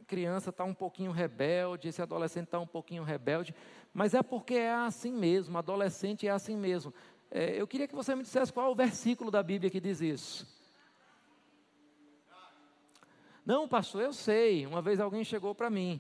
criança 0.07 0.51
está 0.51 0.65
um 0.65 0.75
pouquinho 0.75 1.11
rebelde, 1.11 1.89
esse 1.89 2.01
adolescente 2.01 2.45
está 2.45 2.61
um 2.61 2.67
pouquinho 2.67 3.03
rebelde, 3.03 3.55
mas 3.97 4.13
é 4.13 4.23
porque 4.23 4.57
é 4.57 4.75
assim 4.75 5.11
mesmo, 5.11 5.57
adolescente 5.57 6.29
é 6.29 6.31
assim 6.31 6.55
mesmo. 6.55 6.93
É, 7.31 7.59
eu 7.59 7.67
queria 7.67 7.89
que 7.89 7.95
você 7.95 8.15
me 8.15 8.23
dissesse 8.23 8.53
qual 8.53 8.67
é 8.67 8.71
o 8.71 8.75
versículo 8.75 9.31
da 9.31 9.43
Bíblia 9.43 9.71
que 9.71 9.81
diz 9.81 10.03
isso. 10.03 10.47
Não, 13.43 13.67
pastor, 13.67 14.03
eu 14.03 14.13
sei. 14.13 14.67
Uma 14.67 14.83
vez 14.83 15.01
alguém 15.01 15.25
chegou 15.25 15.55
para 15.55 15.71
mim 15.71 15.99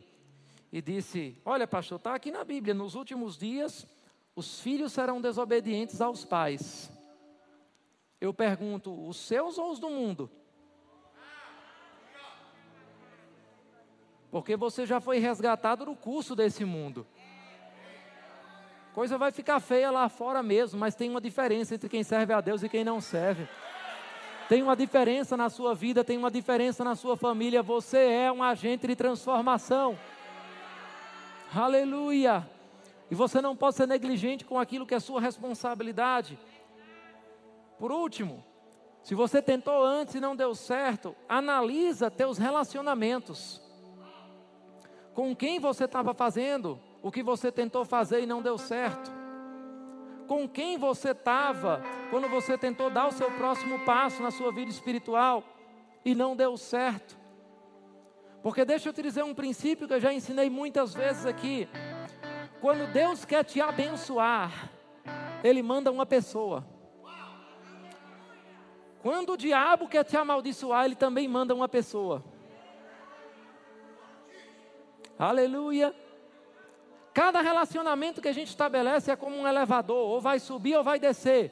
e 0.71 0.83
disse: 0.83 1.41
Olha, 1.43 1.67
pastor, 1.67 1.97
está 1.97 2.15
aqui 2.15 2.31
na 2.31 2.45
Bíblia, 2.45 2.75
nos 2.75 2.95
últimos 2.95 3.39
dias 3.39 3.87
os 4.35 4.61
filhos 4.61 4.93
serão 4.93 5.19
desobedientes 5.19 6.03
aos 6.03 6.23
pais. 6.23 6.93
Eu 8.21 8.35
pergunto: 8.35 9.09
os 9.09 9.17
seus 9.17 9.57
ou 9.57 9.73
os 9.73 9.79
do 9.79 9.89
mundo? 9.89 10.31
Porque 14.31 14.55
você 14.55 14.85
já 14.85 15.01
foi 15.01 15.17
resgatado 15.17 15.87
no 15.87 15.97
curso 15.97 16.37
desse 16.37 16.63
mundo. 16.63 17.07
Coisa 18.97 19.19
vai 19.19 19.31
ficar 19.31 19.61
feia 19.61 19.91
lá 19.91 20.09
fora 20.09 20.43
mesmo, 20.43 20.81
mas 20.81 20.95
tem 20.95 21.11
uma 21.11 21.21
diferença 21.21 21.75
entre 21.75 21.87
quem 21.87 22.03
serve 22.03 22.33
a 22.33 22.41
Deus 22.41 22.63
e 22.63 22.69
quem 22.71 22.83
não 22.83 22.99
serve. 22.99 23.47
Tem 24.49 24.63
uma 24.63 24.75
diferença 24.75 25.37
na 25.37 25.51
sua 25.51 25.75
vida, 25.75 26.03
tem 26.03 26.17
uma 26.17 26.31
diferença 26.31 26.83
na 26.83 26.97
sua 26.97 27.15
família. 27.15 27.63
Você 27.63 27.99
é 27.99 28.33
um 28.33 28.43
agente 28.43 28.87
de 28.87 28.97
transformação. 28.97 29.99
Aleluia! 31.55 32.49
E 33.11 33.15
você 33.15 33.43
não 33.43 33.55
pode 33.55 33.77
ser 33.77 33.87
negligente 33.87 34.47
com 34.47 34.59
aquilo 34.59 34.87
que 34.87 34.95
é 34.95 34.99
sua 34.99 35.21
responsabilidade. 35.21 36.39
Por 37.79 37.93
último, 37.93 38.43
se 39.03 39.15
você 39.15 39.43
tentou 39.43 39.85
antes 39.85 40.15
e 40.15 40.21
não 40.21 40.35
deu 40.35 40.55
certo, 40.55 41.15
analisa 41.29 42.11
teus 42.11 42.39
relacionamentos 42.39 43.61
com 45.13 45.37
quem 45.37 45.61
você 45.61 45.85
estava 45.85 46.15
fazendo 46.15 46.81
o 47.07 47.13
que 47.13 47.23
você 47.23 47.53
tentou 47.53 47.85
fazer 47.85 48.21
e 48.21 48.27
não 48.27 48.43
deu 48.43 48.59
certo. 48.59 49.13
Com 50.27 50.49
quem 50.49 50.77
você 50.77 51.11
estava 51.11 51.81
quando 52.11 52.29
você 52.29 52.59
tentou 52.59 52.91
dar 52.91 53.07
o 53.07 53.13
seu 53.13 53.31
próximo 53.31 53.79
passo 53.85 54.21
na 54.21 54.33
sua 54.33 54.51
vida 54.51 54.73
espiritual 54.73 55.45
e 56.05 56.17
não 56.17 56.35
deu 56.35 56.57
certo. 56.57 57.17
Porque 58.43 58.65
deixa 58.65 58.89
eu 58.89 58.93
te 58.93 59.03
dizer 59.03 59.23
um 59.23 59.33
princípio 59.33 59.87
que 59.87 59.95
eu 59.95 60.01
já 60.01 60.13
ensinei 60.13 60.51
muitas 60.51 60.95
vezes 60.95 61.25
aqui. 61.25 61.69
Quando 62.61 62.93
Deus 62.93 63.25
quer 63.25 63.45
te 63.45 63.61
abençoar, 63.61 64.73
Ele 65.45 65.63
manda 65.63 65.93
uma 65.93 66.05
pessoa. 66.05 66.67
Quando 69.01 69.35
o 69.35 69.37
diabo 69.37 69.87
quer 69.87 70.03
te 70.03 70.17
amaldiçoar, 70.17 70.87
ele 70.87 70.97
também 70.97 71.29
manda 71.29 71.55
uma 71.55 71.69
pessoa. 71.69 72.25
Aleluia. 75.17 75.95
Cada 77.17 77.41
relacionamento 77.41 78.21
que 78.21 78.29
a 78.29 78.33
gente 78.33 78.49
estabelece 78.49 79.11
é 79.11 79.17
como 79.17 79.35
um 79.35 79.49
elevador, 79.49 79.97
ou 79.97 80.21
vai 80.21 80.39
subir 80.39 80.77
ou 80.77 80.85
vai 80.85 80.99
descer. 80.99 81.51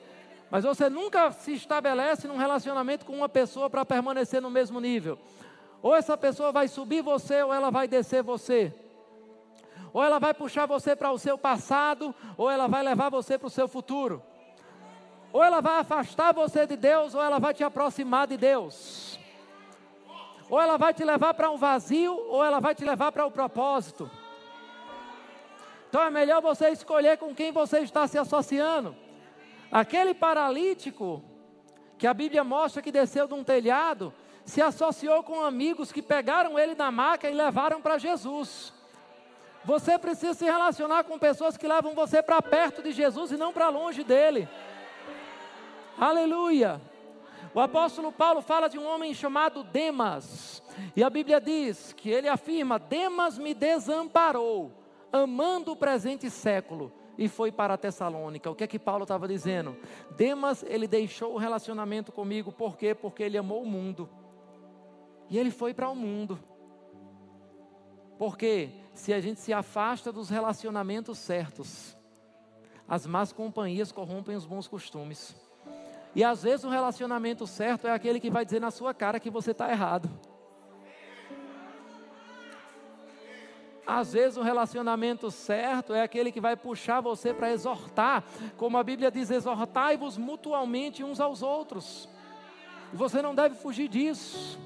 Mas 0.50 0.62
você 0.62 0.90
nunca 0.90 1.32
se 1.32 1.54
estabelece 1.54 2.28
num 2.28 2.36
relacionamento 2.36 3.06
com 3.06 3.16
uma 3.16 3.30
pessoa 3.30 3.70
para 3.70 3.82
permanecer 3.82 4.42
no 4.42 4.50
mesmo 4.50 4.78
nível. 4.78 5.18
Ou 5.80 5.94
essa 5.94 6.18
pessoa 6.18 6.52
vai 6.52 6.68
subir 6.68 7.00
você, 7.00 7.42
ou 7.42 7.50
ela 7.50 7.70
vai 7.70 7.88
descer 7.88 8.22
você. 8.22 8.74
Ou 9.90 10.04
ela 10.04 10.18
vai 10.18 10.34
puxar 10.34 10.66
você 10.66 10.94
para 10.94 11.10
o 11.10 11.18
seu 11.18 11.38
passado, 11.38 12.14
ou 12.36 12.50
ela 12.50 12.68
vai 12.68 12.82
levar 12.82 13.08
você 13.08 13.38
para 13.38 13.46
o 13.46 13.50
seu 13.50 13.66
futuro. 13.66 14.22
Ou 15.32 15.42
ela 15.42 15.62
vai 15.62 15.78
afastar 15.78 16.34
você 16.34 16.66
de 16.66 16.76
Deus, 16.76 17.14
ou 17.14 17.22
ela 17.22 17.38
vai 17.38 17.54
te 17.54 17.64
aproximar 17.64 18.26
de 18.26 18.36
Deus. 18.36 19.18
Ou 20.50 20.60
ela 20.60 20.76
vai 20.76 20.92
te 20.92 21.02
levar 21.02 21.32
para 21.32 21.50
um 21.50 21.56
vazio, 21.56 22.14
ou 22.28 22.44
ela 22.44 22.60
vai 22.60 22.74
te 22.74 22.84
levar 22.84 23.10
para 23.10 23.24
o 23.24 23.30
propósito. 23.30 24.10
Então 25.94 26.02
é 26.02 26.10
melhor 26.10 26.42
você 26.42 26.70
escolher 26.70 27.16
com 27.18 27.32
quem 27.32 27.52
você 27.52 27.78
está 27.78 28.04
se 28.08 28.18
associando. 28.18 28.96
Aquele 29.70 30.12
paralítico, 30.12 31.22
que 31.96 32.04
a 32.04 32.12
Bíblia 32.12 32.42
mostra 32.42 32.82
que 32.82 32.90
desceu 32.90 33.28
de 33.28 33.34
um 33.34 33.44
telhado, 33.44 34.12
se 34.44 34.60
associou 34.60 35.22
com 35.22 35.44
amigos 35.44 35.92
que 35.92 36.02
pegaram 36.02 36.58
ele 36.58 36.74
na 36.74 36.90
maca 36.90 37.30
e 37.30 37.32
levaram 37.32 37.80
para 37.80 37.96
Jesus. 37.96 38.72
Você 39.64 39.96
precisa 39.96 40.34
se 40.34 40.44
relacionar 40.44 41.04
com 41.04 41.16
pessoas 41.16 41.56
que 41.56 41.68
levam 41.68 41.94
você 41.94 42.20
para 42.20 42.42
perto 42.42 42.82
de 42.82 42.90
Jesus 42.90 43.30
e 43.30 43.36
não 43.36 43.52
para 43.52 43.68
longe 43.68 44.02
dele. 44.02 44.48
Aleluia. 45.96 46.80
O 47.54 47.60
apóstolo 47.60 48.10
Paulo 48.10 48.42
fala 48.42 48.66
de 48.66 48.80
um 48.80 48.84
homem 48.84 49.14
chamado 49.14 49.62
Demas, 49.62 50.60
e 50.96 51.04
a 51.04 51.08
Bíblia 51.08 51.40
diz 51.40 51.92
que 51.92 52.10
ele 52.10 52.26
afirma: 52.26 52.80
Demas 52.80 53.38
me 53.38 53.54
desamparou, 53.54 54.72
amando 55.22 55.72
o 55.72 55.76
presente 55.76 56.28
século, 56.28 56.92
e 57.16 57.28
foi 57.28 57.52
para 57.52 57.78
Tessalônica. 57.78 58.50
O 58.50 58.54
que 58.54 58.64
é 58.64 58.66
que 58.66 58.78
Paulo 58.78 59.04
estava 59.04 59.28
dizendo? 59.28 59.76
Demas, 60.16 60.64
ele 60.64 60.88
deixou 60.88 61.34
o 61.34 61.38
relacionamento 61.38 62.10
comigo, 62.10 62.50
por 62.50 62.76
quê? 62.76 62.94
Porque 62.94 63.22
ele 63.22 63.38
amou 63.38 63.62
o 63.62 63.66
mundo, 63.66 64.08
e 65.30 65.38
ele 65.38 65.52
foi 65.52 65.72
para 65.72 65.88
o 65.88 65.94
mundo. 65.94 66.38
Porque 68.18 68.70
se 68.92 69.12
a 69.12 69.20
gente 69.20 69.40
se 69.40 69.52
afasta 69.52 70.12
dos 70.12 70.28
relacionamentos 70.28 71.18
certos, 71.18 71.96
as 72.88 73.06
más 73.06 73.32
companhias 73.32 73.92
corrompem 73.92 74.36
os 74.36 74.44
bons 74.44 74.66
costumes. 74.66 75.36
E 76.14 76.22
às 76.22 76.42
vezes 76.42 76.64
o 76.64 76.68
relacionamento 76.68 77.46
certo 77.46 77.86
é 77.86 77.92
aquele 77.92 78.18
que 78.20 78.30
vai 78.30 78.44
dizer 78.44 78.60
na 78.60 78.70
sua 78.70 78.92
cara 78.92 79.18
que 79.18 79.30
você 79.30 79.52
está 79.52 79.70
errado. 79.70 80.08
Às 83.86 84.14
vezes 84.14 84.38
o 84.38 84.42
relacionamento 84.42 85.30
certo 85.30 85.92
é 85.92 86.02
aquele 86.02 86.32
que 86.32 86.40
vai 86.40 86.56
puxar 86.56 87.00
você 87.00 87.34
para 87.34 87.52
exortar, 87.52 88.24
como 88.56 88.78
a 88.78 88.82
Bíblia 88.82 89.10
diz: 89.10 89.30
exortai-vos 89.30 90.16
mutualmente 90.16 91.04
uns 91.04 91.20
aos 91.20 91.42
outros. 91.42 92.08
E 92.92 92.96
você 92.96 93.20
não 93.20 93.34
deve 93.34 93.56
fugir 93.56 93.88
disso. 93.88 94.58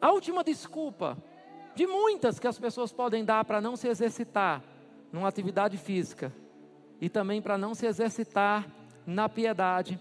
A 0.00 0.12
última 0.12 0.44
desculpa, 0.44 1.16
de 1.74 1.86
muitas 1.86 2.38
que 2.38 2.46
as 2.46 2.58
pessoas 2.58 2.92
podem 2.92 3.24
dar 3.24 3.44
para 3.44 3.60
não 3.60 3.76
se 3.76 3.88
exercitar 3.88 4.62
numa 5.10 5.26
atividade 5.26 5.76
física, 5.76 6.32
e 7.00 7.08
também 7.08 7.42
para 7.42 7.58
não 7.58 7.74
se 7.74 7.86
exercitar 7.86 8.66
na 9.04 9.28
piedade 9.28 9.98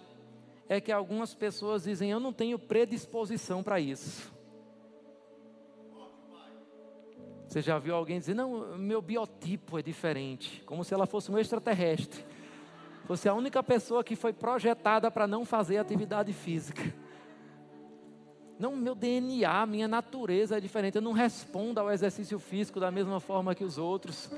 é 0.70 0.80
que 0.80 0.92
algumas 0.92 1.34
pessoas 1.34 1.84
dizem: 1.84 2.12
Eu 2.12 2.20
não 2.20 2.32
tenho 2.32 2.60
predisposição 2.60 3.64
para 3.64 3.80
isso. 3.80 4.35
Você 7.56 7.62
já 7.62 7.80
viu 7.80 7.96
alguém 7.96 8.20
dizer: 8.20 8.34
Não, 8.34 8.78
meu 8.78 9.02
biotipo 9.02 9.80
é 9.80 9.82
diferente, 9.82 10.62
como 10.66 10.84
se 10.84 10.94
ela 10.94 11.06
fosse 11.06 11.32
um 11.32 11.40
extraterrestre. 11.40 12.22
Você 13.08 13.30
é 13.30 13.32
a 13.32 13.34
única 13.34 13.64
pessoa 13.64 14.04
que 14.04 14.14
foi 14.14 14.34
projetada 14.34 15.10
para 15.10 15.26
não 15.26 15.46
fazer 15.46 15.78
atividade 15.78 16.34
física. 16.34 16.84
Não, 18.60 18.76
meu 18.76 18.94
DNA, 18.94 19.66
minha 19.68 19.88
natureza 19.88 20.58
é 20.58 20.60
diferente. 20.60 20.96
Eu 20.96 21.02
não 21.02 21.14
respondo 21.14 21.80
ao 21.80 21.90
exercício 21.90 22.38
físico 22.40 22.78
da 22.78 22.92
mesma 22.92 23.22
forma 23.22 23.56
que 23.56 23.64
os 23.64 23.78
outros. 23.78 24.30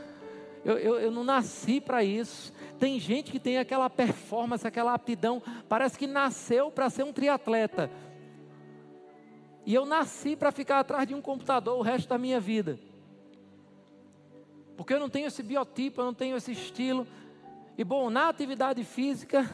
Eu, 0.64 0.78
eu, 0.78 1.00
eu 1.00 1.10
não 1.10 1.24
nasci 1.24 1.82
para 1.82 2.04
isso. 2.04 2.54
Tem 2.78 3.00
gente 3.00 3.32
que 3.32 3.40
tem 3.40 3.58
aquela 3.58 3.90
performance, 3.90 4.68
aquela 4.68 4.94
aptidão, 4.94 5.42
parece 5.68 5.98
que 5.98 6.06
nasceu 6.06 6.70
para 6.70 6.88
ser 6.88 7.02
um 7.02 7.12
triatleta. 7.12 7.90
E 9.66 9.74
eu 9.74 9.88
nasci 9.88 10.36
para 10.36 10.52
ficar 10.52 10.82
atrás 10.82 11.08
de 11.08 11.16
um 11.16 11.22
computador 11.22 11.80
o 11.80 11.82
resto 11.82 12.08
da 12.10 12.20
minha 12.20 12.40
vida. 12.40 12.78
Porque 14.78 14.94
eu 14.94 15.00
não 15.00 15.10
tenho 15.10 15.26
esse 15.26 15.42
biotipo, 15.42 16.00
eu 16.00 16.06
não 16.06 16.14
tenho 16.14 16.38
esse 16.38 16.52
estilo. 16.52 17.08
E 17.76 17.84
bom, 17.84 18.12
na 18.12 18.30
atividade 18.30 18.84
física, 18.84 19.50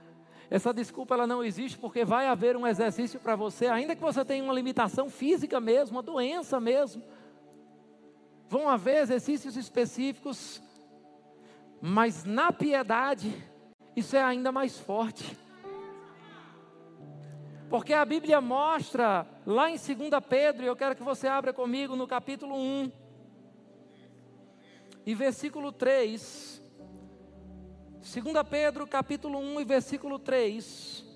essa 0.50 0.72
desculpa 0.72 1.14
ela 1.14 1.26
não 1.26 1.42
existe 1.42 1.78
porque 1.78 2.04
vai 2.04 2.28
haver 2.28 2.56
um 2.56 2.66
exercício 2.66 3.18
para 3.18 3.34
você, 3.34 3.66
ainda 3.66 3.96
que 3.96 4.02
você 4.02 4.22
tenha 4.22 4.44
uma 4.44 4.52
limitação 4.52 5.08
física 5.08 5.58
mesmo, 5.58 5.96
uma 5.96 6.02
doença 6.02 6.60
mesmo. 6.60 7.02
Vão 8.48 8.68
haver 8.68 9.02
exercícios 9.02 9.56
específicos, 9.56 10.62
mas 11.80 12.24
na 12.24 12.52
piedade, 12.52 13.34
isso 13.96 14.14
é 14.14 14.22
ainda 14.22 14.52
mais 14.52 14.78
forte. 14.78 15.36
Porque 17.68 17.92
a 17.92 18.04
Bíblia 18.04 18.40
mostra, 18.40 19.26
lá 19.44 19.68
em 19.68 19.76
2 19.76 19.88
Pedro, 20.28 20.64
e 20.64 20.68
eu 20.68 20.76
quero 20.76 20.94
que 20.94 21.02
você 21.02 21.26
abra 21.26 21.52
comigo 21.52 21.96
no 21.96 22.06
capítulo 22.06 22.54
1, 22.54 22.92
e 25.06 25.14
versículo 25.14 25.70
3. 25.70 26.60
2 28.00 28.48
Pedro, 28.50 28.86
capítulo 28.86 29.38
1 29.38 29.60
e 29.60 29.64
versículo 29.64 30.18
3. 30.18 31.06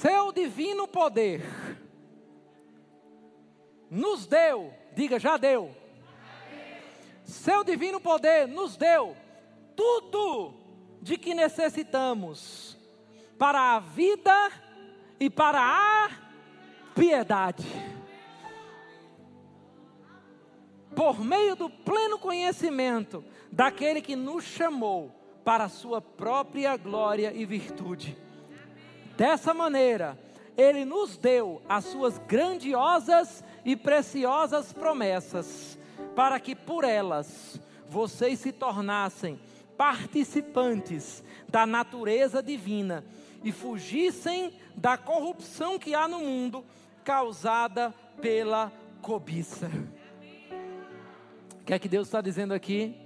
seu 0.00 0.30
divino 0.30 0.86
poder 0.86 1.42
nos 3.90 4.26
deu, 4.26 4.72
diga 4.94 5.18
já 5.18 5.36
deu. 5.36 5.74
Seu 7.24 7.64
divino 7.64 8.00
poder 8.00 8.46
nos 8.46 8.76
deu 8.76 9.16
tudo 9.74 10.54
de 11.02 11.18
que 11.18 11.34
necessitamos 11.34 12.76
para 13.36 13.74
a 13.76 13.80
vida 13.80 14.52
e 15.20 15.28
para 15.28 15.60
a 15.60 16.10
piedade. 16.94 17.66
Por 20.94 21.22
meio 21.24 21.54
do 21.54 21.70
pleno 21.70 22.18
conhecimento 22.18 23.24
daquele 23.52 24.00
que 24.00 24.16
nos 24.16 24.44
chamou 24.44 25.14
para 25.44 25.64
a 25.64 25.68
sua 25.68 26.00
própria 26.00 26.76
glória 26.76 27.32
e 27.32 27.44
virtude. 27.44 28.16
Dessa 29.16 29.54
maneira, 29.54 30.18
ele 30.56 30.84
nos 30.84 31.16
deu 31.16 31.62
as 31.68 31.84
suas 31.84 32.18
grandiosas 32.18 33.44
e 33.64 33.76
preciosas 33.76 34.72
promessas, 34.72 35.78
para 36.14 36.40
que 36.40 36.54
por 36.54 36.84
elas 36.84 37.60
vocês 37.88 38.40
se 38.40 38.52
tornassem 38.52 39.40
participantes 39.76 41.22
da 41.48 41.64
natureza 41.64 42.42
divina 42.42 43.04
e 43.42 43.52
fugissem 43.52 44.52
da 44.76 44.96
corrupção 44.96 45.78
que 45.78 45.94
há 45.94 46.08
no 46.08 46.20
mundo 46.20 46.64
causada 47.04 47.94
pela 48.20 48.72
cobiça. 49.00 49.70
O 51.60 51.64
que 51.64 51.74
é 51.74 51.78
que 51.78 51.88
Deus 51.88 52.08
está 52.08 52.20
dizendo 52.20 52.52
aqui? 52.54 52.96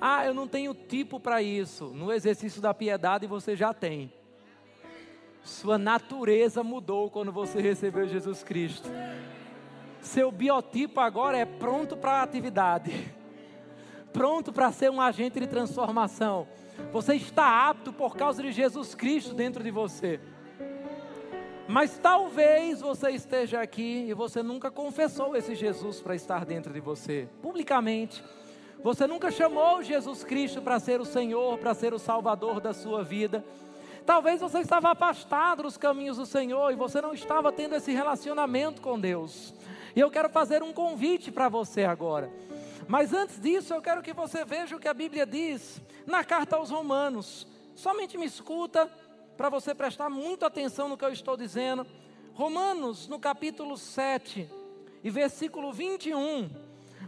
Ah, 0.00 0.24
eu 0.24 0.32
não 0.32 0.46
tenho 0.46 0.74
tipo 0.74 1.18
para 1.18 1.42
isso. 1.42 1.86
No 1.86 2.12
exercício 2.12 2.60
da 2.60 2.72
piedade 2.72 3.26
você 3.26 3.56
já 3.56 3.74
tem. 3.74 4.12
Sua 5.42 5.78
natureza 5.78 6.62
mudou 6.62 7.10
quando 7.10 7.32
você 7.32 7.60
recebeu 7.60 8.06
Jesus 8.06 8.42
Cristo. 8.42 8.88
Seu 10.00 10.30
biotipo 10.30 11.00
agora 11.00 11.38
é 11.38 11.44
pronto 11.44 11.96
para 11.96 12.12
a 12.12 12.22
atividade, 12.22 12.92
pronto 14.12 14.52
para 14.52 14.70
ser 14.70 14.90
um 14.90 15.00
agente 15.00 15.40
de 15.40 15.46
transformação. 15.46 16.46
Você 16.92 17.14
está 17.14 17.68
apto 17.68 17.92
por 17.92 18.16
causa 18.16 18.42
de 18.42 18.52
Jesus 18.52 18.94
Cristo 18.94 19.34
dentro 19.34 19.62
de 19.62 19.70
você. 19.70 20.20
Mas 21.66 21.98
talvez 21.98 22.80
você 22.80 23.10
esteja 23.10 23.60
aqui 23.60 24.06
e 24.08 24.14
você 24.14 24.42
nunca 24.42 24.70
confessou 24.70 25.36
esse 25.36 25.54
Jesus 25.54 26.00
para 26.00 26.14
estar 26.14 26.46
dentro 26.46 26.72
de 26.72 26.80
você, 26.80 27.28
publicamente. 27.42 28.24
Você 28.82 29.06
nunca 29.06 29.30
chamou 29.30 29.82
Jesus 29.82 30.24
Cristo 30.24 30.62
para 30.62 30.80
ser 30.80 31.00
o 31.00 31.04
Senhor, 31.04 31.58
para 31.58 31.74
ser 31.74 31.92
o 31.92 31.98
Salvador 31.98 32.60
da 32.60 32.72
sua 32.72 33.04
vida. 33.04 33.44
Talvez 34.06 34.40
você 34.40 34.60
estava 34.60 34.90
afastado 34.90 35.64
dos 35.64 35.76
caminhos 35.76 36.16
do 36.16 36.24
Senhor 36.24 36.72
e 36.72 36.76
você 36.76 37.02
não 37.02 37.12
estava 37.12 37.52
tendo 37.52 37.74
esse 37.74 37.92
relacionamento 37.92 38.80
com 38.80 38.98
Deus. 38.98 39.52
E 39.94 40.00
eu 40.00 40.10
quero 40.10 40.30
fazer 40.30 40.62
um 40.62 40.72
convite 40.72 41.30
para 41.30 41.50
você 41.50 41.84
agora. 41.84 42.30
Mas 42.88 43.12
antes 43.12 43.38
disso, 43.38 43.74
eu 43.74 43.82
quero 43.82 44.02
que 44.02 44.14
você 44.14 44.46
veja 44.46 44.74
o 44.74 44.80
que 44.80 44.88
a 44.88 44.94
Bíblia 44.94 45.26
diz 45.26 45.82
na 46.06 46.24
carta 46.24 46.56
aos 46.56 46.70
Romanos. 46.70 47.46
Somente 47.76 48.16
me 48.16 48.24
escuta 48.24 48.90
para 49.36 49.50
você 49.50 49.74
prestar 49.74 50.08
muita 50.08 50.46
atenção 50.46 50.88
no 50.88 50.96
que 50.96 51.04
eu 51.04 51.12
estou 51.12 51.36
dizendo. 51.36 51.86
Romanos, 52.32 53.06
no 53.06 53.18
capítulo 53.18 53.76
7 53.76 54.50
e 55.04 55.10
versículo 55.10 55.70
21. 55.70 56.50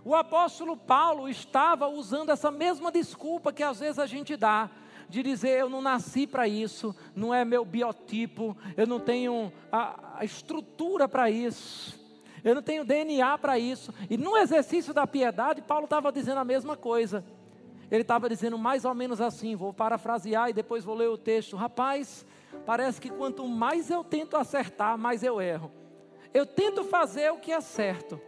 O 0.04 0.14
apóstolo 0.14 0.76
Paulo 0.76 1.28
estava 1.28 1.88
usando 1.88 2.30
essa 2.30 2.50
mesma 2.50 2.92
desculpa 2.92 3.52
que 3.52 3.62
às 3.62 3.80
vezes 3.80 3.98
a 3.98 4.06
gente 4.06 4.36
dá 4.36 4.70
de 5.08 5.22
dizer 5.22 5.58
eu 5.58 5.68
não 5.68 5.82
nasci 5.82 6.26
para 6.26 6.46
isso, 6.46 6.94
não 7.16 7.34
é 7.34 7.44
meu 7.44 7.64
biotipo, 7.64 8.56
eu 8.76 8.86
não 8.86 9.00
tenho 9.00 9.52
a, 9.72 10.18
a 10.18 10.24
estrutura 10.24 11.08
para 11.08 11.28
isso, 11.30 11.99
eu 12.42 12.54
não 12.54 12.62
tenho 12.62 12.84
DNA 12.84 13.36
para 13.38 13.58
isso. 13.58 13.92
E 14.08 14.16
no 14.16 14.36
exercício 14.36 14.94
da 14.94 15.06
piedade, 15.06 15.62
Paulo 15.62 15.84
estava 15.84 16.10
dizendo 16.10 16.38
a 16.38 16.44
mesma 16.44 16.76
coisa. 16.76 17.24
Ele 17.90 18.02
estava 18.02 18.28
dizendo 18.28 18.56
mais 18.56 18.84
ou 18.84 18.94
menos 18.94 19.20
assim, 19.20 19.56
vou 19.56 19.72
parafrasear 19.72 20.48
e 20.48 20.52
depois 20.52 20.84
vou 20.84 20.94
ler 20.94 21.08
o 21.08 21.18
texto. 21.18 21.56
Rapaz, 21.56 22.24
parece 22.64 23.00
que 23.00 23.10
quanto 23.10 23.46
mais 23.46 23.90
eu 23.90 24.04
tento 24.04 24.36
acertar, 24.36 24.96
mais 24.96 25.22
eu 25.22 25.40
erro. 25.40 25.72
Eu 26.32 26.46
tento 26.46 26.84
fazer 26.84 27.32
o 27.32 27.38
que 27.38 27.50
é 27.50 27.60
certo, 27.60 28.20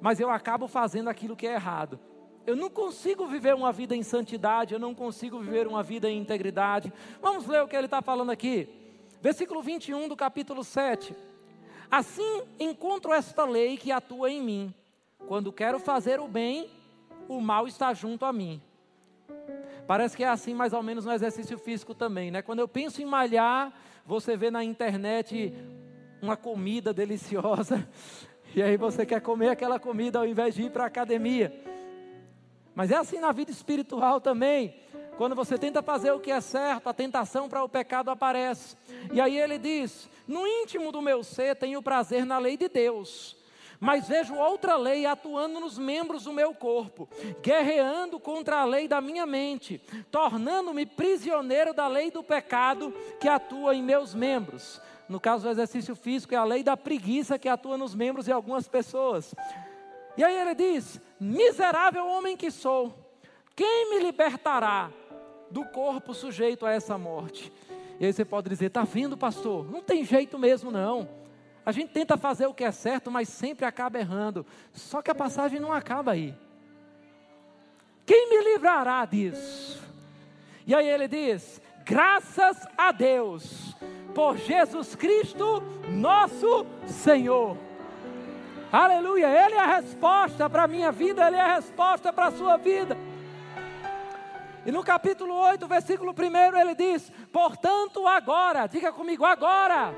mas 0.00 0.18
eu 0.18 0.30
acabo 0.30 0.66
fazendo 0.66 1.10
aquilo 1.10 1.36
que 1.36 1.46
é 1.46 1.52
errado. 1.52 2.00
Eu 2.46 2.56
não 2.56 2.70
consigo 2.70 3.26
viver 3.26 3.54
uma 3.54 3.70
vida 3.70 3.94
em 3.94 4.02
santidade, 4.02 4.72
eu 4.72 4.80
não 4.80 4.94
consigo 4.94 5.38
viver 5.38 5.66
uma 5.66 5.82
vida 5.82 6.08
em 6.08 6.18
integridade. 6.18 6.90
Vamos 7.20 7.46
ler 7.46 7.62
o 7.62 7.68
que 7.68 7.76
ele 7.76 7.84
está 7.84 8.00
falando 8.00 8.30
aqui. 8.30 8.68
Versículo 9.20 9.60
21 9.60 10.08
do 10.08 10.16
capítulo 10.16 10.64
7. 10.64 11.14
Assim 11.90 12.42
encontro 12.58 13.12
esta 13.12 13.44
lei 13.44 13.76
que 13.76 13.90
atua 13.90 14.30
em 14.30 14.42
mim. 14.42 14.74
Quando 15.26 15.52
quero 15.52 15.78
fazer 15.78 16.20
o 16.20 16.28
bem, 16.28 16.70
o 17.28 17.40
mal 17.40 17.66
está 17.66 17.92
junto 17.92 18.24
a 18.24 18.32
mim. 18.32 18.62
Parece 19.86 20.16
que 20.16 20.22
é 20.22 20.28
assim 20.28 20.54
mais 20.54 20.72
ou 20.72 20.82
menos 20.82 21.04
no 21.04 21.12
exercício 21.12 21.58
físico 21.58 21.94
também, 21.94 22.30
né? 22.30 22.42
Quando 22.42 22.60
eu 22.60 22.68
penso 22.68 23.02
em 23.02 23.04
malhar, 23.04 23.72
você 24.06 24.36
vê 24.36 24.50
na 24.50 24.62
internet 24.62 25.52
uma 26.22 26.36
comida 26.36 26.92
deliciosa, 26.92 27.88
e 28.54 28.62
aí 28.62 28.76
você 28.76 29.04
quer 29.04 29.20
comer 29.20 29.48
aquela 29.48 29.80
comida 29.80 30.18
ao 30.18 30.26
invés 30.26 30.54
de 30.54 30.62
ir 30.62 30.70
para 30.70 30.84
a 30.84 30.86
academia. 30.86 31.52
Mas 32.74 32.90
é 32.90 32.96
assim 32.96 33.18
na 33.18 33.32
vida 33.32 33.50
espiritual 33.50 34.20
também. 34.20 34.74
Quando 35.20 35.36
você 35.36 35.58
tenta 35.58 35.82
fazer 35.82 36.12
o 36.12 36.18
que 36.18 36.30
é 36.30 36.40
certo, 36.40 36.88
a 36.88 36.94
tentação 36.94 37.46
para 37.46 37.62
o 37.62 37.68
pecado 37.68 38.10
aparece. 38.10 38.74
E 39.12 39.20
aí 39.20 39.38
ele 39.38 39.58
diz: 39.58 40.08
No 40.26 40.46
íntimo 40.46 40.90
do 40.90 41.02
meu 41.02 41.22
ser 41.22 41.54
tenho 41.56 41.82
prazer 41.82 42.24
na 42.24 42.38
lei 42.38 42.56
de 42.56 42.70
Deus. 42.70 43.36
Mas 43.78 44.08
vejo 44.08 44.34
outra 44.34 44.76
lei 44.76 45.04
atuando 45.04 45.60
nos 45.60 45.76
membros 45.76 46.24
do 46.24 46.32
meu 46.32 46.54
corpo, 46.54 47.06
guerreando 47.42 48.18
contra 48.18 48.62
a 48.62 48.64
lei 48.64 48.88
da 48.88 49.02
minha 49.02 49.26
mente, 49.26 49.78
tornando-me 50.10 50.86
prisioneiro 50.86 51.74
da 51.74 51.86
lei 51.86 52.10
do 52.10 52.22
pecado 52.22 52.90
que 53.20 53.28
atua 53.28 53.74
em 53.74 53.82
meus 53.82 54.14
membros. 54.14 54.80
No 55.06 55.20
caso 55.20 55.42
do 55.42 55.50
exercício 55.50 55.94
físico, 55.94 56.34
é 56.34 56.38
a 56.38 56.44
lei 56.44 56.62
da 56.62 56.78
preguiça 56.78 57.38
que 57.38 57.46
atua 57.46 57.76
nos 57.76 57.94
membros 57.94 58.24
de 58.24 58.32
algumas 58.32 58.66
pessoas. 58.66 59.34
E 60.16 60.24
aí 60.24 60.34
ele 60.34 60.54
diz: 60.54 60.98
Miserável 61.20 62.06
homem 62.06 62.38
que 62.38 62.50
sou, 62.50 62.94
quem 63.54 63.90
me 63.90 63.98
libertará 63.98 64.90
do 65.50 65.64
corpo 65.64 66.14
sujeito 66.14 66.64
a 66.64 66.70
essa 66.70 66.96
morte? 66.96 67.52
E 67.98 68.06
aí 68.06 68.12
você 68.12 68.24
pode 68.24 68.48
dizer: 68.48 68.66
Está 68.66 68.84
vendo, 68.84 69.16
pastor? 69.16 69.70
Não 69.70 69.82
tem 69.82 70.04
jeito 70.04 70.38
mesmo, 70.38 70.70
não. 70.70 71.08
A 71.64 71.72
gente 71.72 71.92
tenta 71.92 72.16
fazer 72.16 72.46
o 72.46 72.54
que 72.54 72.64
é 72.64 72.72
certo, 72.72 73.10
mas 73.10 73.28
sempre 73.28 73.66
acaba 73.66 73.98
errando. 73.98 74.46
Só 74.72 75.02
que 75.02 75.10
a 75.10 75.14
passagem 75.14 75.60
não 75.60 75.72
acaba 75.72 76.12
aí. 76.12 76.34
Quem 78.06 78.28
me 78.28 78.52
livrará 78.52 79.04
disso? 79.04 79.80
E 80.66 80.74
aí 80.74 80.88
ele 80.88 81.06
diz: 81.06 81.60
Graças 81.84 82.66
a 82.76 82.92
Deus, 82.92 83.76
por 84.14 84.36
Jesus 84.36 84.94
Cristo, 84.94 85.62
nosso 85.88 86.66
Senhor. 86.86 87.56
Aleluia, 88.72 89.26
Ele 89.26 89.56
é 89.56 89.60
a 89.60 89.76
resposta 89.76 90.48
para 90.48 90.62
a 90.62 90.68
minha 90.68 90.92
vida, 90.92 91.26
Ele 91.26 91.36
é 91.36 91.40
a 91.40 91.54
resposta 91.56 92.12
para 92.12 92.26
a 92.26 92.32
sua 92.32 92.56
vida. 92.56 92.96
E 94.64 94.70
no 94.70 94.84
capítulo 94.84 95.34
8, 95.34 95.66
versículo 95.66 96.12
1, 96.12 96.58
ele 96.58 96.74
diz: 96.74 97.10
Portanto, 97.32 98.06
agora, 98.06 98.66
diga 98.66 98.92
comigo, 98.92 99.24
agora, 99.24 99.94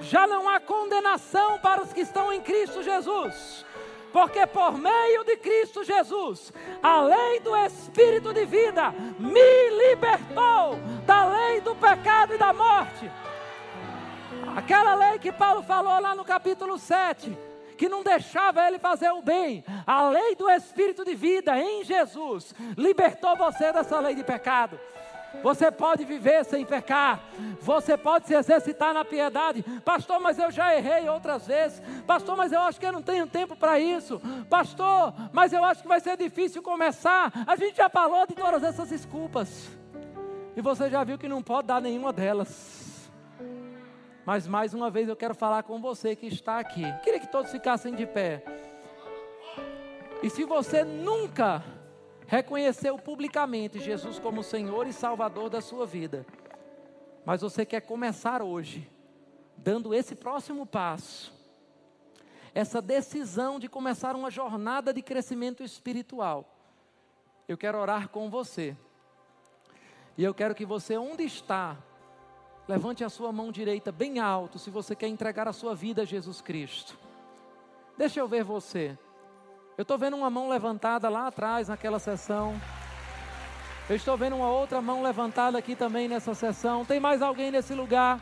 já 0.00 0.26
não 0.26 0.48
há 0.48 0.60
condenação 0.60 1.58
para 1.58 1.82
os 1.82 1.92
que 1.92 2.00
estão 2.00 2.32
em 2.32 2.40
Cristo 2.42 2.82
Jesus, 2.82 3.64
porque 4.12 4.46
por 4.46 4.76
meio 4.76 5.24
de 5.24 5.36
Cristo 5.38 5.82
Jesus, 5.82 6.52
a 6.82 7.00
lei 7.00 7.40
do 7.40 7.56
Espírito 7.56 8.32
de 8.34 8.44
vida 8.44 8.92
me 9.18 9.70
libertou 9.70 10.78
da 11.06 11.26
lei 11.26 11.60
do 11.60 11.74
pecado 11.74 12.34
e 12.34 12.38
da 12.38 12.52
morte. 12.52 13.10
Aquela 14.54 14.94
lei 14.94 15.18
que 15.18 15.32
Paulo 15.32 15.62
falou 15.62 15.98
lá 16.00 16.14
no 16.14 16.24
capítulo 16.24 16.78
7 16.78 17.53
que 17.76 17.88
não 17.88 18.02
deixava 18.02 18.66
ele 18.66 18.78
fazer 18.78 19.10
o 19.10 19.22
bem. 19.22 19.64
A 19.86 20.08
lei 20.08 20.34
do 20.34 20.48
Espírito 20.50 21.04
de 21.04 21.14
vida 21.14 21.58
em 21.58 21.84
Jesus 21.84 22.54
libertou 22.76 23.36
você 23.36 23.72
dessa 23.72 23.98
lei 24.00 24.14
de 24.14 24.24
pecado. 24.24 24.78
Você 25.42 25.70
pode 25.70 26.04
viver 26.04 26.44
sem 26.44 26.64
pecar. 26.64 27.20
Você 27.60 27.96
pode 27.96 28.26
se 28.26 28.34
exercitar 28.34 28.94
na 28.94 29.04
piedade. 29.04 29.62
Pastor, 29.84 30.20
mas 30.20 30.38
eu 30.38 30.50
já 30.50 30.74
errei 30.74 31.08
outras 31.08 31.46
vezes. 31.46 31.82
Pastor, 32.06 32.36
mas 32.36 32.52
eu 32.52 32.60
acho 32.60 32.78
que 32.78 32.86
eu 32.86 32.92
não 32.92 33.02
tenho 33.02 33.26
tempo 33.26 33.56
para 33.56 33.78
isso. 33.78 34.20
Pastor, 34.48 35.12
mas 35.32 35.52
eu 35.52 35.64
acho 35.64 35.82
que 35.82 35.88
vai 35.88 36.00
ser 36.00 36.16
difícil 36.16 36.62
começar. 36.62 37.32
A 37.46 37.56
gente 37.56 37.76
já 37.76 37.88
falou 37.88 38.26
de 38.26 38.34
todas 38.34 38.62
essas 38.62 38.88
desculpas. 38.88 39.68
E 40.56 40.60
você 40.60 40.88
já 40.88 41.02
viu 41.02 41.18
que 41.18 41.28
não 41.28 41.42
pode 41.42 41.66
dar 41.66 41.80
nenhuma 41.80 42.12
delas. 42.12 42.73
Mas 44.24 44.46
mais 44.46 44.72
uma 44.72 44.90
vez 44.90 45.08
eu 45.08 45.16
quero 45.16 45.34
falar 45.34 45.62
com 45.64 45.80
você 45.80 46.16
que 46.16 46.26
está 46.26 46.58
aqui. 46.58 46.82
Queria 47.02 47.20
que 47.20 47.30
todos 47.30 47.50
ficassem 47.50 47.94
de 47.94 48.06
pé. 48.06 48.42
E 50.22 50.30
se 50.30 50.44
você 50.44 50.82
nunca 50.82 51.62
reconheceu 52.26 52.98
publicamente 52.98 53.78
Jesus 53.78 54.18
como 54.18 54.42
Senhor 54.42 54.86
e 54.86 54.92
Salvador 54.92 55.50
da 55.50 55.60
sua 55.60 55.84
vida, 55.84 56.24
mas 57.24 57.42
você 57.42 57.66
quer 57.66 57.82
começar 57.82 58.42
hoje, 58.42 58.90
dando 59.58 59.94
esse 59.94 60.14
próximo 60.14 60.64
passo, 60.64 61.32
essa 62.54 62.80
decisão 62.80 63.58
de 63.58 63.68
começar 63.68 64.16
uma 64.16 64.30
jornada 64.30 64.92
de 64.92 65.02
crescimento 65.02 65.62
espiritual, 65.62 66.56
eu 67.46 67.58
quero 67.58 67.78
orar 67.78 68.08
com 68.08 68.30
você. 68.30 68.74
E 70.16 70.24
eu 70.24 70.32
quero 70.32 70.54
que 70.54 70.64
você, 70.64 70.96
onde 70.96 71.24
está, 71.24 71.76
levante 72.66 73.04
a 73.04 73.08
sua 73.08 73.30
mão 73.32 73.52
direita 73.52 73.92
bem 73.92 74.18
alto, 74.18 74.58
se 74.58 74.70
você 74.70 74.94
quer 74.94 75.08
entregar 75.08 75.46
a 75.46 75.52
sua 75.52 75.74
vida 75.74 76.02
a 76.02 76.04
Jesus 76.04 76.40
Cristo. 76.40 76.96
Deixa 77.96 78.20
eu 78.20 78.26
ver 78.26 78.42
você. 78.42 78.98
Eu 79.76 79.82
estou 79.82 79.98
vendo 79.98 80.16
uma 80.16 80.30
mão 80.30 80.48
levantada 80.48 81.08
lá 81.08 81.26
atrás 81.26 81.68
naquela 81.68 81.98
sessão. 81.98 82.60
Eu 83.88 83.96
estou 83.96 84.16
vendo 84.16 84.36
uma 84.36 84.48
outra 84.48 84.80
mão 84.80 85.02
levantada 85.02 85.58
aqui 85.58 85.76
também 85.76 86.08
nessa 86.08 86.34
sessão. 86.34 86.84
Tem 86.84 86.98
mais 86.98 87.20
alguém 87.20 87.50
nesse 87.50 87.74
lugar 87.74 88.20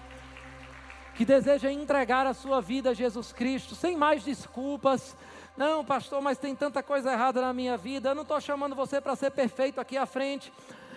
que 1.15 1.25
deseja 1.25 1.71
entregar 1.71 2.27
a 2.27 2.35
sua 2.35 2.61
vida 2.61 2.91
a 2.91 2.95
Jesus 2.95 3.33
Cristo, 3.33 3.75
sem 3.75 3.97
mais 3.97 4.25
desculpas? 4.25 5.17
Não, 5.57 5.85
pastor, 5.85 6.23
mas 6.23 6.39
tem 6.39 6.57
tanta 6.57 6.83
coisa 6.83 7.13
errada 7.13 7.41
na 7.41 7.53
minha 7.53 7.77
vida. 7.77 8.09
Eu 8.09 8.15
não 8.15 8.23
estou 8.23 8.41
chamando 8.41 8.75
você 8.75 9.01
para 9.01 9.15
ser 9.15 9.31
perfeito 9.31 9.81
aqui 9.81 9.97
à 9.97 10.07
frente. 10.07 10.53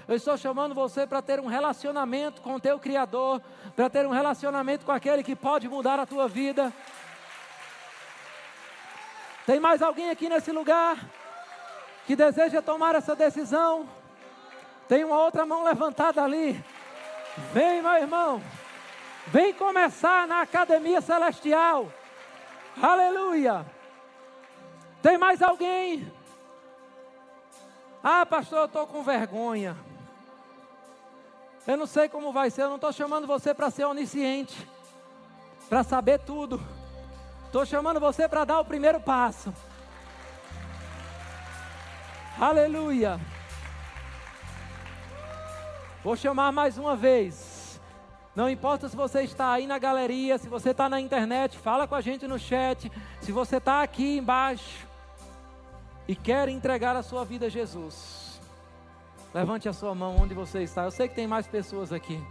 Eu 0.07 0.15
estou 0.15 0.37
chamando 0.37 0.75
você 0.75 1.07
para 1.07 1.21
ter 1.21 1.39
um 1.39 1.47
relacionamento 1.47 2.41
com 2.41 2.55
o 2.55 2.59
teu 2.59 2.77
Criador, 2.77 3.41
para 3.75 3.89
ter 3.89 4.05
um 4.05 4.11
relacionamento 4.11 4.85
com 4.85 4.91
aquele 4.91 5.23
que 5.23 5.35
pode 5.35 5.67
mudar 5.67 5.99
a 5.99 6.05
tua 6.05 6.27
vida. 6.27 6.71
Tem 9.47 9.59
mais 9.59 9.81
alguém 9.81 10.11
aqui 10.11 10.29
nesse 10.29 10.51
lugar 10.51 10.97
que 12.05 12.15
deseja 12.15 12.61
tomar 12.61 12.93
essa 12.93 13.15
decisão? 13.15 13.89
Tem 14.87 15.03
uma 15.03 15.17
outra 15.17 15.45
mão 15.45 15.63
levantada 15.63 16.23
ali. 16.23 16.63
Vem, 17.51 17.81
meu 17.81 17.93
irmão. 17.93 18.43
Vem 19.27 19.53
começar 19.53 20.27
na 20.27 20.41
academia 20.41 21.01
celestial. 21.01 21.91
Aleluia. 22.79 23.65
Tem 25.01 25.17
mais 25.17 25.41
alguém? 25.41 26.11
Ah, 28.03 28.23
pastor, 28.23 28.59
eu 28.59 28.65
estou 28.65 28.85
com 28.85 29.01
vergonha. 29.01 29.75
Eu 31.67 31.77
não 31.77 31.87
sei 31.87 32.07
como 32.07 32.31
vai 32.31 32.49
ser. 32.49 32.63
Eu 32.63 32.69
não 32.69 32.75
estou 32.75 32.93
chamando 32.93 33.25
você 33.25 33.53
para 33.53 33.69
ser 33.69 33.85
onisciente, 33.85 34.55
para 35.67 35.83
saber 35.83 36.19
tudo. 36.19 36.61
Estou 37.45 37.65
chamando 37.65 37.99
você 37.99 38.27
para 38.27 38.45
dar 38.45 38.59
o 38.59 38.65
primeiro 38.65 38.99
passo. 38.99 39.53
Aleluia. 42.39 43.19
Vou 46.03 46.15
chamar 46.15 46.51
mais 46.51 46.77
uma 46.77 46.95
vez. 46.95 47.79
Não 48.35 48.49
importa 48.49 48.89
se 48.89 48.95
você 48.95 49.21
está 49.21 49.53
aí 49.53 49.65
na 49.65 49.79
galeria, 49.79 50.37
se 50.37 50.49
você 50.49 50.71
está 50.71 50.89
na 50.89 50.99
internet, 50.99 51.57
fala 51.57 51.87
com 51.87 51.95
a 51.95 52.01
gente 52.01 52.27
no 52.27 52.37
chat. 52.37 52.91
Se 53.21 53.31
você 53.31 53.57
está 53.57 53.81
aqui 53.81 54.17
embaixo 54.17 54.85
e 56.07 56.15
quer 56.15 56.49
entregar 56.49 56.95
a 56.95 57.01
sua 57.01 57.23
vida 57.23 57.45
a 57.45 57.49
Jesus, 57.49 58.24
levante 59.35 59.67
a 59.67 59.73
sua 59.73 59.93
mão 59.93 60.15
onde 60.17 60.33
você 60.33 60.63
está. 60.63 60.85
Eu 60.85 60.91
sei 60.91 61.09
que 61.09 61.15
tem 61.15 61.27
mais 61.27 61.45
pessoas 61.45 61.91
aqui. 61.91 62.25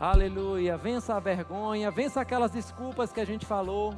Aleluia. 0.00 0.76
Vença 0.76 1.14
a 1.14 1.20
vergonha, 1.20 1.88
vença 1.88 2.20
aquelas 2.20 2.50
desculpas 2.50 3.12
que 3.12 3.20
a 3.20 3.24
gente 3.24 3.46
falou 3.46 3.94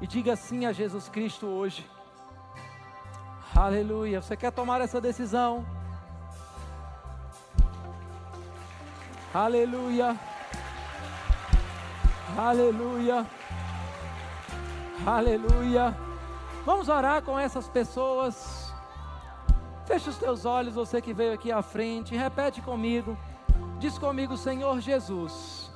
e 0.00 0.06
diga 0.06 0.36
sim 0.36 0.66
a 0.66 0.72
Jesus 0.72 1.08
Cristo 1.08 1.44
hoje. 1.44 1.84
Aleluia. 3.52 4.22
Você 4.22 4.36
quer 4.36 4.52
tomar 4.52 4.80
essa 4.80 5.00
decisão? 5.00 5.66
Aleluia. 9.34 10.16
Aleluia. 12.38 13.26
Aleluia. 15.04 15.96
Vamos 16.64 16.88
orar 16.88 17.22
com 17.22 17.36
essas 17.36 17.68
pessoas. 17.68 18.59
Feche 19.90 20.08
os 20.08 20.18
teus 20.18 20.44
olhos, 20.44 20.76
você 20.76 21.02
que 21.02 21.12
veio 21.12 21.32
aqui 21.32 21.50
à 21.50 21.62
frente, 21.62 22.14
repete 22.14 22.62
comigo. 22.62 23.18
Diz 23.80 23.98
comigo, 23.98 24.36
Senhor 24.36 24.78
Jesus, 24.78 25.68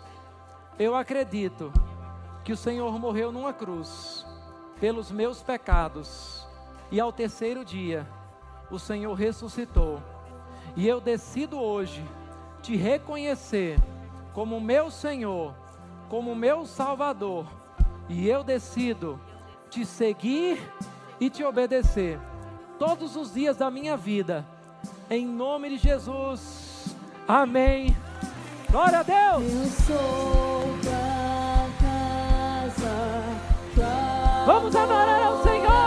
eu 0.79 0.95
acredito 0.95 1.73
que 2.45 2.53
o 2.53 2.57
Senhor 2.57 2.97
morreu 2.97 3.33
numa 3.33 3.53
cruz 3.53 4.25
pelos 4.79 5.11
meus 5.11 5.43
pecados 5.43 6.47
e 6.93 7.01
ao 7.01 7.13
terceiro 7.13 7.65
dia 7.65 8.09
o 8.71 8.79
Senhor 8.79 9.15
ressuscitou. 9.15 10.01
E 10.77 10.87
eu 10.87 11.01
decido 11.01 11.61
hoje 11.61 12.05
te 12.63 12.77
reconhecer 12.77 13.81
como 14.33 14.61
meu 14.61 14.93
Senhor, 14.93 15.53
como 16.09 16.37
meu 16.37 16.65
Salvador, 16.65 17.49
e 18.09 18.29
eu 18.29 18.45
decido 18.45 19.19
te 19.69 19.85
seguir 19.85 20.73
e 21.19 21.29
te 21.29 21.43
obedecer 21.43 22.21
todos 22.79 23.17
os 23.17 23.33
dias 23.35 23.57
da 23.57 23.71
minha 23.71 23.97
vida, 23.97 24.45
em 25.11 25.27
nome 25.27 25.71
de 25.71 25.77
Jesus. 25.79 26.95
Amém. 27.27 27.97
Glória 28.71 29.01
a 29.01 29.03
Deus. 29.03 29.45
Eu 29.45 29.67
sou 29.87 30.79
casa. 30.83 31.25
Vamos 34.47 34.77
adorar 34.77 35.23
ao 35.23 35.43
Senhor. 35.43 35.84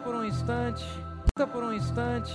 Por 0.00 0.14
um 0.14 0.24
instante, 0.24 0.84
por 1.52 1.64
um 1.64 1.72
instante. 1.72 2.28